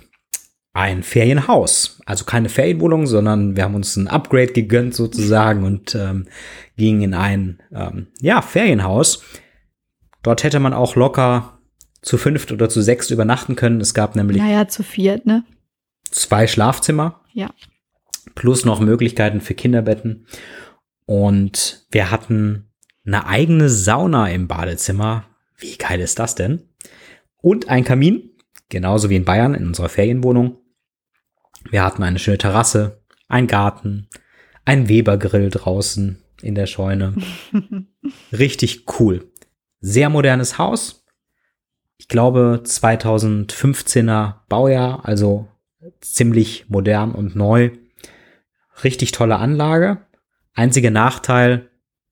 ein 0.78 1.02
Ferienhaus. 1.02 2.00
Also 2.06 2.24
keine 2.24 2.50
Ferienwohnung, 2.50 3.08
sondern 3.08 3.56
wir 3.56 3.64
haben 3.64 3.76
uns 3.76 3.96
ein 3.96 4.08
Upgrade 4.08 4.54
gegönnt 4.54 4.94
sozusagen 4.94 5.64
und 5.64 5.96
ähm, 5.96 6.28
gingen 6.78 7.02
in 7.02 7.14
ein 7.16 7.60
ähm, 7.74 8.08
ja, 8.22 8.42
Ferienhaus. 8.44 9.24
Dort 10.22 10.44
hätte 10.44 10.60
man 10.60 10.74
auch 10.74 10.96
locker 10.96 11.58
zu 12.02 12.18
fünft 12.18 12.52
oder 12.52 12.70
zu 12.70 12.82
sechst 12.82 13.10
übernachten 13.10 13.56
können. 13.56 13.82
Es 13.82 13.96
gab 13.96 14.16
nämlich. 14.16 14.38
Naja, 14.38 14.68
zu 14.68 14.84
viert, 14.84 15.26
ne? 15.26 15.44
Zwei 16.12 16.48
Schlafzimmer. 16.48 17.22
Ja. 17.34 17.50
Plus 18.36 18.64
noch 18.64 18.80
Möglichkeiten 18.80 19.42
für 19.42 19.56
Kinderbetten. 19.56 20.28
Und 21.06 21.88
wir 21.90 22.12
hatten 22.12 22.67
eine 23.08 23.26
eigene 23.26 23.70
Sauna 23.70 24.30
im 24.30 24.48
Badezimmer. 24.48 25.26
Wie 25.58 25.78
geil 25.78 26.02
ist 26.02 26.20
das 26.20 26.36
denn? 26.36 26.68
Und 27.42 27.70
ein 27.70 27.86
Kamin. 27.86 28.32
Genauso 28.70 29.10
wie 29.10 29.16
in 29.16 29.24
Bayern 29.24 29.56
in 29.56 29.66
unserer 29.66 29.88
Ferienwohnung. 29.88 30.58
Wir 31.70 31.84
hatten 31.84 32.04
eine 32.04 32.20
schöne 32.20 32.38
Terrasse, 32.38 33.02
ein 33.30 33.48
Garten, 33.48 34.10
ein 34.66 34.90
Webergrill 34.90 35.50
draußen 35.50 36.22
in 36.42 36.54
der 36.54 36.66
Scheune. 36.66 37.16
Richtig 38.34 38.86
cool. 39.00 39.32
Sehr 39.80 40.10
modernes 40.10 40.58
Haus. 40.58 41.06
Ich 41.98 42.10
glaube 42.10 42.62
2015er 42.66 44.36
Baujahr, 44.50 45.06
also 45.06 45.48
ziemlich 46.02 46.70
modern 46.70 47.14
und 47.14 47.38
neu. 47.38 47.72
Richtig 48.84 49.14
tolle 49.14 49.38
Anlage. 49.38 50.06
Einziger 50.54 50.92
Nachteil, 50.92 51.70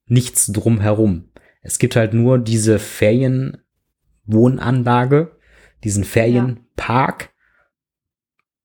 nichts 0.07 0.47
drumherum. 0.47 1.29
Es 1.61 1.79
gibt 1.79 1.95
halt 1.95 2.13
nur 2.13 2.39
diese 2.39 2.79
Ferienwohnanlage 2.79 5.35
diesen 5.85 6.03
Ferienpark. 6.03 7.29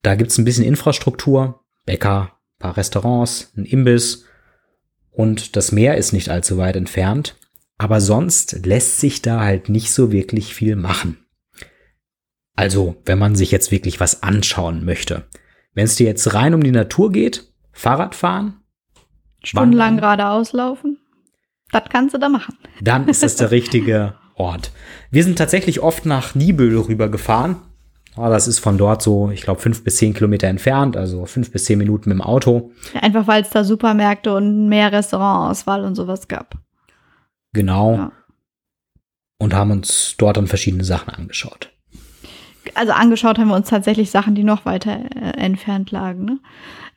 Da 0.02 0.16
gibt's 0.16 0.38
ein 0.38 0.44
bisschen 0.44 0.64
Infrastruktur, 0.64 1.62
Bäcker, 1.84 2.32
paar 2.58 2.76
Restaurants, 2.76 3.52
ein 3.56 3.64
Imbiss 3.64 4.24
und 5.10 5.54
das 5.54 5.70
Meer 5.70 5.96
ist 5.96 6.12
nicht 6.12 6.30
allzu 6.30 6.56
weit 6.56 6.76
entfernt. 6.76 7.36
Aber 7.76 8.00
sonst 8.00 8.66
lässt 8.66 8.98
sich 8.98 9.22
da 9.22 9.40
halt 9.40 9.68
nicht 9.68 9.92
so 9.92 10.12
wirklich 10.12 10.54
viel 10.54 10.76
machen. 10.76 11.18
Also, 12.54 12.96
wenn 13.06 13.18
man 13.18 13.36
sich 13.36 13.50
jetzt 13.50 13.70
wirklich 13.70 14.00
was 14.00 14.22
anschauen 14.22 14.84
möchte. 14.84 15.28
Wenn 15.72 15.84
es 15.84 15.96
dir 15.96 16.06
jetzt 16.06 16.34
rein 16.34 16.52
um 16.52 16.62
die 16.62 16.72
Natur 16.72 17.12
geht, 17.12 17.52
Fahrrad 17.72 18.14
fahren, 18.14 18.60
Stundenlang 19.42 19.96
geradeaus 19.96 20.52
laufen, 20.52 20.98
das 21.72 21.84
kannst 21.90 22.14
du 22.14 22.18
da 22.18 22.28
machen. 22.28 22.56
Dann 22.80 23.08
ist 23.08 23.22
das 23.22 23.36
der 23.36 23.50
richtige 23.50 24.14
Ort. 24.34 24.72
Wir 25.10 25.24
sind 25.24 25.38
tatsächlich 25.38 25.80
oft 25.80 26.06
nach 26.06 26.34
Nibel 26.34 26.76
rübergefahren. 26.76 27.56
Ja, 28.16 28.28
das 28.28 28.48
ist 28.48 28.58
von 28.58 28.76
dort 28.76 29.02
so, 29.02 29.30
ich 29.30 29.42
glaube, 29.42 29.60
fünf 29.60 29.84
bis 29.84 29.96
zehn 29.96 30.14
Kilometer 30.14 30.48
entfernt, 30.48 30.96
also 30.96 31.26
fünf 31.26 31.52
bis 31.52 31.64
zehn 31.64 31.78
Minuten 31.78 32.08
mit 32.08 32.18
dem 32.18 32.22
Auto. 32.22 32.72
Einfach 33.00 33.26
weil 33.26 33.42
es 33.42 33.50
da 33.50 33.62
Supermärkte 33.62 34.34
und 34.34 34.68
mehr 34.68 34.90
Restaurantauswahl 34.90 35.84
und 35.84 35.94
sowas 35.94 36.26
gab. 36.26 36.56
Genau. 37.52 37.94
Ja. 37.94 38.12
Und 39.38 39.54
haben 39.54 39.70
uns 39.70 40.16
dort 40.18 40.36
dann 40.36 40.48
verschiedene 40.48 40.84
Sachen 40.84 41.10
angeschaut 41.10 41.70
also 42.74 42.92
angeschaut 42.92 43.38
haben 43.38 43.48
wir 43.48 43.56
uns 43.56 43.68
tatsächlich 43.68 44.10
Sachen, 44.10 44.34
die 44.34 44.44
noch 44.44 44.64
weiter 44.64 44.98
äh, 45.14 45.38
entfernt 45.38 45.90
lagen. 45.90 46.24
Ne? 46.24 46.38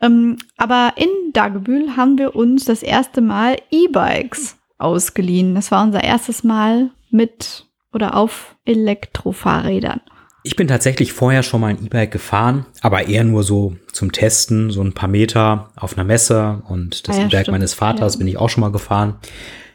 Ähm, 0.02 0.38
aber 0.58 0.94
in 0.96 1.10
Dagebühl 1.34 1.96
haben 1.96 2.18
wir 2.18 2.36
uns 2.36 2.66
das 2.66 2.84
erste 2.84 3.22
Mal 3.22 3.58
E-Bikes 3.72 4.58
ausgeliehen. 4.78 5.56
Das 5.56 5.72
war 5.72 5.84
unser 5.84 6.04
erstes 6.04 6.44
Mal 6.44 6.92
mit 7.10 7.66
oder 7.94 8.16
auf 8.16 8.56
Elektrofahrrädern. 8.66 10.02
Ich 10.46 10.58
bin 10.58 10.68
tatsächlich 10.68 11.14
vorher 11.14 11.42
schon 11.42 11.62
mal 11.62 11.68
ein 11.68 11.86
E-Bike 11.86 12.12
gefahren, 12.12 12.66
aber 12.82 13.08
eher 13.08 13.24
nur 13.24 13.44
so 13.44 13.78
zum 13.94 14.12
Testen, 14.12 14.72
so 14.72 14.82
ein 14.82 14.94
paar 14.94 15.08
Meter 15.08 15.72
auf 15.78 15.98
einer 15.98 16.04
Messe 16.04 16.62
und 16.68 17.08
das 17.08 17.16
ah 17.16 17.22
ja, 17.22 17.26
E-Bike 17.28 17.48
meines 17.48 17.74
Vaters 17.74 18.16
ja. 18.16 18.18
bin 18.18 18.28
ich 18.28 18.38
auch 18.38 18.50
schon 18.50 18.62
mal 18.62 18.72
gefahren, 18.72 19.20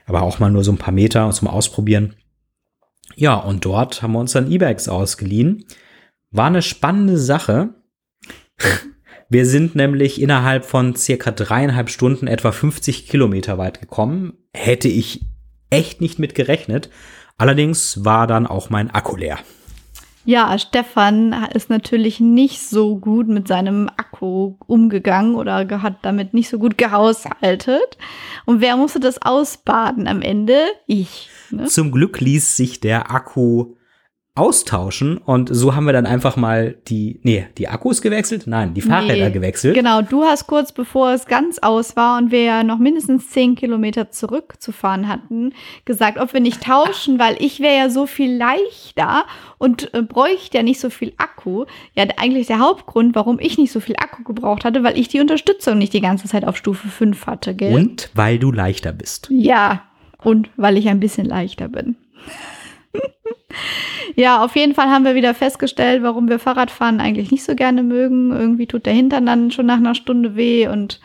aber 0.05 0.23
auch 0.23 0.41
mal 0.41 0.51
nur 0.51 0.65
so 0.65 0.73
ein 0.73 0.79
paar 0.79 0.93
Meter 0.93 1.31
zum 1.31 1.49
Ausprobieren. 1.49 2.17
Ja, 3.17 3.35
und 3.35 3.65
dort 3.65 4.03
haben 4.03 4.13
wir 4.13 4.21
uns 4.21 4.33
dann 4.33 4.51
E-Bikes 4.51 4.89
ausgeliehen. 4.89 5.65
War 6.31 6.47
eine 6.47 6.63
spannende 6.63 7.17
Sache. 7.17 7.71
Wir 9.31 9.45
sind 9.45 9.75
nämlich 9.75 10.23
innerhalb 10.23 10.65
von 10.65 10.97
circa 10.97 11.31
dreieinhalb 11.31 11.91
Stunden 11.91 12.27
etwa 12.27 12.51
50 12.51 13.09
Kilometer 13.09 13.59
weit 13.59 13.79
gekommen. 13.79 14.33
Hätte 14.55 14.89
ich 14.89 15.27
echt 15.69 16.01
nicht 16.01 16.19
mit 16.19 16.35
gerechnet. 16.35 16.89
Allerdings 17.37 18.07
war 18.07 18.27
dann 18.27 18.47
auch 18.47 18.71
mein 18.71 18.91
Akku 18.91 19.17
leer. 19.17 19.39
Ja, 20.25 20.59
Stefan 20.59 21.35
ist 21.55 21.71
natürlich 21.71 22.21
nicht 22.21 22.61
so 22.61 22.99
gut 22.99 23.29
mit 23.29 23.49
seinem 23.49 23.89
Akku 23.97 24.57
umgegangen 24.67 25.35
oder 25.35 25.67
hat 25.83 25.99
damit 26.03 26.33
nicht 26.33 26.49
so 26.49 26.59
gut 26.59 26.77
gehaushaltet. 26.79 27.99
Und 28.47 28.61
wer 28.63 28.77
musste 28.77 28.99
das 29.01 29.21
ausbaden 29.21 30.07
am 30.07 30.23
Ende? 30.23 30.59
Ich. 30.87 31.29
Ne? 31.51 31.67
Zum 31.67 31.93
Glück 31.93 32.21
ließ 32.21 32.57
sich 32.57 32.81
der 32.81 33.11
Akku 33.11 33.75
austauschen 34.39 35.19
und 35.19 35.49
so 35.53 35.75
haben 35.75 35.85
wir 35.85 35.93
dann 35.93 36.07
einfach 36.07 36.37
mal 36.37 36.77
die, 36.89 37.21
nee, 37.23 37.47
die 37.59 37.69
Akkus 37.69 38.03
gewechselt? 38.03 38.45
Nein, 38.47 38.75
die 38.75 38.81
Fahrräder 38.81 39.27
nee, 39.27 39.33
gewechselt. 39.33 39.75
Genau, 39.75 40.03
du 40.03 40.25
hast 40.25 40.47
kurz 40.47 40.73
bevor 40.73 41.13
es 41.13 41.27
ganz 41.27 41.59
aus 41.59 41.97
war 41.97 42.19
und 42.19 42.31
wir 42.31 42.43
ja 42.43 42.63
noch 42.63 42.79
mindestens 42.79 43.31
zehn 43.31 43.57
Kilometer 43.57 44.11
zurückzufahren 44.11 45.09
hatten, 45.09 45.53
gesagt, 45.85 46.19
ob 46.19 46.33
wir 46.33 46.41
nicht 46.41 46.63
tauschen, 46.63 47.19
weil 47.19 47.37
ich 47.41 47.61
wäre 47.61 47.77
ja 47.77 47.91
so 47.91 48.07
viel 48.07 48.37
leichter 48.37 49.25
und 49.59 49.93
äh, 49.95 50.03
bräuchte 50.03 50.59
ja 50.59 50.63
nicht 50.63 50.81
so 50.81 50.91
viel 50.91 51.13
Akku. 51.19 51.65
Ja, 51.95 52.05
eigentlich 52.17 52.47
der 52.47 52.61
Hauptgrund, 52.61 53.15
warum 53.15 53.39
ich 53.41 53.59
nicht 53.59 53.73
so 53.73 53.81
viel 53.81 53.97
Akku 53.97 54.23
gebraucht 54.23 54.65
hatte, 54.65 54.85
weil 54.85 54.99
ich 54.99 55.09
die 55.09 55.21
Unterstützung 55.21 55.79
nicht 55.79 55.93
die 55.93 56.01
ganze 56.01 56.29
Zeit 56.29 56.45
auf 56.45 56.57
Stufe 56.57 56.89
5 56.89 57.27
hatte, 57.27 57.55
gell? 57.55 57.75
Und 57.75 58.11
weil 58.15 58.39
du 58.39 58.53
leichter 58.53 58.93
bist. 58.93 59.29
Ja, 59.31 59.83
und 60.23 60.51
weil 60.57 60.77
ich 60.77 60.89
ein 60.89 61.01
bisschen 61.01 61.27
leichter 61.27 61.69
bin. 61.69 61.97
ja, 64.15 64.45
auf 64.45 64.57
jeden 64.57 64.75
Fall 64.75 64.87
haben 64.87 65.05
wir 65.05 65.15
wieder 65.15 65.35
festgestellt, 65.35 66.03
warum 66.03 66.29
wir 66.29 66.39
Fahrradfahren 66.39 67.01
eigentlich 67.01 67.31
nicht 67.31 67.45
so 67.45 67.55
gerne 67.55 67.83
mögen. 67.83 68.33
Irgendwie 68.33 68.67
tut 68.67 68.87
der 68.87 68.93
Hintern 68.93 69.27
dann 69.27 69.51
schon 69.51 69.67
nach 69.67 69.77
einer 69.77 69.95
Stunde 69.95 70.37
weh 70.37 70.69
und 70.69 71.01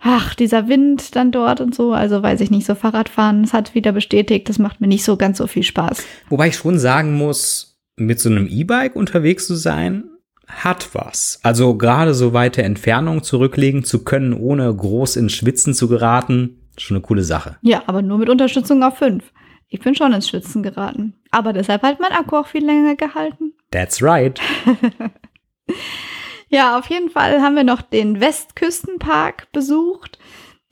ach, 0.00 0.34
dieser 0.34 0.68
Wind 0.68 1.16
dann 1.16 1.32
dort 1.32 1.60
und 1.60 1.74
so. 1.74 1.92
Also 1.92 2.22
weiß 2.22 2.40
ich 2.40 2.50
nicht, 2.50 2.66
so 2.66 2.74
Fahrradfahren, 2.74 3.44
es 3.44 3.52
hat 3.52 3.74
wieder 3.74 3.92
bestätigt, 3.92 4.48
das 4.48 4.58
macht 4.58 4.80
mir 4.80 4.88
nicht 4.88 5.04
so 5.04 5.16
ganz 5.16 5.38
so 5.38 5.46
viel 5.46 5.62
Spaß. 5.62 6.04
Wobei 6.28 6.48
ich 6.48 6.56
schon 6.56 6.78
sagen 6.78 7.16
muss, 7.16 7.78
mit 7.96 8.20
so 8.20 8.30
einem 8.30 8.46
E-Bike 8.46 8.96
unterwegs 8.96 9.46
zu 9.46 9.54
sein, 9.54 10.04
hat 10.46 10.90
was. 10.94 11.38
Also 11.42 11.76
gerade 11.76 12.14
so 12.14 12.32
weite 12.32 12.62
Entfernungen 12.62 13.22
zurücklegen 13.22 13.84
zu 13.84 14.02
können, 14.04 14.32
ohne 14.32 14.74
groß 14.74 15.16
ins 15.16 15.32
Schwitzen 15.32 15.74
zu 15.74 15.88
geraten, 15.88 16.60
Schon 16.80 16.96
eine 16.96 17.02
coole 17.02 17.22
Sache. 17.22 17.56
Ja, 17.62 17.82
aber 17.86 18.02
nur 18.02 18.18
mit 18.18 18.28
Unterstützung 18.28 18.82
auf 18.82 18.98
5. 18.98 19.22
Ich 19.68 19.80
bin 19.80 19.94
schon 19.94 20.12
ins 20.12 20.28
Schwitzen 20.28 20.62
geraten. 20.62 21.14
Aber 21.30 21.52
deshalb 21.52 21.82
hat 21.82 22.00
mein 22.00 22.12
Akku 22.12 22.36
auch 22.36 22.46
viel 22.46 22.64
länger 22.64 22.96
gehalten. 22.96 23.54
That's 23.70 24.02
right. 24.02 24.40
ja, 26.48 26.78
auf 26.78 26.90
jeden 26.90 27.10
Fall 27.10 27.40
haben 27.40 27.56
wir 27.56 27.64
noch 27.64 27.82
den 27.82 28.20
Westküstenpark 28.20 29.52
besucht. 29.52 30.18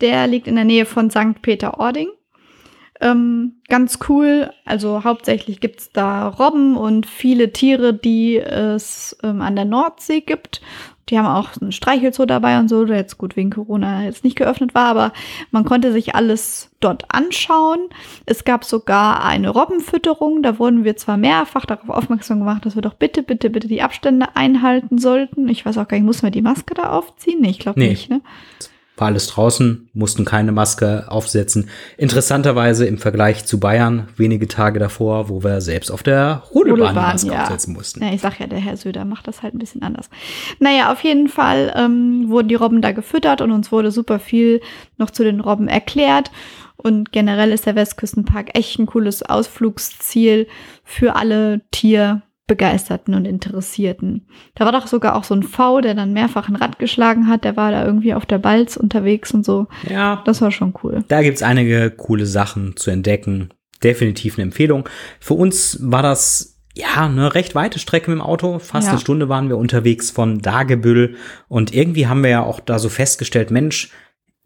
Der 0.01 0.27
liegt 0.27 0.47
in 0.47 0.57
der 0.57 0.65
Nähe 0.65 0.87
von 0.87 1.11
St. 1.11 1.43
Peter-Ording. 1.43 2.09
Ähm, 3.01 3.61
ganz 3.69 3.99
cool. 4.09 4.51
Also 4.65 5.05
hauptsächlich 5.05 5.61
gibt 5.61 5.81
es 5.81 5.93
da 5.93 6.27
Robben 6.27 6.77
und 6.77 7.07
viele 7.07 7.53
Tiere, 7.53 7.95
die 7.95 8.37
es 8.39 9.17
ähm, 9.23 9.41
an 9.41 9.55
der 9.55 9.65
Nordsee 9.65 10.21
gibt. 10.21 10.61
Die 11.09 11.19
haben 11.19 11.27
auch 11.27 11.51
ein 11.61 11.73
Streichelzoo 11.73 12.27
dabei 12.27 12.59
und 12.59 12.69
so, 12.69 12.85
der 12.85 12.97
jetzt 12.97 13.19
gut 13.19 13.37
wegen 13.37 13.51
Corona 13.51 14.05
jetzt 14.05 14.25
nicht 14.25 14.37
geöffnet 14.37 14.75
war, 14.75 14.87
aber 14.87 15.13
man 15.51 15.65
konnte 15.65 15.93
sich 15.93 16.15
alles 16.15 16.71
dort 16.81 17.05
anschauen. 17.09 17.89
Es 18.27 18.45
gab 18.45 18.65
sogar 18.65 19.25
eine 19.25 19.51
Robbenfütterung, 19.51 20.43
da 20.43 20.59
wurden 20.59 20.85
wir 20.85 20.97
zwar 20.97 21.17
mehrfach 21.17 21.67
darauf 21.67 21.89
aufmerksam 21.89 22.39
gemacht, 22.39 22.67
dass 22.67 22.75
wir 22.75 22.83
doch 22.83 22.95
bitte, 22.95 23.23
bitte, 23.23 23.51
bitte 23.51 23.69
die 23.69 23.83
Abstände 23.83 24.27
einhalten 24.35 24.99
sollten. 24.99 25.49
Ich 25.49 25.65
weiß 25.65 25.79
auch 25.79 25.89
gar 25.89 25.97
nicht, 25.97 26.07
muss 26.07 26.23
man 26.23 26.33
die 26.33 26.43
Maske 26.43 26.75
da 26.75 26.91
aufziehen? 26.91 27.41
Nee, 27.41 27.51
ich 27.51 27.59
glaube 27.59 27.81
nee. 27.81 27.89
nicht, 27.89 28.11
ne? 28.11 28.21
War 29.01 29.09
alles 29.09 29.29
draußen, 29.29 29.89
mussten 29.93 30.25
keine 30.25 30.53
Maske 30.53 31.07
aufsetzen. 31.09 31.69
Interessanterweise 31.97 32.87
im 32.87 32.99
Vergleich 32.99 33.45
zu 33.45 33.61
Bayern 33.61 34.09
wenige 34.17 34.49
Tage 34.49 34.79
davor, 34.79 35.29
wo 35.29 35.43
wir 35.43 35.61
selbst 35.61 35.91
auf 35.91 36.03
der 36.03 36.43
Rodelbahn, 36.55 36.95
die 36.95 37.01
Maske 37.01 37.29
ja. 37.33 37.43
aufsetzen 37.43 37.75
mussten. 37.75 38.03
Ja, 38.03 38.13
ich 38.13 38.21
sag 38.21 38.41
ja, 38.41 38.47
der 38.47 38.59
Herr 38.59 38.77
Söder 38.77 39.05
macht 39.05 39.29
das 39.29 39.43
halt 39.43 39.55
ein 39.55 39.59
bisschen 39.59 39.83
anders. 39.83 40.11
Naja, 40.59 40.93
auf 40.93 41.03
jeden 41.05 41.29
Fall 41.29 41.73
ähm, 41.77 42.29
wurden 42.29 42.49
die 42.49 42.55
Robben 42.55 42.83
da 42.83 42.93
gefüttert 42.93 43.41
und 43.41 43.51
uns 43.51 43.73
wurde 43.73 43.91
super 43.91 44.19
viel 44.19 44.61
noch 44.97 45.11
zu 45.11 45.25
den 45.25 45.41
Robben 45.41 45.69
erklärt. 45.69 46.31
Und 46.77 47.11
generell 47.11 47.51
ist 47.51 47.67
der 47.67 47.75
Westküstenpark 47.75 48.57
echt 48.57 48.79
ein 48.79 48.87
cooles 48.87 49.23
Ausflugsziel 49.23 50.47
für 50.85 51.17
alle 51.17 51.63
Tier- 51.73 52.23
Begeisterten 52.49 53.15
und 53.15 53.27
Interessierten. 53.27 54.27
Da 54.57 54.65
war 54.65 54.73
doch 54.73 54.89
sogar 54.89 55.15
auch 55.15 55.23
so 55.23 55.35
ein 55.35 55.45
V, 55.45 55.81
der 55.81 55.95
dann 55.95 56.13
mehrfach 56.13 56.49
ein 56.49 56.57
Rad 56.57 56.81
geschlagen 56.81 57.29
hat. 57.29 57.45
Der 57.45 57.57
war 57.57 57.71
da 57.71 57.85
irgendwie 57.85 58.15
auf 58.15 58.27
der 58.27 58.39
Balz 58.39 58.77
unterwegs 58.77 59.33
und 59.33 59.45
so. 59.45 59.69
Ja. 59.89 60.23
Das 60.25 60.41
war 60.41 60.51
schon 60.51 60.75
cool. 60.83 61.05
Da 61.07 61.23
gibt's 61.23 61.43
einige 61.43 61.91
coole 61.91 62.27
Sachen 62.27 62.77
zu 62.77 62.91
entdecken. 62.91 63.51
Definitiv 63.85 64.37
eine 64.37 64.45
Empfehlung. 64.45 64.89
Für 65.21 65.35
uns 65.35 65.79
war 65.81 66.03
das 66.03 66.59
ja, 66.75 67.07
eine 67.07 67.35
recht 67.35 67.55
weite 67.55 67.79
Strecke 67.79 68.11
mit 68.11 68.19
dem 68.19 68.23
Auto. 68.25 68.59
Fast 68.59 68.87
ja. 68.87 68.93
eine 68.93 69.01
Stunde 69.01 69.29
waren 69.29 69.49
wir 69.49 69.59
unterwegs 69.59 70.11
von 70.11 70.41
Dagebüll. 70.41 71.17
Und 71.49 71.75
irgendwie 71.75 72.07
haben 72.07 72.23
wir 72.23 72.31
ja 72.31 72.43
auch 72.43 72.61
da 72.61 72.79
so 72.79 72.89
festgestellt, 72.89 73.51
Mensch, 73.51 73.91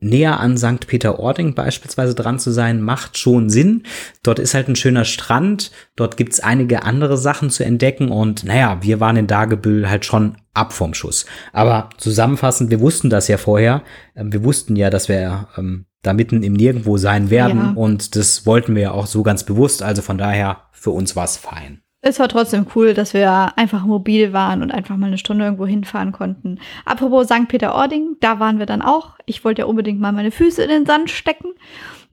näher 0.03 0.41
an 0.41 0.57
St. 0.57 0.87
Peter-Ording 0.87 1.55
beispielsweise 1.55 2.15
dran 2.15 2.39
zu 2.39 2.51
sein, 2.51 2.83
macht 2.83 3.19
schon 3.19 3.51
Sinn. 3.51 3.85
Dort 4.23 4.39
ist 4.39 4.55
halt 4.55 4.69
ein 4.69 4.77
schöner 4.77 5.05
Strand, 5.05 5.71
dort 5.97 6.17
gibt's 6.17 6.41
einige 6.41 6.85
andere 6.85 7.17
Sachen 7.17 7.51
zu 7.51 7.65
entdecken 7.65 8.11
und 8.11 8.45
naja, 8.45 8.79
wir 8.83 9.01
waren 9.01 9.17
in 9.17 9.27
Dagebüll 9.27 9.89
halt 9.89 10.05
schon 10.05 10.37
ab 10.55 10.73
vom 10.73 10.95
Schuss. 10.95 11.27
Aber 11.53 11.91
zusammenfassend, 11.97 12.71
wir 12.71 12.81
wussten 12.81 13.11
das 13.11 13.29
ja 13.29 13.39
vorher. 13.39 13.83
Ähm, 14.15 14.33
wir 14.33 14.45
wussten 14.45 14.77
ja, 14.77 14.91
dass 14.91 15.09
wir 15.09 15.49
ähm, 15.57 15.87
da 16.03 16.13
mitten 16.13 16.43
im 16.43 16.53
Nirgendwo 16.53 16.97
sein 16.97 17.31
werden 17.31 17.61
ja. 17.61 17.73
und 17.75 18.17
das 18.17 18.45
wollten 18.45 18.75
wir 18.75 18.83
ja 18.83 18.91
auch 18.91 19.07
so 19.07 19.23
ganz 19.23 19.45
bewusst. 19.45 19.83
Also 19.83 20.03
von 20.03 20.19
daher, 20.19 20.63
für 20.73 20.91
uns 20.91 21.15
war's 21.17 21.37
fein 21.37 21.83
es 22.05 22.19
war 22.19 22.29
trotzdem 22.29 22.67
cool, 22.75 22.95
dass 22.95 23.15
wir 23.15 23.57
einfach 23.57 23.85
mobil 23.85 24.33
waren 24.33 24.61
und 24.63 24.73
einfach 24.73 24.97
mal 24.97 25.07
eine 25.07 25.19
Stunde 25.19 25.45
irgendwo 25.45 25.67
hinfahren 25.67 26.11
konnten. 26.11 26.59
Apropos 26.85 27.27
St. 27.27 27.47
Peter-Ording, 27.47 28.17
da 28.19 28.41
waren 28.41 28.59
wir 28.59 28.67
dann 28.67 28.83
auch. 28.83 29.17
Ich 29.25 29.45
wollte 29.45 29.63
ja 29.63 29.67
unbedingt 29.67 30.01
mal 30.01 30.13
meine 30.13 30.33
Füße 30.33 30.63
in 30.65 30.69
den 30.69 30.85
Sand 30.85 31.11
stecken. 31.11 31.49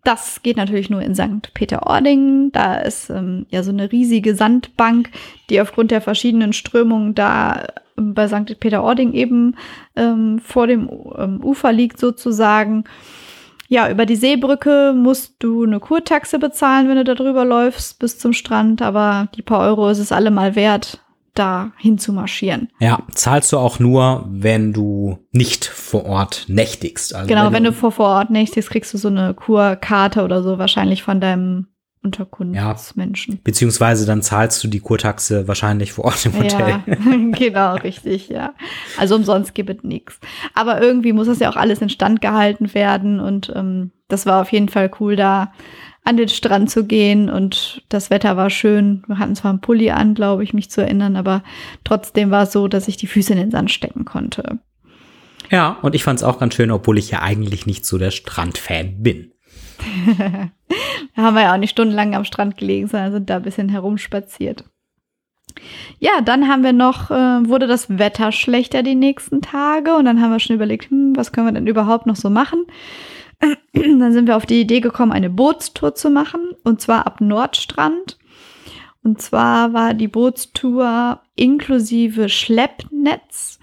Das 0.04 0.44
geht 0.44 0.58
natürlich 0.58 0.92
nur 0.92 1.02
in 1.02 1.16
St. 1.16 1.54
Peter-Ording. 1.56 2.52
Da 2.52 2.76
ist 2.76 3.10
ähm, 3.10 3.48
ja 3.50 3.64
so 3.64 3.72
eine 3.72 3.92
riesige 3.92 4.36
Sandbank, 4.36 5.10
die 5.50 5.60
aufgrund 5.60 5.90
der 5.90 6.02
verschiedenen 6.02 6.54
Strömungen 6.54 7.16
da 7.16 7.66
ähm, 7.98 8.14
bei 8.14 8.28
St. 8.28 8.60
Peter-Ording 8.60 9.14
eben 9.14 9.56
ähm, 9.96 10.40
vor 10.40 10.68
dem 10.68 10.88
ähm, 11.18 11.44
Ufer 11.44 11.74
liegt 11.74 12.00
sozusagen. 12.00 12.84
Ja, 13.72 13.90
über 13.90 14.08
die 14.08 14.16
Seebrücke 14.16 14.94
musst 14.96 15.36
du 15.40 15.64
eine 15.64 15.80
Kurtaxe 15.80 16.40
bezahlen, 16.40 16.90
wenn 16.90 16.98
du 16.98 17.04
da 17.04 17.14
drüber 17.14 17.46
läufst 17.46 18.00
bis 18.00 18.18
zum 18.18 18.34
Strand, 18.34 18.82
aber 18.82 19.30
die 19.36 19.44
paar 19.44 19.62
Euro 19.62 19.90
ist 19.90 20.00
es 20.00 20.12
allemal 20.12 20.56
wert, 20.56 21.04
da 21.36 21.72
hinzumarschieren. 21.78 22.70
Ja, 22.80 23.04
zahlst 23.14 23.54
du 23.54 23.58
auch 23.58 23.78
nur, 23.78 24.26
wenn 24.28 24.74
du 24.74 25.20
nicht 25.32 25.66
vor 25.66 26.06
Ort 26.06 26.46
nächtigst. 26.48 27.14
Also 27.14 27.28
genau, 27.28 27.46
wenn, 27.46 27.54
wenn 27.54 27.64
du, 27.66 27.74
vor, 27.74 27.92
vor 27.92 28.08
Ort 28.08 28.32
nächtigst, 28.32 28.72
kriegst 28.72 28.92
du 28.94 28.98
so 28.98 29.08
eine 29.08 29.36
Kurkarte 29.36 30.24
oder 30.24 30.42
so 30.42 30.58
wahrscheinlich 30.58 31.04
von 31.04 31.22
deinem 31.22 31.68
Unterkunftsmenschen. 32.02 33.36
Ja, 33.36 33.40
beziehungsweise 33.44 34.06
dann 34.06 34.22
zahlst 34.22 34.64
du 34.64 34.68
die 34.68 34.80
Kurtaxe 34.80 35.48
wahrscheinlich 35.48 35.92
vor 35.92 36.06
Ort 36.06 36.26
im 36.26 36.38
Hotel. 36.38 36.70
Ja, 36.70 36.84
genau, 37.34 37.76
richtig, 37.76 38.30
ja. 38.30 38.54
Also 38.98 39.16
umsonst 39.16 39.54
gibt 39.54 39.70
es 39.70 39.84
nichts. 39.84 40.20
Aber 40.54 40.82
irgendwie 40.82 41.12
muss 41.12 41.28
das 41.28 41.40
ja 41.40 41.50
auch 41.50 41.58
alles 41.58 41.82
instand 41.82 42.22
gehalten 42.22 42.74
werden 42.74 43.20
und 43.20 43.52
ähm, 43.56 43.92
das 44.08 44.26
war 44.26 44.42
auf 44.42 44.52
jeden 44.52 44.70
Fall 44.70 44.90
cool, 45.00 45.16
da 45.16 45.52
an 46.04 46.18
den 46.18 46.30
Strand 46.30 46.72
zu 46.72 46.86
gehen 46.86 47.30
und 47.30 47.84
das 47.90 48.10
Wetter 48.10 48.38
war 48.38 48.50
schön. 48.50 49.04
Wir 49.08 49.20
hatten 49.20 49.36
zwar 49.36 49.52
einen 49.52 49.62
Pulli 49.62 49.92
an, 49.92 50.16
glaube 50.16 50.44
ich, 50.44 50.54
mich 50.54 50.72
zu 50.72 50.82
erinnern, 50.82 51.16
aber 51.16 51.44
trotzdem 51.84 52.32
war 52.32 52.44
es 52.44 52.52
so, 52.52 52.68
dass 52.68 52.88
ich 52.88 52.98
die 52.98 53.08
Füße 53.08 53.34
in 53.34 53.40
den 53.40 53.52
Sand 53.52 53.72
stecken 53.72 54.06
konnte. 54.06 54.60
Ja, 55.52 55.78
und 55.82 55.96
ich 55.96 56.04
fand 56.04 56.20
es 56.20 56.24
auch 56.24 56.40
ganz 56.40 56.56
schön, 56.56 56.72
obwohl 56.72 56.98
ich 56.98 57.12
ja 57.12 57.22
eigentlich 57.22 57.66
nicht 57.66 57.86
so 57.86 57.98
der 57.98 58.12
Strandfan 58.12 59.02
bin. 59.04 59.34
da 61.20 61.26
haben 61.26 61.36
wir 61.36 61.42
ja 61.42 61.54
auch 61.54 61.58
nicht 61.58 61.72
stundenlang 61.72 62.16
am 62.16 62.24
Strand 62.24 62.56
gelegen, 62.56 62.88
sondern 62.88 63.12
sind 63.12 63.30
da 63.30 63.36
ein 63.36 63.42
bisschen 63.42 63.68
herumspaziert. 63.68 64.64
Ja, 66.00 66.22
dann 66.22 66.48
haben 66.48 66.64
wir 66.64 66.72
noch, 66.72 67.12
äh, 67.12 67.50
wurde 67.50 67.68
das 67.68 68.00
Wetter 68.00 68.32
schlechter 68.32 68.84
die 68.84 68.96
nächsten 68.96 69.42
Tage 69.42 69.96
und 69.96 70.06
dann 70.06 70.22
haben 70.22 70.32
wir 70.32 70.40
schon 70.40 70.56
überlegt, 70.56 70.90
hm, 70.90 71.18
was 71.18 71.34
können 71.34 71.48
wir 71.48 71.52
denn 71.52 71.68
überhaupt 71.68 72.06
noch 72.06 72.16
so 72.16 72.30
machen? 72.30 72.66
dann 73.74 74.14
sind 74.14 74.28
wir 74.28 74.38
auf 74.38 74.46
die 74.46 74.62
Idee 74.62 74.80
gekommen, 74.80 75.12
eine 75.12 75.30
Bootstour 75.30 75.94
zu 75.94 76.10
machen 76.10 76.40
und 76.64 76.80
zwar 76.80 77.06
ab 77.06 77.20
Nordstrand. 77.20 78.18
Und 79.04 79.22
zwar 79.22 79.74
war 79.74 79.94
die 79.94 80.08
Bootstour 80.08 81.20
inklusive 81.36 82.30
Schleppnetz. 82.30 83.59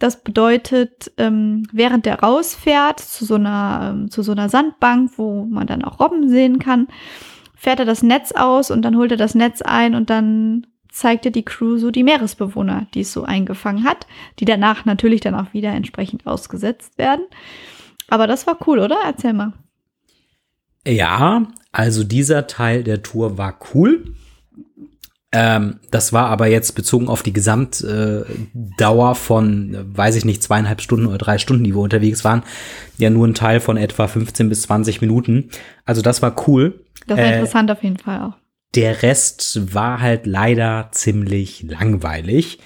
Das 0.00 0.24
bedeutet, 0.24 1.12
ähm, 1.18 1.68
während 1.72 2.06
der 2.06 2.20
rausfährt 2.20 2.98
zu 2.98 3.24
so 3.24 3.34
einer 3.36 3.92
ähm, 3.92 4.10
zu 4.10 4.22
so 4.22 4.32
einer 4.32 4.48
Sandbank, 4.48 5.12
wo 5.16 5.44
man 5.44 5.66
dann 5.66 5.84
auch 5.84 6.00
Robben 6.00 6.28
sehen 6.28 6.58
kann, 6.58 6.88
fährt 7.54 7.78
er 7.78 7.84
das 7.84 8.02
Netz 8.02 8.32
aus 8.32 8.70
und 8.70 8.82
dann 8.82 8.96
holt 8.96 9.12
er 9.12 9.18
das 9.18 9.34
Netz 9.34 9.60
ein 9.60 9.94
und 9.94 10.08
dann 10.10 10.66
zeigt 10.88 11.26
er 11.26 11.30
die 11.30 11.44
Crew 11.44 11.76
so 11.76 11.90
die 11.90 12.02
Meeresbewohner, 12.02 12.86
die 12.94 13.02
es 13.02 13.12
so 13.12 13.24
eingefangen 13.24 13.84
hat, 13.84 14.06
die 14.38 14.46
danach 14.46 14.86
natürlich 14.86 15.20
dann 15.20 15.34
auch 15.34 15.52
wieder 15.52 15.70
entsprechend 15.70 16.26
ausgesetzt 16.26 16.96
werden. 16.98 17.26
Aber 18.08 18.26
das 18.26 18.46
war 18.46 18.56
cool, 18.66 18.78
oder? 18.80 18.96
Erzähl 19.04 19.34
mal. 19.34 19.52
Ja, 20.86 21.46
also 21.72 22.04
dieser 22.04 22.46
Teil 22.46 22.82
der 22.82 23.02
Tour 23.02 23.36
war 23.36 23.58
cool. 23.74 24.14
Ähm, 25.32 25.78
das 25.92 26.12
war 26.12 26.26
aber 26.26 26.48
jetzt 26.48 26.72
bezogen 26.72 27.08
auf 27.08 27.22
die 27.22 27.32
Gesamtdauer 27.32 29.12
äh, 29.12 29.14
von, 29.14 29.76
weiß 29.96 30.16
ich 30.16 30.24
nicht, 30.24 30.42
zweieinhalb 30.42 30.80
Stunden 30.80 31.06
oder 31.06 31.18
drei 31.18 31.38
Stunden, 31.38 31.62
die 31.62 31.74
wir 31.74 31.80
unterwegs 31.80 32.24
waren, 32.24 32.42
ja 32.98 33.10
nur 33.10 33.28
ein 33.28 33.34
Teil 33.34 33.60
von 33.60 33.76
etwa 33.76 34.08
15 34.08 34.48
bis 34.48 34.62
20 34.62 35.00
Minuten. 35.00 35.50
Also 35.84 36.02
das 36.02 36.20
war 36.20 36.48
cool. 36.48 36.84
Das 37.06 37.16
war 37.16 37.24
äh, 37.24 37.34
interessant 37.34 37.70
auf 37.70 37.82
jeden 37.82 37.98
Fall 37.98 38.22
auch. 38.22 38.36
Der 38.74 39.02
Rest 39.02 39.74
war 39.74 40.00
halt 40.00 40.26
leider 40.26 40.88
ziemlich 40.92 41.62
langweilig. 41.62 42.58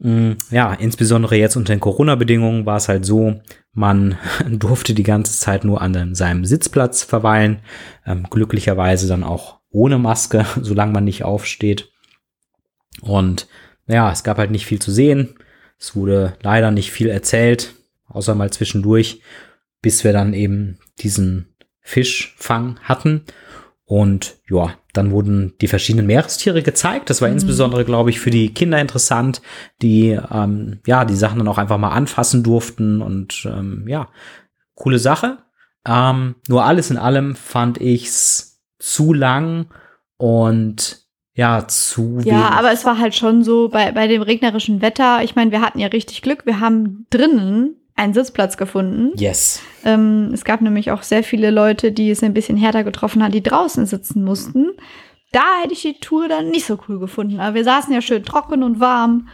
Mm, 0.00 0.32
ja, 0.50 0.74
insbesondere 0.74 1.36
jetzt 1.36 1.56
unter 1.56 1.74
den 1.74 1.80
Corona-Bedingungen 1.80 2.66
war 2.66 2.78
es 2.78 2.88
halt 2.88 3.04
so, 3.04 3.40
man 3.72 4.16
durfte 4.50 4.94
die 4.94 5.04
ganze 5.04 5.38
Zeit 5.38 5.64
nur 5.64 5.80
an 5.80 6.14
seinem 6.16 6.44
Sitzplatz 6.44 7.04
verweilen, 7.04 7.60
ähm, 8.04 8.26
glücklicherweise 8.30 9.06
dann 9.06 9.22
auch 9.22 9.60
ohne 9.70 9.98
Maske, 9.98 10.44
solange 10.60 10.92
man 10.92 11.04
nicht 11.04 11.22
aufsteht. 11.22 11.89
Und 13.00 13.48
ja, 13.86 14.10
es 14.10 14.22
gab 14.24 14.38
halt 14.38 14.50
nicht 14.50 14.66
viel 14.66 14.80
zu 14.80 14.90
sehen. 14.90 15.36
Es 15.78 15.96
wurde 15.96 16.36
leider 16.42 16.70
nicht 16.70 16.90
viel 16.92 17.08
erzählt, 17.08 17.74
außer 18.08 18.34
mal 18.34 18.50
zwischendurch, 18.50 19.22
bis 19.82 20.04
wir 20.04 20.12
dann 20.12 20.34
eben 20.34 20.78
diesen 20.98 21.54
Fischfang 21.80 22.78
hatten. 22.80 23.24
Und 23.84 24.36
ja, 24.48 24.78
dann 24.92 25.10
wurden 25.10 25.54
die 25.60 25.66
verschiedenen 25.66 26.06
Meerestiere 26.06 26.62
gezeigt. 26.62 27.10
Das 27.10 27.20
war 27.20 27.28
mhm. 27.28 27.34
insbesondere, 27.34 27.84
glaube 27.84 28.10
ich, 28.10 28.20
für 28.20 28.30
die 28.30 28.54
Kinder 28.54 28.80
interessant, 28.80 29.42
die 29.82 30.18
ähm, 30.30 30.80
ja 30.86 31.04
die 31.04 31.16
Sachen 31.16 31.38
dann 31.38 31.48
auch 31.48 31.58
einfach 31.58 31.78
mal 31.78 31.90
anfassen 31.90 32.44
durften. 32.44 33.02
Und 33.02 33.46
ähm, 33.46 33.86
ja, 33.88 34.08
coole 34.74 34.98
Sache. 34.98 35.38
Ähm, 35.86 36.36
nur 36.46 36.64
alles 36.64 36.90
in 36.90 36.98
allem 36.98 37.34
fand 37.34 37.80
ich's 37.80 38.62
zu 38.78 39.12
lang 39.12 39.66
und 40.16 41.06
ja, 41.40 41.66
zu. 41.66 42.18
Ja, 42.22 42.50
aber 42.50 42.70
es 42.70 42.84
war 42.84 42.98
halt 42.98 43.14
schon 43.14 43.42
so 43.42 43.70
bei, 43.70 43.92
bei 43.92 44.06
dem 44.06 44.20
regnerischen 44.20 44.82
Wetter. 44.82 45.24
Ich 45.24 45.36
meine, 45.36 45.50
wir 45.50 45.62
hatten 45.62 45.78
ja 45.78 45.86
richtig 45.86 46.20
Glück. 46.20 46.44
Wir 46.44 46.60
haben 46.60 47.06
drinnen 47.08 47.76
einen 47.96 48.12
Sitzplatz 48.12 48.58
gefunden. 48.58 49.12
Yes. 49.16 49.62
Ähm, 49.86 50.32
es 50.34 50.44
gab 50.44 50.60
nämlich 50.60 50.90
auch 50.90 51.02
sehr 51.02 51.24
viele 51.24 51.50
Leute, 51.50 51.92
die 51.92 52.10
es 52.10 52.22
ein 52.22 52.34
bisschen 52.34 52.58
härter 52.58 52.84
getroffen 52.84 53.22
hat, 53.22 53.32
die 53.32 53.42
draußen 53.42 53.86
sitzen 53.86 54.22
mussten. 54.22 54.72
Da 55.32 55.62
hätte 55.62 55.72
ich 55.72 55.80
die 55.80 55.98
Tour 55.98 56.28
dann 56.28 56.50
nicht 56.50 56.66
so 56.66 56.78
cool 56.86 56.98
gefunden. 56.98 57.40
Aber 57.40 57.54
wir 57.54 57.64
saßen 57.64 57.94
ja 57.94 58.02
schön 58.02 58.22
trocken 58.22 58.62
und 58.62 58.78
warm. 58.78 59.28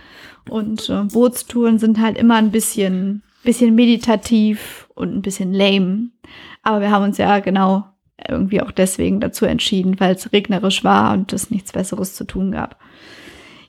Und 0.49 0.89
äh, 0.89 1.03
Bootstouren 1.03 1.81
sind 1.81 2.01
halt 2.01 2.17
immer 2.17 2.37
ein 2.37 2.53
bisschen, 2.53 3.25
bisschen 3.43 3.75
meditativ 3.75 4.87
und 4.95 5.13
ein 5.13 5.23
bisschen 5.23 5.53
lame. 5.53 6.11
Aber 6.63 6.81
wir 6.81 6.93
haben 6.93 7.03
uns 7.03 7.19
ja 7.19 7.41
genau 7.41 7.85
irgendwie 8.29 8.63
auch 8.63 8.71
deswegen 8.71 9.21
dazu 9.21 9.45
entschieden, 9.45 10.01
weil 10.01 10.15
es 10.15 10.33
regnerisch 10.33 10.85
war 10.85 11.13
und 11.13 11.33
es 11.33 11.51
nichts 11.51 11.73
Besseres 11.73 12.15
zu 12.15 12.25
tun 12.25 12.53
gab. 12.53 12.81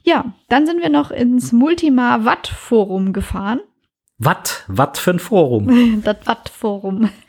Ja, 0.03 0.33
dann 0.47 0.65
sind 0.65 0.81
wir 0.81 0.89
noch 0.89 1.11
ins 1.11 1.51
Multima 1.51 2.23
Watt 2.23 2.47
Forum 2.47 3.13
gefahren. 3.13 3.59
Watt, 4.17 4.63
Watt 4.67 4.97
für 4.97 5.11
ein 5.11 5.19
Forum. 5.19 6.01
das 6.03 6.17
Watt-Forum. 6.25 7.09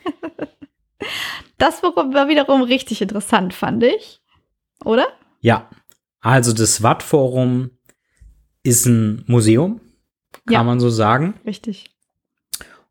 Das 1.57 1.81
Forum 1.81 2.13
war 2.13 2.27
wiederum 2.27 2.61
richtig 2.61 3.01
interessant, 3.01 3.53
fand 3.53 3.83
ich. 3.83 4.21
Oder? 4.83 5.07
Ja. 5.41 5.69
Also 6.21 6.53
das 6.53 6.83
Watt-Forum 6.83 7.71
ist 8.63 8.85
ein 8.85 9.23
Museum, 9.27 9.79
kann 10.45 10.53
ja. 10.53 10.63
man 10.63 10.79
so 10.79 10.89
sagen. 10.89 11.35
Richtig. 11.45 11.95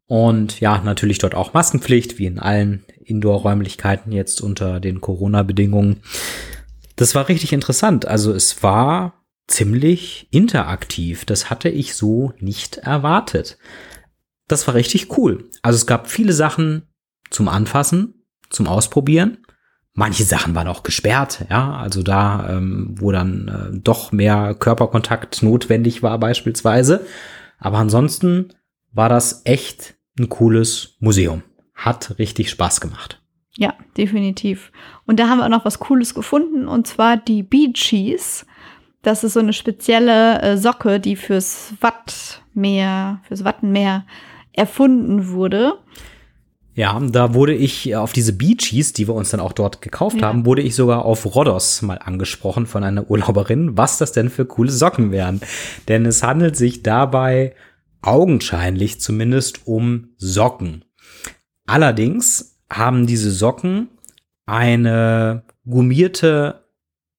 Und 0.07 0.61
ja, 0.61 0.81
natürlich 0.83 1.18
dort 1.18 1.35
auch 1.35 1.53
Maskenpflicht, 1.53 2.18
wie 2.18 2.26
in 2.26 2.39
allen 2.39 2.85
Indoor-Räumlichkeiten 3.09 4.13
jetzt 4.13 4.41
unter 4.41 4.81
den 4.81 5.01
Corona-Bedingungen. 5.01 6.03
Das 6.97 7.15
war 7.15 7.29
richtig 7.29 7.53
interessant. 7.53 8.07
Also 8.07 8.33
es 8.33 8.63
war 8.63 9.25
ziemlich 9.47 10.29
interaktiv. 10.31 11.25
Das 11.25 11.51
hatte 11.51 11.69
ich 11.69 11.95
so 11.95 12.33
nicht 12.39 12.79
erwartet. 12.79 13.59
Das 14.47 14.67
war 14.67 14.75
richtig 14.75 15.17
cool. 15.17 15.49
Also 15.63 15.77
es 15.77 15.87
gab 15.87 16.09
viele 16.09 16.33
Sachen 16.33 16.83
zum 17.31 17.49
Anfassen, 17.49 18.25
zum 18.51 18.67
Ausprobieren. 18.67 19.39
Manche 19.95 20.25
Sachen 20.25 20.55
waren 20.55 20.69
auch 20.69 20.85
gesperrt, 20.85 21.45
ja, 21.51 21.75
also 21.77 22.05
da, 22.05 22.51
ähm, 22.51 22.95
wo 23.01 23.11
dann 23.11 23.49
äh, 23.49 23.81
doch 23.81 24.13
mehr 24.13 24.55
Körperkontakt 24.55 25.43
notwendig 25.43 26.05
war 26.05 26.19
beispielsweise. 26.19 27.05
Aber 27.59 27.79
ansonsten 27.79 28.51
war 28.93 29.09
das 29.09 29.43
echt 29.45 29.97
ein 30.19 30.29
cooles 30.29 30.97
Museum. 31.01 31.43
Hat 31.79 32.18
richtig 32.18 32.51
Spaß 32.51 32.81
gemacht. 32.81 33.22
Ja, 33.57 33.74
definitiv. 33.97 34.72
Und 35.07 35.18
da 35.20 35.29
haben 35.29 35.39
wir 35.39 35.45
auch 35.45 35.51
noch 35.51 35.64
was 35.64 35.79
Cooles 35.79 36.12
gefunden, 36.12 36.68
und 36.68 36.87
zwar 36.87 37.16
die 37.16 37.43
Bee 37.43 37.72
Cheese. 37.72 38.45
Das 39.03 39.22
ist 39.22 39.35
so 39.35 39.41
eine 39.41 39.53
spezielle 39.53 40.43
äh, 40.43 40.57
Socke, 40.57 40.99
die 40.99 41.14
fürs 41.14 41.74
Wattmeer, 41.81 43.20
fürs 43.26 43.45
Wattenmeer 43.45 44.05
erfunden 44.53 45.29
wurde. 45.29 45.74
Ja, 46.74 46.99
da 47.01 47.35
wurde 47.35 47.55
ich 47.55 47.95
auf 47.97 48.12
diese 48.12 48.33
Beachies, 48.33 48.93
die 48.93 49.09
wir 49.09 49.14
uns 49.14 49.31
dann 49.31 49.41
auch 49.41 49.53
dort 49.53 49.83
gekauft 49.83 50.20
ja. 50.20 50.29
haben, 50.29 50.47
wurde 50.47 50.62
ich 50.62 50.74
sogar 50.74 51.05
auf 51.05 51.26
Rhodos 51.35 51.83
mal 51.83 51.99
angesprochen 51.99 52.66
von 52.66 52.85
einer 52.85 53.09
Urlauberin, 53.09 53.76
was 53.76 53.99
das 53.99 54.12
denn 54.12 54.31
für 54.31 54.47
coole 54.47 54.70
Socken 54.70 55.11
wären. 55.11 55.41
Denn 55.89 56.07
es 56.07 56.22
handelt 56.22 56.57
sich 56.57 56.83
dabei 56.83 57.55
augenscheinlich 58.03 59.01
zumindest 59.01 59.66
um 59.66 60.11
Socken. 60.18 60.85
Allerdings 61.69 62.59
haben 62.71 63.07
diese 63.07 63.31
Socken 63.31 63.89
eine 64.47 65.43
gummierte 65.69 66.64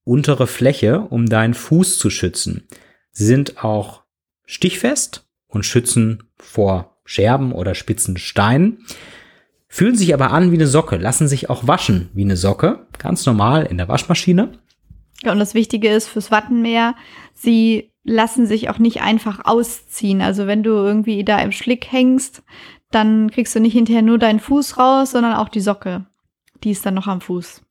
untere 0.03 0.47
Fläche, 0.47 1.01
um 1.01 1.27
deinen 1.27 1.53
Fuß 1.53 1.99
zu 1.99 2.09
schützen. 2.09 2.67
Sie 3.11 3.25
sind 3.25 3.63
auch 3.63 4.01
stichfest 4.45 5.27
und 5.47 5.67
schützen 5.67 6.23
vor 6.39 6.97
Scherben 7.05 7.51
oder 7.51 7.75
spitzen 7.75 8.17
Steinen. 8.17 8.79
Fühlen 9.67 9.95
sich 9.95 10.15
aber 10.15 10.31
an 10.31 10.51
wie 10.51 10.55
eine 10.55 10.65
Socke, 10.65 10.97
lassen 10.97 11.27
sich 11.27 11.51
auch 11.51 11.67
waschen 11.67 12.09
wie 12.15 12.23
eine 12.23 12.35
Socke, 12.37 12.87
ganz 12.97 13.27
normal 13.27 13.67
in 13.67 13.77
der 13.77 13.87
Waschmaschine. 13.87 14.53
Ja, 15.21 15.31
und 15.31 15.39
das 15.39 15.53
Wichtige 15.53 15.89
ist 15.89 16.07
fürs 16.07 16.31
Wattenmeer, 16.31 16.95
sie 17.35 17.91
lassen 18.03 18.47
sich 18.47 18.71
auch 18.71 18.79
nicht 18.79 19.01
einfach 19.01 19.41
ausziehen. 19.43 20.21
Also 20.21 20.47
wenn 20.47 20.63
du 20.63 20.71
irgendwie 20.71 21.23
da 21.23 21.39
im 21.39 21.51
Schlick 21.51 21.91
hängst, 21.91 22.41
dann 22.91 23.29
kriegst 23.31 23.55
du 23.55 23.59
nicht 23.59 23.73
hinterher 23.73 24.01
nur 24.01 24.17
deinen 24.17 24.39
Fuß 24.39 24.77
raus, 24.77 25.11
sondern 25.11 25.33
auch 25.33 25.49
die 25.49 25.59
Socke. 25.59 26.05
Die 26.63 26.71
ist 26.71 26.85
dann 26.85 26.95
noch 26.95 27.07
am 27.07 27.21
Fuß. 27.21 27.61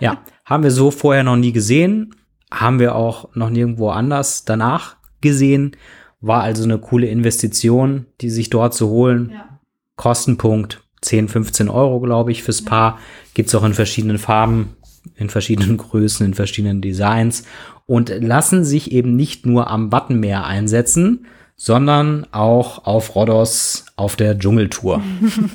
ja, 0.00 0.22
haben 0.44 0.62
wir 0.62 0.70
so 0.70 0.90
vorher 0.90 1.24
noch 1.24 1.36
nie 1.36 1.52
gesehen, 1.52 2.14
haben 2.52 2.78
wir 2.78 2.94
auch 2.94 3.34
noch 3.34 3.50
nirgendwo 3.50 3.90
anders 3.90 4.44
danach 4.44 4.96
gesehen. 5.20 5.76
War 6.20 6.42
also 6.42 6.64
eine 6.64 6.78
coole 6.78 7.06
Investition, 7.06 8.06
die 8.20 8.30
sich 8.30 8.50
dort 8.50 8.74
zu 8.74 8.88
holen. 8.88 9.30
Ja. 9.32 9.60
Kostenpunkt 9.96 10.82
10, 11.00 11.28
15 11.28 11.68
Euro, 11.68 12.00
glaube 12.00 12.32
ich, 12.32 12.42
fürs 12.42 12.62
Paar. 12.62 12.98
Gibt's 13.34 13.54
auch 13.54 13.64
in 13.64 13.74
verschiedenen 13.74 14.18
Farben, 14.18 14.76
in 15.16 15.30
verschiedenen 15.30 15.76
Größen, 15.78 16.26
in 16.26 16.34
verschiedenen 16.34 16.80
Designs 16.80 17.44
und 17.86 18.08
lassen 18.08 18.64
sich 18.64 18.92
eben 18.92 19.16
nicht 19.16 19.46
nur 19.46 19.68
am 19.68 19.90
Wattenmeer 19.92 20.44
einsetzen, 20.44 21.26
sondern 21.64 22.26
auch 22.32 22.86
auf 22.86 23.14
Rhodos 23.14 23.84
auf 23.94 24.16
der 24.16 24.36
Dschungeltour. 24.36 25.00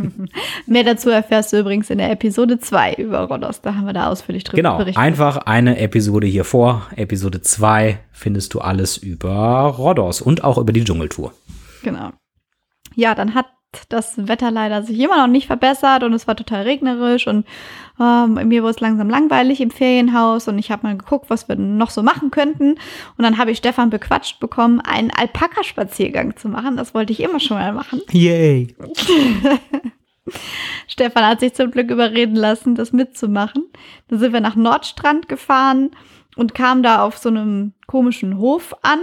Mehr 0.66 0.86
dazu 0.86 1.10
erfährst 1.10 1.52
du 1.52 1.60
übrigens 1.60 1.90
in 1.90 1.98
der 1.98 2.10
Episode 2.12 2.60
2 2.60 2.94
über 2.94 3.24
Rhodos. 3.24 3.60
Da 3.60 3.76
haben 3.76 3.88
wir 3.88 3.92
da 3.92 4.08
ausführlich 4.10 4.46
drüber 4.46 4.56
Genau, 4.56 4.78
berichtet. 4.78 5.04
einfach 5.04 5.36
eine 5.40 5.78
Episode 5.80 6.26
hier 6.26 6.46
vor. 6.46 6.88
Episode 6.96 7.42
2 7.42 8.00
findest 8.14 8.54
du 8.54 8.62
alles 8.62 8.96
über 8.96 9.66
Rhodos 9.78 10.22
und 10.22 10.46
auch 10.46 10.58
über 10.58 10.72
die 10.72 10.86
Dschungeltour. 10.86 11.34
Genau. 11.84 12.12
Ja, 12.96 13.14
dann 13.14 13.36
hat 13.36 13.48
das 13.90 14.28
Wetter 14.28 14.50
leider 14.52 14.84
sich 14.84 15.00
immer 15.00 15.18
noch 15.18 15.28
nicht 15.28 15.48
verbessert 15.48 16.04
und 16.04 16.14
es 16.14 16.28
war 16.28 16.36
total 16.36 16.64
regnerisch 16.64 17.28
und 17.28 17.46
ähm, 18.00 18.36
mir 18.48 18.62
wurde 18.64 18.72
es 18.72 18.80
langsam 18.80 19.10
langweilig 19.10 19.62
im 19.62 19.72
Ferienhaus 19.72 20.48
und 20.48 20.58
ich 20.58 20.72
habe 20.72 20.88
mal 20.88 20.98
geguckt, 20.98 21.30
was 21.30 21.50
wir 21.50 21.56
noch 21.56 21.90
so 21.90 22.04
machen 22.04 22.32
könnten. 22.32 22.72
Und 22.72 23.24
dann 23.24 23.38
habe 23.38 23.52
ich 23.52 23.58
Stefan 23.58 23.90
bequatscht 23.90 24.40
bekommen, 24.40 24.80
einen 24.82 25.12
Alpaka-Spaziergang 25.12 26.38
zu 26.38 26.50
machen. 26.50 26.78
Das 26.78 26.94
wollte 26.94 27.14
ich 27.14 27.20
immer 27.20 27.40
schon 27.40 27.58
mal 27.58 27.74
machen. 27.74 28.02
Yay! 28.12 28.76
Stefan 30.88 31.26
hat 31.26 31.40
sich 31.40 31.54
zum 31.54 31.72
Glück 31.72 31.90
überreden 31.90 32.36
lassen, 32.36 32.76
das 32.76 32.92
mitzumachen. 32.94 33.66
Dann 34.10 34.20
sind 34.20 34.34
wir 34.34 34.42
nach 34.42 34.56
Nordstrand 34.56 35.30
gefahren 35.30 35.92
und 36.36 36.54
kamen 36.54 36.84
da 36.84 37.04
auf 37.04 37.18
so 37.18 37.30
einem 37.30 37.74
komischen 37.88 38.38
Hof 38.38 38.76
an, 38.84 39.00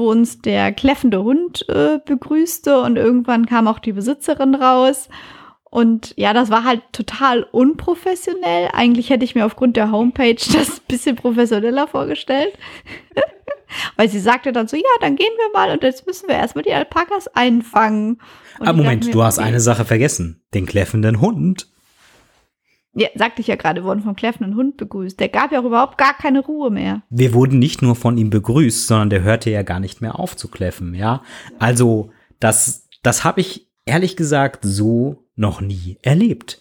wo 0.00 0.10
uns 0.10 0.40
der 0.40 0.72
kläffende 0.72 1.22
Hund 1.22 1.68
äh, 1.68 1.98
begrüßte 2.04 2.80
und 2.80 2.96
irgendwann 2.96 3.44
kam 3.44 3.68
auch 3.68 3.78
die 3.78 3.92
Besitzerin 3.92 4.54
raus. 4.54 5.10
Und 5.64 6.14
ja, 6.16 6.32
das 6.32 6.50
war 6.50 6.64
halt 6.64 6.80
total 6.92 7.42
unprofessionell. 7.42 8.70
Eigentlich 8.72 9.10
hätte 9.10 9.26
ich 9.26 9.34
mir 9.34 9.44
aufgrund 9.44 9.76
der 9.76 9.92
Homepage 9.92 10.34
das 10.52 10.70
ein 10.70 10.86
bisschen 10.88 11.16
professioneller 11.16 11.86
vorgestellt. 11.86 12.54
Weil 13.96 14.08
sie 14.08 14.20
sagte 14.20 14.52
dann 14.52 14.68
so, 14.68 14.76
ja, 14.76 14.82
dann 15.02 15.16
gehen 15.16 15.32
wir 15.36 15.52
mal 15.52 15.70
und 15.70 15.82
jetzt 15.84 16.06
müssen 16.06 16.28
wir 16.28 16.34
erstmal 16.34 16.64
die 16.64 16.72
Alpakas 16.72 17.28
einfangen. 17.28 18.20
Und 18.58 18.68
ich 18.68 18.72
Moment, 18.72 19.04
mir, 19.04 19.12
du 19.12 19.22
hast 19.22 19.38
okay. 19.38 19.48
eine 19.48 19.60
Sache 19.60 19.84
vergessen. 19.84 20.42
Den 20.54 20.64
kläffenden 20.64 21.20
Hund. 21.20 21.68
Ja, 22.92 23.08
sagte 23.14 23.40
ich 23.40 23.46
ja 23.46 23.56
gerade, 23.56 23.84
wurden 23.84 24.02
vom 24.02 24.16
kläffenden 24.16 24.56
Hund 24.56 24.76
begrüßt. 24.76 25.18
Der 25.20 25.28
gab 25.28 25.52
ja 25.52 25.60
auch 25.60 25.64
überhaupt 25.64 25.96
gar 25.96 26.14
keine 26.14 26.40
Ruhe 26.40 26.70
mehr. 26.70 27.02
Wir 27.08 27.34
wurden 27.34 27.58
nicht 27.58 27.82
nur 27.82 27.94
von 27.94 28.18
ihm 28.18 28.30
begrüßt, 28.30 28.86
sondern 28.86 29.10
der 29.10 29.22
hörte 29.22 29.50
ja 29.50 29.62
gar 29.62 29.78
nicht 29.78 30.00
mehr 30.00 30.18
auf 30.18 30.36
zu 30.36 30.48
kläffen, 30.48 30.94
ja. 30.94 31.22
Also, 31.58 32.10
das, 32.40 32.88
das 33.02 33.22
habe 33.22 33.40
ich 33.40 33.70
ehrlich 33.84 34.16
gesagt 34.16 34.60
so 34.62 35.28
noch 35.36 35.60
nie 35.60 35.98
erlebt. 36.02 36.60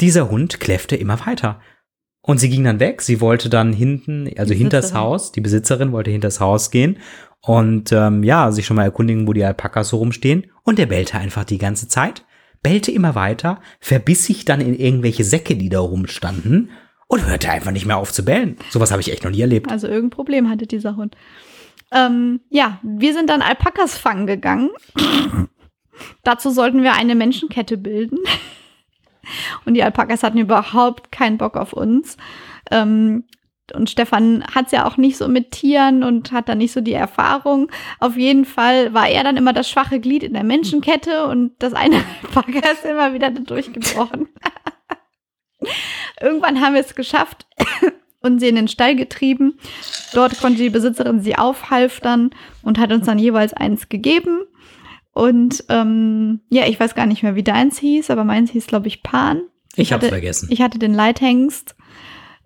Dieser 0.00 0.30
Hund 0.30 0.60
kläffte 0.60 0.96
immer 0.96 1.24
weiter. 1.26 1.60
Und 2.22 2.38
sie 2.38 2.50
ging 2.50 2.64
dann 2.64 2.80
weg. 2.80 3.02
Sie 3.02 3.20
wollte 3.20 3.48
dann 3.48 3.72
hinten, 3.72 4.28
also 4.36 4.52
hinters. 4.54 4.92
Haus, 4.94 5.32
die 5.32 5.40
Besitzerin 5.40 5.92
wollte 5.92 6.10
hinters 6.10 6.40
Haus 6.40 6.70
gehen 6.70 6.98
und 7.42 7.92
ähm, 7.92 8.22
ja, 8.22 8.52
sich 8.52 8.66
schon 8.66 8.76
mal 8.76 8.84
erkundigen, 8.84 9.26
wo 9.26 9.32
die 9.32 9.44
Alpakas 9.44 9.88
so 9.88 9.96
rumstehen. 9.96 10.50
Und 10.62 10.78
der 10.78 10.86
bellte 10.86 11.18
einfach 11.18 11.44
die 11.44 11.58
ganze 11.58 11.88
Zeit, 11.88 12.24
bellte 12.62 12.90
immer 12.90 13.14
weiter, 13.14 13.60
verbiss 13.80 14.26
sich 14.26 14.44
dann 14.44 14.60
in 14.60 14.74
irgendwelche 14.74 15.24
Säcke, 15.24 15.56
die 15.56 15.68
da 15.68 15.80
rumstanden 15.80 16.70
und 17.06 17.26
hörte 17.26 17.50
einfach 17.50 17.72
nicht 17.72 17.86
mehr 17.86 17.96
auf 17.96 18.12
zu 18.12 18.24
bellen. 18.24 18.56
Sowas 18.70 18.90
habe 18.90 19.00
ich 19.00 19.10
echt 19.10 19.24
noch 19.24 19.30
nie 19.30 19.40
erlebt. 19.40 19.70
Also 19.70 19.88
irgendein 19.88 20.10
Problem 20.10 20.48
hatte 20.48 20.66
dieser 20.66 20.96
Hund. 20.96 21.16
Ähm, 21.92 22.40
ja, 22.50 22.78
wir 22.82 23.12
sind 23.14 23.30
dann 23.30 23.42
Alpakas 23.42 23.98
fangen 23.98 24.26
gegangen. 24.26 24.70
Dazu 26.22 26.50
sollten 26.50 26.82
wir 26.82 26.94
eine 26.94 27.14
Menschenkette 27.14 27.76
bilden. 27.76 28.18
Und 29.64 29.74
die 29.74 29.82
Alpakas 29.82 30.22
hatten 30.22 30.38
überhaupt 30.38 31.12
keinen 31.12 31.38
Bock 31.38 31.56
auf 31.56 31.72
uns. 31.72 32.16
Ähm, 32.70 33.24
und 33.72 33.90
Stefan 33.90 34.44
hat 34.54 34.66
es 34.66 34.72
ja 34.72 34.86
auch 34.86 34.96
nicht 34.96 35.16
so 35.16 35.28
mit 35.28 35.50
Tieren 35.52 36.02
und 36.02 36.32
hat 36.32 36.48
da 36.48 36.54
nicht 36.54 36.72
so 36.72 36.80
die 36.80 36.92
Erfahrung. 36.92 37.70
Auf 37.98 38.16
jeden 38.16 38.44
Fall 38.44 38.92
war 38.94 39.08
er 39.08 39.24
dann 39.24 39.36
immer 39.36 39.52
das 39.52 39.68
schwache 39.70 40.00
Glied 40.00 40.22
in 40.22 40.34
der 40.34 40.44
Menschenkette 40.44 41.26
und 41.26 41.52
das 41.58 41.72
eine 41.72 41.96
Alpaka 42.34 42.70
ist 42.70 42.84
immer 42.84 43.12
wieder 43.14 43.30
da 43.30 43.40
durchgebrochen. 43.40 44.28
Irgendwann 46.20 46.60
haben 46.60 46.74
wir 46.74 46.80
es 46.80 46.94
geschafft 46.94 47.46
und 48.20 48.40
sie 48.40 48.48
in 48.48 48.56
den 48.56 48.68
Stall 48.68 48.96
getrieben. 48.96 49.58
Dort 50.12 50.40
konnte 50.40 50.62
die 50.62 50.70
Besitzerin 50.70 51.20
sie 51.20 51.36
aufhalftern 51.36 52.30
und 52.62 52.78
hat 52.78 52.92
uns 52.92 53.06
dann 53.06 53.18
jeweils 53.18 53.52
eins 53.52 53.88
gegeben. 53.88 54.40
Und 55.12 55.64
ähm, 55.68 56.40
ja, 56.50 56.66
ich 56.66 56.78
weiß 56.78 56.94
gar 56.94 57.06
nicht 57.06 57.22
mehr, 57.22 57.34
wie 57.34 57.42
deins 57.42 57.78
hieß, 57.78 58.10
aber 58.10 58.24
meins 58.24 58.50
hieß, 58.52 58.66
glaube 58.66 58.88
ich, 58.88 59.02
Pan. 59.02 59.42
Ich 59.76 59.92
hab's 59.92 60.02
hatte- 60.04 60.12
vergessen. 60.12 60.48
Ich 60.50 60.62
hatte 60.62 60.78
den 60.78 60.94
Leithengst. 60.94 61.74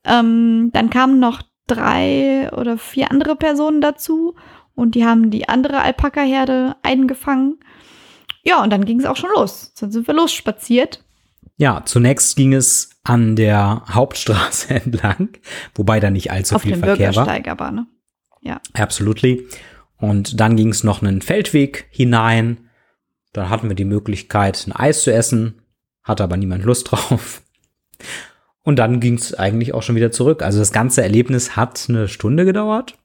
Ähm, 0.04 0.70
dann 0.72 0.90
kamen 0.90 1.18
noch 1.18 1.42
drei 1.66 2.50
oder 2.52 2.78
vier 2.78 3.10
andere 3.10 3.36
Personen 3.36 3.80
dazu 3.80 4.34
und 4.74 4.94
die 4.94 5.04
haben 5.04 5.30
die 5.30 5.48
andere 5.48 5.80
Alpaka-Herde 5.80 6.76
eingefangen. 6.82 7.58
Ja, 8.42 8.62
und 8.62 8.70
dann 8.70 8.84
ging 8.84 9.00
es 9.00 9.06
auch 9.06 9.16
schon 9.16 9.30
los. 9.34 9.72
Dann 9.80 9.90
sind 9.90 10.06
wir 10.06 10.14
losspaziert. 10.14 11.02
Ja, 11.56 11.82
zunächst 11.84 12.36
ging 12.36 12.52
es 12.52 12.90
an 13.04 13.36
der 13.36 13.84
Hauptstraße 13.88 14.74
entlang, 14.74 15.30
wobei 15.74 16.00
da 16.00 16.10
nicht 16.10 16.30
allzu 16.30 16.56
auf 16.56 16.62
viel 16.62 16.76
Verkehr 16.76 17.14
war. 17.14 17.24
Bürgersteig 17.24 17.48
aber, 17.48 17.70
ne? 17.70 17.86
Absolutely. 18.74 19.46
Und 19.96 20.40
dann 20.40 20.56
ging 20.56 20.68
es 20.68 20.84
noch 20.84 21.02
einen 21.02 21.22
Feldweg 21.22 21.86
hinein. 21.90 22.68
Da 23.32 23.48
hatten 23.48 23.68
wir 23.68 23.76
die 23.76 23.86
Möglichkeit, 23.86 24.66
ein 24.66 24.72
Eis 24.72 25.02
zu 25.02 25.12
essen, 25.12 25.62
hatte 26.02 26.24
aber 26.24 26.36
niemand 26.36 26.64
Lust 26.64 26.90
drauf. 26.90 27.42
Und 28.64 28.78
dann 28.78 28.98
ging 28.98 29.14
es 29.14 29.34
eigentlich 29.34 29.74
auch 29.74 29.82
schon 29.82 29.94
wieder 29.94 30.10
zurück. 30.10 30.42
Also 30.42 30.58
das 30.58 30.72
ganze 30.72 31.02
Erlebnis 31.02 31.54
hat 31.54 31.86
eine 31.88 32.08
Stunde 32.08 32.44
gedauert. 32.44 32.96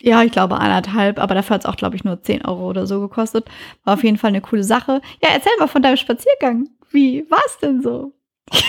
Ja, 0.00 0.22
ich 0.22 0.32
glaube 0.32 0.56
anderthalb, 0.56 1.18
aber 1.18 1.34
dafür 1.34 1.54
hat 1.54 1.62
es 1.62 1.66
auch, 1.66 1.76
glaube 1.76 1.96
ich, 1.96 2.04
nur 2.04 2.22
10 2.22 2.44
Euro 2.44 2.68
oder 2.68 2.86
so 2.86 3.00
gekostet. 3.00 3.46
War 3.84 3.94
auf 3.94 4.04
jeden 4.04 4.16
Fall 4.16 4.28
eine 4.28 4.40
coole 4.40 4.64
Sache. 4.64 5.00
Ja, 5.22 5.30
erzähl 5.32 5.52
mal 5.58 5.68
von 5.68 5.82
deinem 5.82 5.96
Spaziergang. 5.96 6.68
Wie 6.90 7.28
war 7.30 7.42
es 7.46 7.58
denn 7.58 7.82
so? 7.82 8.12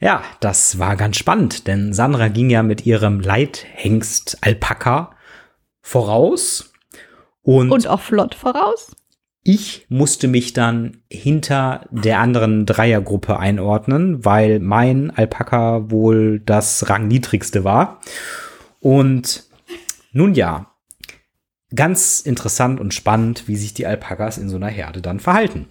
Ja, 0.00 0.22
das 0.40 0.78
war 0.78 0.96
ganz 0.96 1.16
spannend, 1.16 1.66
denn 1.66 1.94
Sandra 1.94 2.28
ging 2.28 2.50
ja 2.50 2.62
mit 2.62 2.84
ihrem 2.84 3.20
Leithengst 3.20 4.36
Alpaka 4.42 5.16
voraus. 5.80 6.74
Und, 7.40 7.70
Und 7.70 7.86
auch 7.86 8.00
flott 8.00 8.34
voraus. 8.34 8.94
Ich 9.44 9.86
musste 9.90 10.26
mich 10.26 10.54
dann 10.54 11.02
hinter 11.10 11.86
der 11.90 12.18
anderen 12.18 12.64
Dreiergruppe 12.64 13.38
einordnen, 13.38 14.24
weil 14.24 14.58
mein 14.58 15.10
Alpaka 15.10 15.90
wohl 15.90 16.40
das 16.40 16.88
rangniedrigste 16.88 17.62
war. 17.62 18.00
Und 18.80 19.44
nun 20.12 20.34
ja, 20.34 20.74
ganz 21.74 22.20
interessant 22.20 22.80
und 22.80 22.94
spannend, 22.94 23.46
wie 23.46 23.56
sich 23.56 23.74
die 23.74 23.86
Alpakas 23.86 24.38
in 24.38 24.48
so 24.48 24.56
einer 24.56 24.68
Herde 24.68 25.02
dann 25.02 25.20
verhalten. 25.20 25.66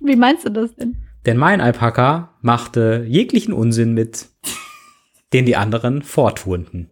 Wie 0.00 0.16
meinst 0.16 0.44
du 0.44 0.50
das 0.50 0.74
denn? 0.76 0.96
Denn 1.26 1.36
mein 1.36 1.60
Alpaka 1.60 2.36
machte 2.42 3.04
jeglichen 3.08 3.52
Unsinn 3.52 3.94
mit, 3.94 4.28
den 5.32 5.46
die 5.46 5.56
anderen 5.56 6.02
vorturnten. 6.02 6.90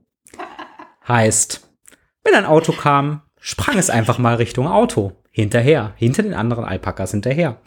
Heißt, 1.07 1.69
wenn 2.25 2.35
ein 2.35 2.47
Auto 2.47 2.73
kam, 2.73 3.23
sprang 3.39 3.79
es 3.79 3.91
einfach 3.91 4.19
mal 4.19 4.35
Richtung 4.35 4.67
Auto. 4.67 5.22
Hinterher, 5.33 5.95
hinter 5.97 6.23
den 6.23 6.35
anderen 6.35 6.65
Alpakas 6.65 7.11
hinterher. 7.11 7.61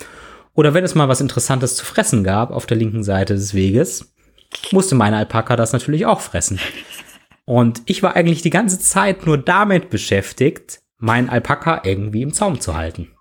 Oder 0.54 0.74
wenn 0.74 0.86
es 0.86 0.96
mal 0.96 1.10
was 1.10 1.20
Interessantes 1.20 1.76
zu 1.76 1.86
fressen 1.86 2.24
gab 2.24 2.52
auf 2.52 2.66
der 2.66 2.78
linken 2.78 3.04
Seite 3.04 3.34
des 3.34 3.54
Weges, 3.54 4.14
musste 4.72 4.96
mein 4.96 5.14
Alpaka 5.14 5.56
das 5.56 5.74
natürlich 5.74 6.06
auch 6.06 6.22
fressen. 6.22 6.60
Und 7.46 7.82
ich 7.86 8.02
war 8.02 8.16
eigentlich 8.16 8.42
die 8.42 8.50
ganze 8.50 8.80
Zeit 8.80 9.26
nur 9.26 9.38
damit 9.38 9.90
beschäftigt, 9.90 10.80
meinen 10.98 11.30
Alpaka 11.30 11.82
irgendwie 11.84 12.22
im 12.22 12.34
Zaum 12.34 12.62
zu 12.62 12.76
halten. 12.76 13.12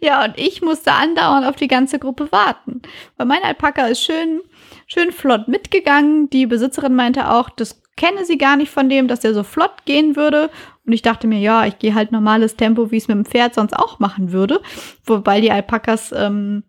Ja, 0.00 0.24
und 0.24 0.38
ich 0.38 0.62
musste 0.62 0.92
andauernd 0.92 1.46
auf 1.46 1.56
die 1.56 1.68
ganze 1.68 1.98
Gruppe 1.98 2.32
warten. 2.32 2.82
Weil 3.16 3.26
mein 3.26 3.42
Alpaka 3.42 3.86
ist 3.86 4.02
schön, 4.02 4.40
schön 4.86 5.12
flott 5.12 5.48
mitgegangen. 5.48 6.30
Die 6.30 6.46
Besitzerin 6.46 6.94
meinte 6.94 7.30
auch, 7.30 7.50
das 7.50 7.82
kenne 7.96 8.24
sie 8.24 8.38
gar 8.38 8.56
nicht 8.56 8.70
von 8.70 8.88
dem, 8.88 9.08
dass 9.08 9.20
der 9.20 9.34
so 9.34 9.42
flott 9.42 9.84
gehen 9.84 10.16
würde. 10.16 10.50
Und 10.90 10.94
ich 10.94 11.02
dachte 11.02 11.28
mir, 11.28 11.38
ja, 11.38 11.66
ich 11.66 11.78
gehe 11.78 11.94
halt 11.94 12.10
normales 12.10 12.56
Tempo, 12.56 12.90
wie 12.90 12.96
ich 12.96 13.04
es 13.04 13.08
mit 13.08 13.16
dem 13.16 13.24
Pferd 13.24 13.54
sonst 13.54 13.74
auch 13.74 14.00
machen 14.00 14.32
würde. 14.32 14.60
Wobei 15.04 15.40
die 15.40 15.52
Alpakas, 15.52 16.12
ähm, 16.12 16.64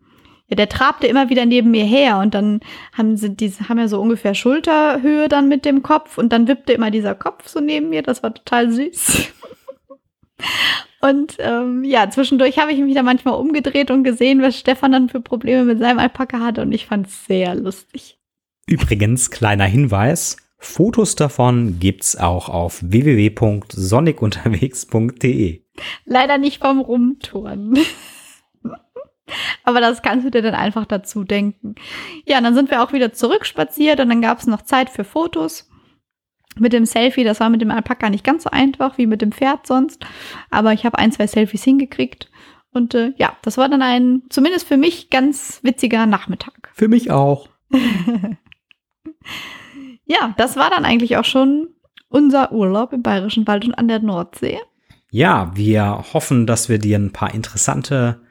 ja, 0.48 0.56
der 0.56 0.70
trabte 0.70 1.08
immer 1.08 1.32
wieder 1.32 1.48
neben 1.48 1.72
mir 1.72 1.86
her 1.86 2.20
und 2.20 2.36
dann 2.36 2.60
haben 2.94 3.18
sie 3.18 3.36
diese, 3.36 3.68
haben 3.68 3.80
ja 3.80 3.88
so 3.88 4.00
ungefähr 4.00 4.36
Schulterhöhe 4.36 5.28
dann 5.28 5.48
mit 5.48 5.66
dem 5.66 5.82
Kopf 5.82 6.20
und 6.20 6.32
dann 6.32 6.48
wippte 6.48 6.72
immer 6.72 6.92
dieser 6.92 7.16
Kopf 7.16 7.48
so 7.48 7.60
neben 7.62 7.90
mir. 7.90 8.04
Das 8.04 8.22
war 8.22 8.32
total 8.32 8.72
süß. 8.72 9.34
Und 11.04 11.38
ähm, 11.40 11.84
ja, 11.84 12.12
zwischendurch 12.12 12.60
habe 12.60 12.74
ich 12.74 12.80
mich 12.80 12.94
da 12.94 13.02
manchmal 13.02 13.34
umgedreht 13.34 13.90
und 13.90 14.04
gesehen, 14.04 14.44
was 14.44 14.56
Stefan 14.56 14.92
dann 14.92 15.10
für 15.10 15.20
Probleme 15.20 15.64
mit 15.64 15.80
seinem 15.80 15.98
Alpaka 15.98 16.40
hatte. 16.40 16.62
Und 16.62 16.72
ich 16.74 16.86
fand 16.86 17.08
es 17.08 17.26
sehr 17.26 17.56
lustig. 17.56 18.20
Übrigens, 18.68 19.32
kleiner 19.32 19.66
Hinweis, 19.66 20.38
Fotos 20.64 21.16
davon 21.16 21.80
gibt's 21.80 22.16
auch 22.16 22.48
auf 22.48 22.84
www.sonikunterwegs.de. 22.84 25.64
Leider 26.06 26.38
nicht 26.38 26.62
vom 26.62 26.80
Rumtouren. 26.80 27.80
Aber 29.64 29.82
das 29.82 30.04
kannst 30.04 30.24
du 30.26 30.30
dir 30.30 30.44
dann 30.44 30.54
einfach 30.54 30.86
dazu 30.86 31.24
denken. 31.24 31.74
Ja, 32.28 32.38
und 32.38 32.44
dann 32.44 32.54
sind 32.54 32.70
wir 32.70 32.84
auch 32.84 32.94
wieder 32.94 33.12
zurückspaziert 33.12 34.00
und 34.00 34.10
dann 34.10 34.22
gab 34.22 34.38
es 34.38 34.46
noch 34.46 34.62
Zeit 34.62 34.92
für 34.92 35.04
Fotos. 35.04 35.68
Mit 36.60 36.74
dem 36.74 36.86
Selfie, 36.86 37.24
das 37.24 37.40
war 37.40 37.50
mit 37.50 37.62
dem 37.62 37.72
Alpaka 37.72 38.12
nicht 38.12 38.24
ganz 38.24 38.44
so 38.44 38.52
einfach 38.52 39.00
wie 39.00 39.08
mit 39.08 39.24
dem 39.24 39.32
Pferd 39.32 39.66
sonst. 39.66 40.06
Aber 40.52 40.74
ich 40.74 40.86
habe 40.86 41.00
ein, 41.00 41.12
zwei 41.12 41.26
Selfies 41.26 41.64
hingekriegt. 41.64 42.30
Und 42.72 42.94
äh, 42.94 43.14
ja, 43.18 43.36
das 43.42 43.58
war 43.58 43.68
dann 43.68 43.82
ein, 43.82 44.22
zumindest 44.30 44.68
für 44.68 44.78
mich, 44.78 45.10
ganz 45.10 45.60
witziger 45.64 46.06
Nachmittag. 46.06 46.70
Für 46.74 46.88
mich 46.88 47.10
auch. 47.10 47.50
ja, 50.12 50.34
das 50.38 50.58
war 50.58 50.70
dann 50.70 50.84
eigentlich 50.84 51.16
auch 51.18 51.26
schon 51.26 51.70
unser 52.10 52.52
Urlaub 52.52 52.92
im 52.92 53.02
Bayerischen 53.02 53.48
Wald 53.48 53.66
und 53.66 53.74
an 53.76 53.88
der 53.88 54.00
Nordsee. 54.00 54.60
Ja, 55.10 55.52
wir 55.56 56.04
hoffen, 56.14 56.46
dass 56.46 56.68
wir 56.68 56.80
dir 56.80 57.00
ein 57.00 57.12
paar 57.12 57.34
interessante 57.34 58.22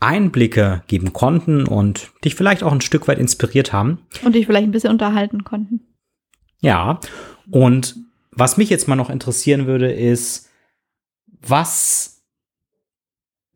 Einblicke 0.00 0.82
geben 0.88 1.12
konnten 1.12 1.66
und 1.66 2.10
dich 2.24 2.34
vielleicht 2.34 2.62
auch 2.62 2.72
ein 2.72 2.80
Stück 2.80 3.08
weit 3.08 3.18
inspiriert 3.18 3.72
haben. 3.72 3.98
Und 4.24 4.34
dich 4.34 4.46
vielleicht 4.46 4.64
ein 4.64 4.72
bisschen 4.72 4.90
unterhalten 4.90 5.44
konnten. 5.44 5.80
Ja, 6.60 7.00
und 7.50 7.96
was 8.32 8.56
mich 8.56 8.70
jetzt 8.70 8.88
mal 8.88 8.96
noch 8.96 9.10
interessieren 9.10 9.66
würde, 9.66 9.92
ist, 9.92 10.50
was 11.40 12.17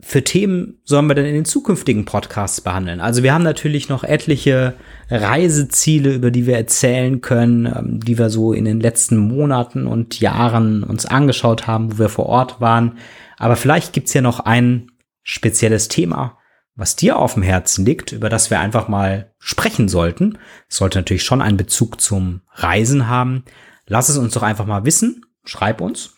für 0.04 0.24
Themen 0.24 0.80
sollen 0.84 1.06
wir 1.06 1.14
denn 1.14 1.26
in 1.26 1.34
den 1.34 1.44
zukünftigen 1.44 2.04
Podcasts 2.04 2.60
behandeln? 2.60 3.00
Also 3.00 3.22
wir 3.22 3.32
haben 3.32 3.44
natürlich 3.44 3.88
noch 3.88 4.02
etliche 4.02 4.74
Reiseziele, 5.08 6.12
über 6.12 6.32
die 6.32 6.46
wir 6.46 6.56
erzählen 6.56 7.20
können, 7.20 7.66
ähm, 7.66 8.00
die 8.00 8.18
wir 8.18 8.28
so 8.28 8.52
in 8.52 8.64
den 8.64 8.80
letzten 8.80 9.16
Monaten 9.16 9.86
und 9.86 10.20
Jahren 10.20 10.82
uns 10.82 11.06
angeschaut 11.06 11.68
haben, 11.68 11.92
wo 11.92 11.98
wir 12.00 12.08
vor 12.08 12.26
Ort 12.26 12.60
waren. 12.60 12.98
Aber 13.38 13.54
vielleicht 13.54 13.92
gibt's 13.92 14.12
ja 14.12 14.22
noch 14.22 14.40
ein 14.40 14.90
spezielles 15.22 15.86
Thema, 15.86 16.36
was 16.74 16.96
dir 16.96 17.18
auf 17.18 17.34
dem 17.34 17.44
Herzen 17.44 17.86
liegt, 17.86 18.10
über 18.10 18.28
das 18.28 18.50
wir 18.50 18.58
einfach 18.58 18.88
mal 18.88 19.32
sprechen 19.38 19.88
sollten. 19.88 20.36
Es 20.68 20.76
sollte 20.78 20.98
natürlich 20.98 21.22
schon 21.22 21.40
einen 21.40 21.56
Bezug 21.56 22.00
zum 22.00 22.40
Reisen 22.54 23.06
haben. 23.06 23.44
Lass 23.86 24.08
es 24.08 24.18
uns 24.18 24.34
doch 24.34 24.42
einfach 24.42 24.66
mal 24.66 24.84
wissen. 24.84 25.24
Schreib 25.44 25.80
uns. 25.80 26.16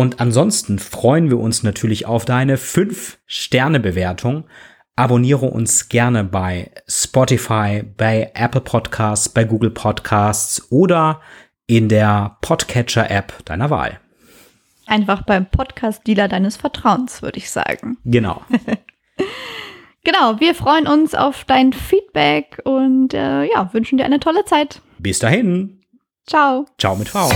Und 0.00 0.18
ansonsten 0.18 0.78
freuen 0.78 1.28
wir 1.28 1.38
uns 1.38 1.62
natürlich 1.62 2.06
auf 2.06 2.24
deine 2.24 2.56
5-Sterne-Bewertung. 2.56 4.44
Abonniere 4.96 5.44
uns 5.44 5.90
gerne 5.90 6.24
bei 6.24 6.70
Spotify, 6.88 7.82
bei 7.98 8.30
Apple 8.32 8.62
Podcasts, 8.62 9.28
bei 9.28 9.44
Google 9.44 9.68
Podcasts 9.68 10.72
oder 10.72 11.20
in 11.66 11.90
der 11.90 12.38
Podcatcher-App 12.40 13.44
deiner 13.44 13.68
Wahl. 13.68 14.00
Einfach 14.86 15.20
beim 15.26 15.44
Podcast-Dealer 15.44 16.28
deines 16.28 16.56
Vertrauens, 16.56 17.20
würde 17.20 17.36
ich 17.36 17.50
sagen. 17.50 17.98
Genau. 18.06 18.40
genau, 20.02 20.40
wir 20.40 20.54
freuen 20.54 20.86
uns 20.86 21.14
auf 21.14 21.44
dein 21.44 21.74
Feedback 21.74 22.58
und 22.64 23.12
äh, 23.12 23.44
ja, 23.52 23.68
wünschen 23.74 23.98
dir 23.98 24.06
eine 24.06 24.18
tolle 24.18 24.46
Zeit. 24.46 24.80
Bis 24.98 25.18
dahin. 25.18 25.82
Ciao. 26.26 26.64
Ciao 26.78 26.96
mit 26.96 27.10
V. 27.10 27.28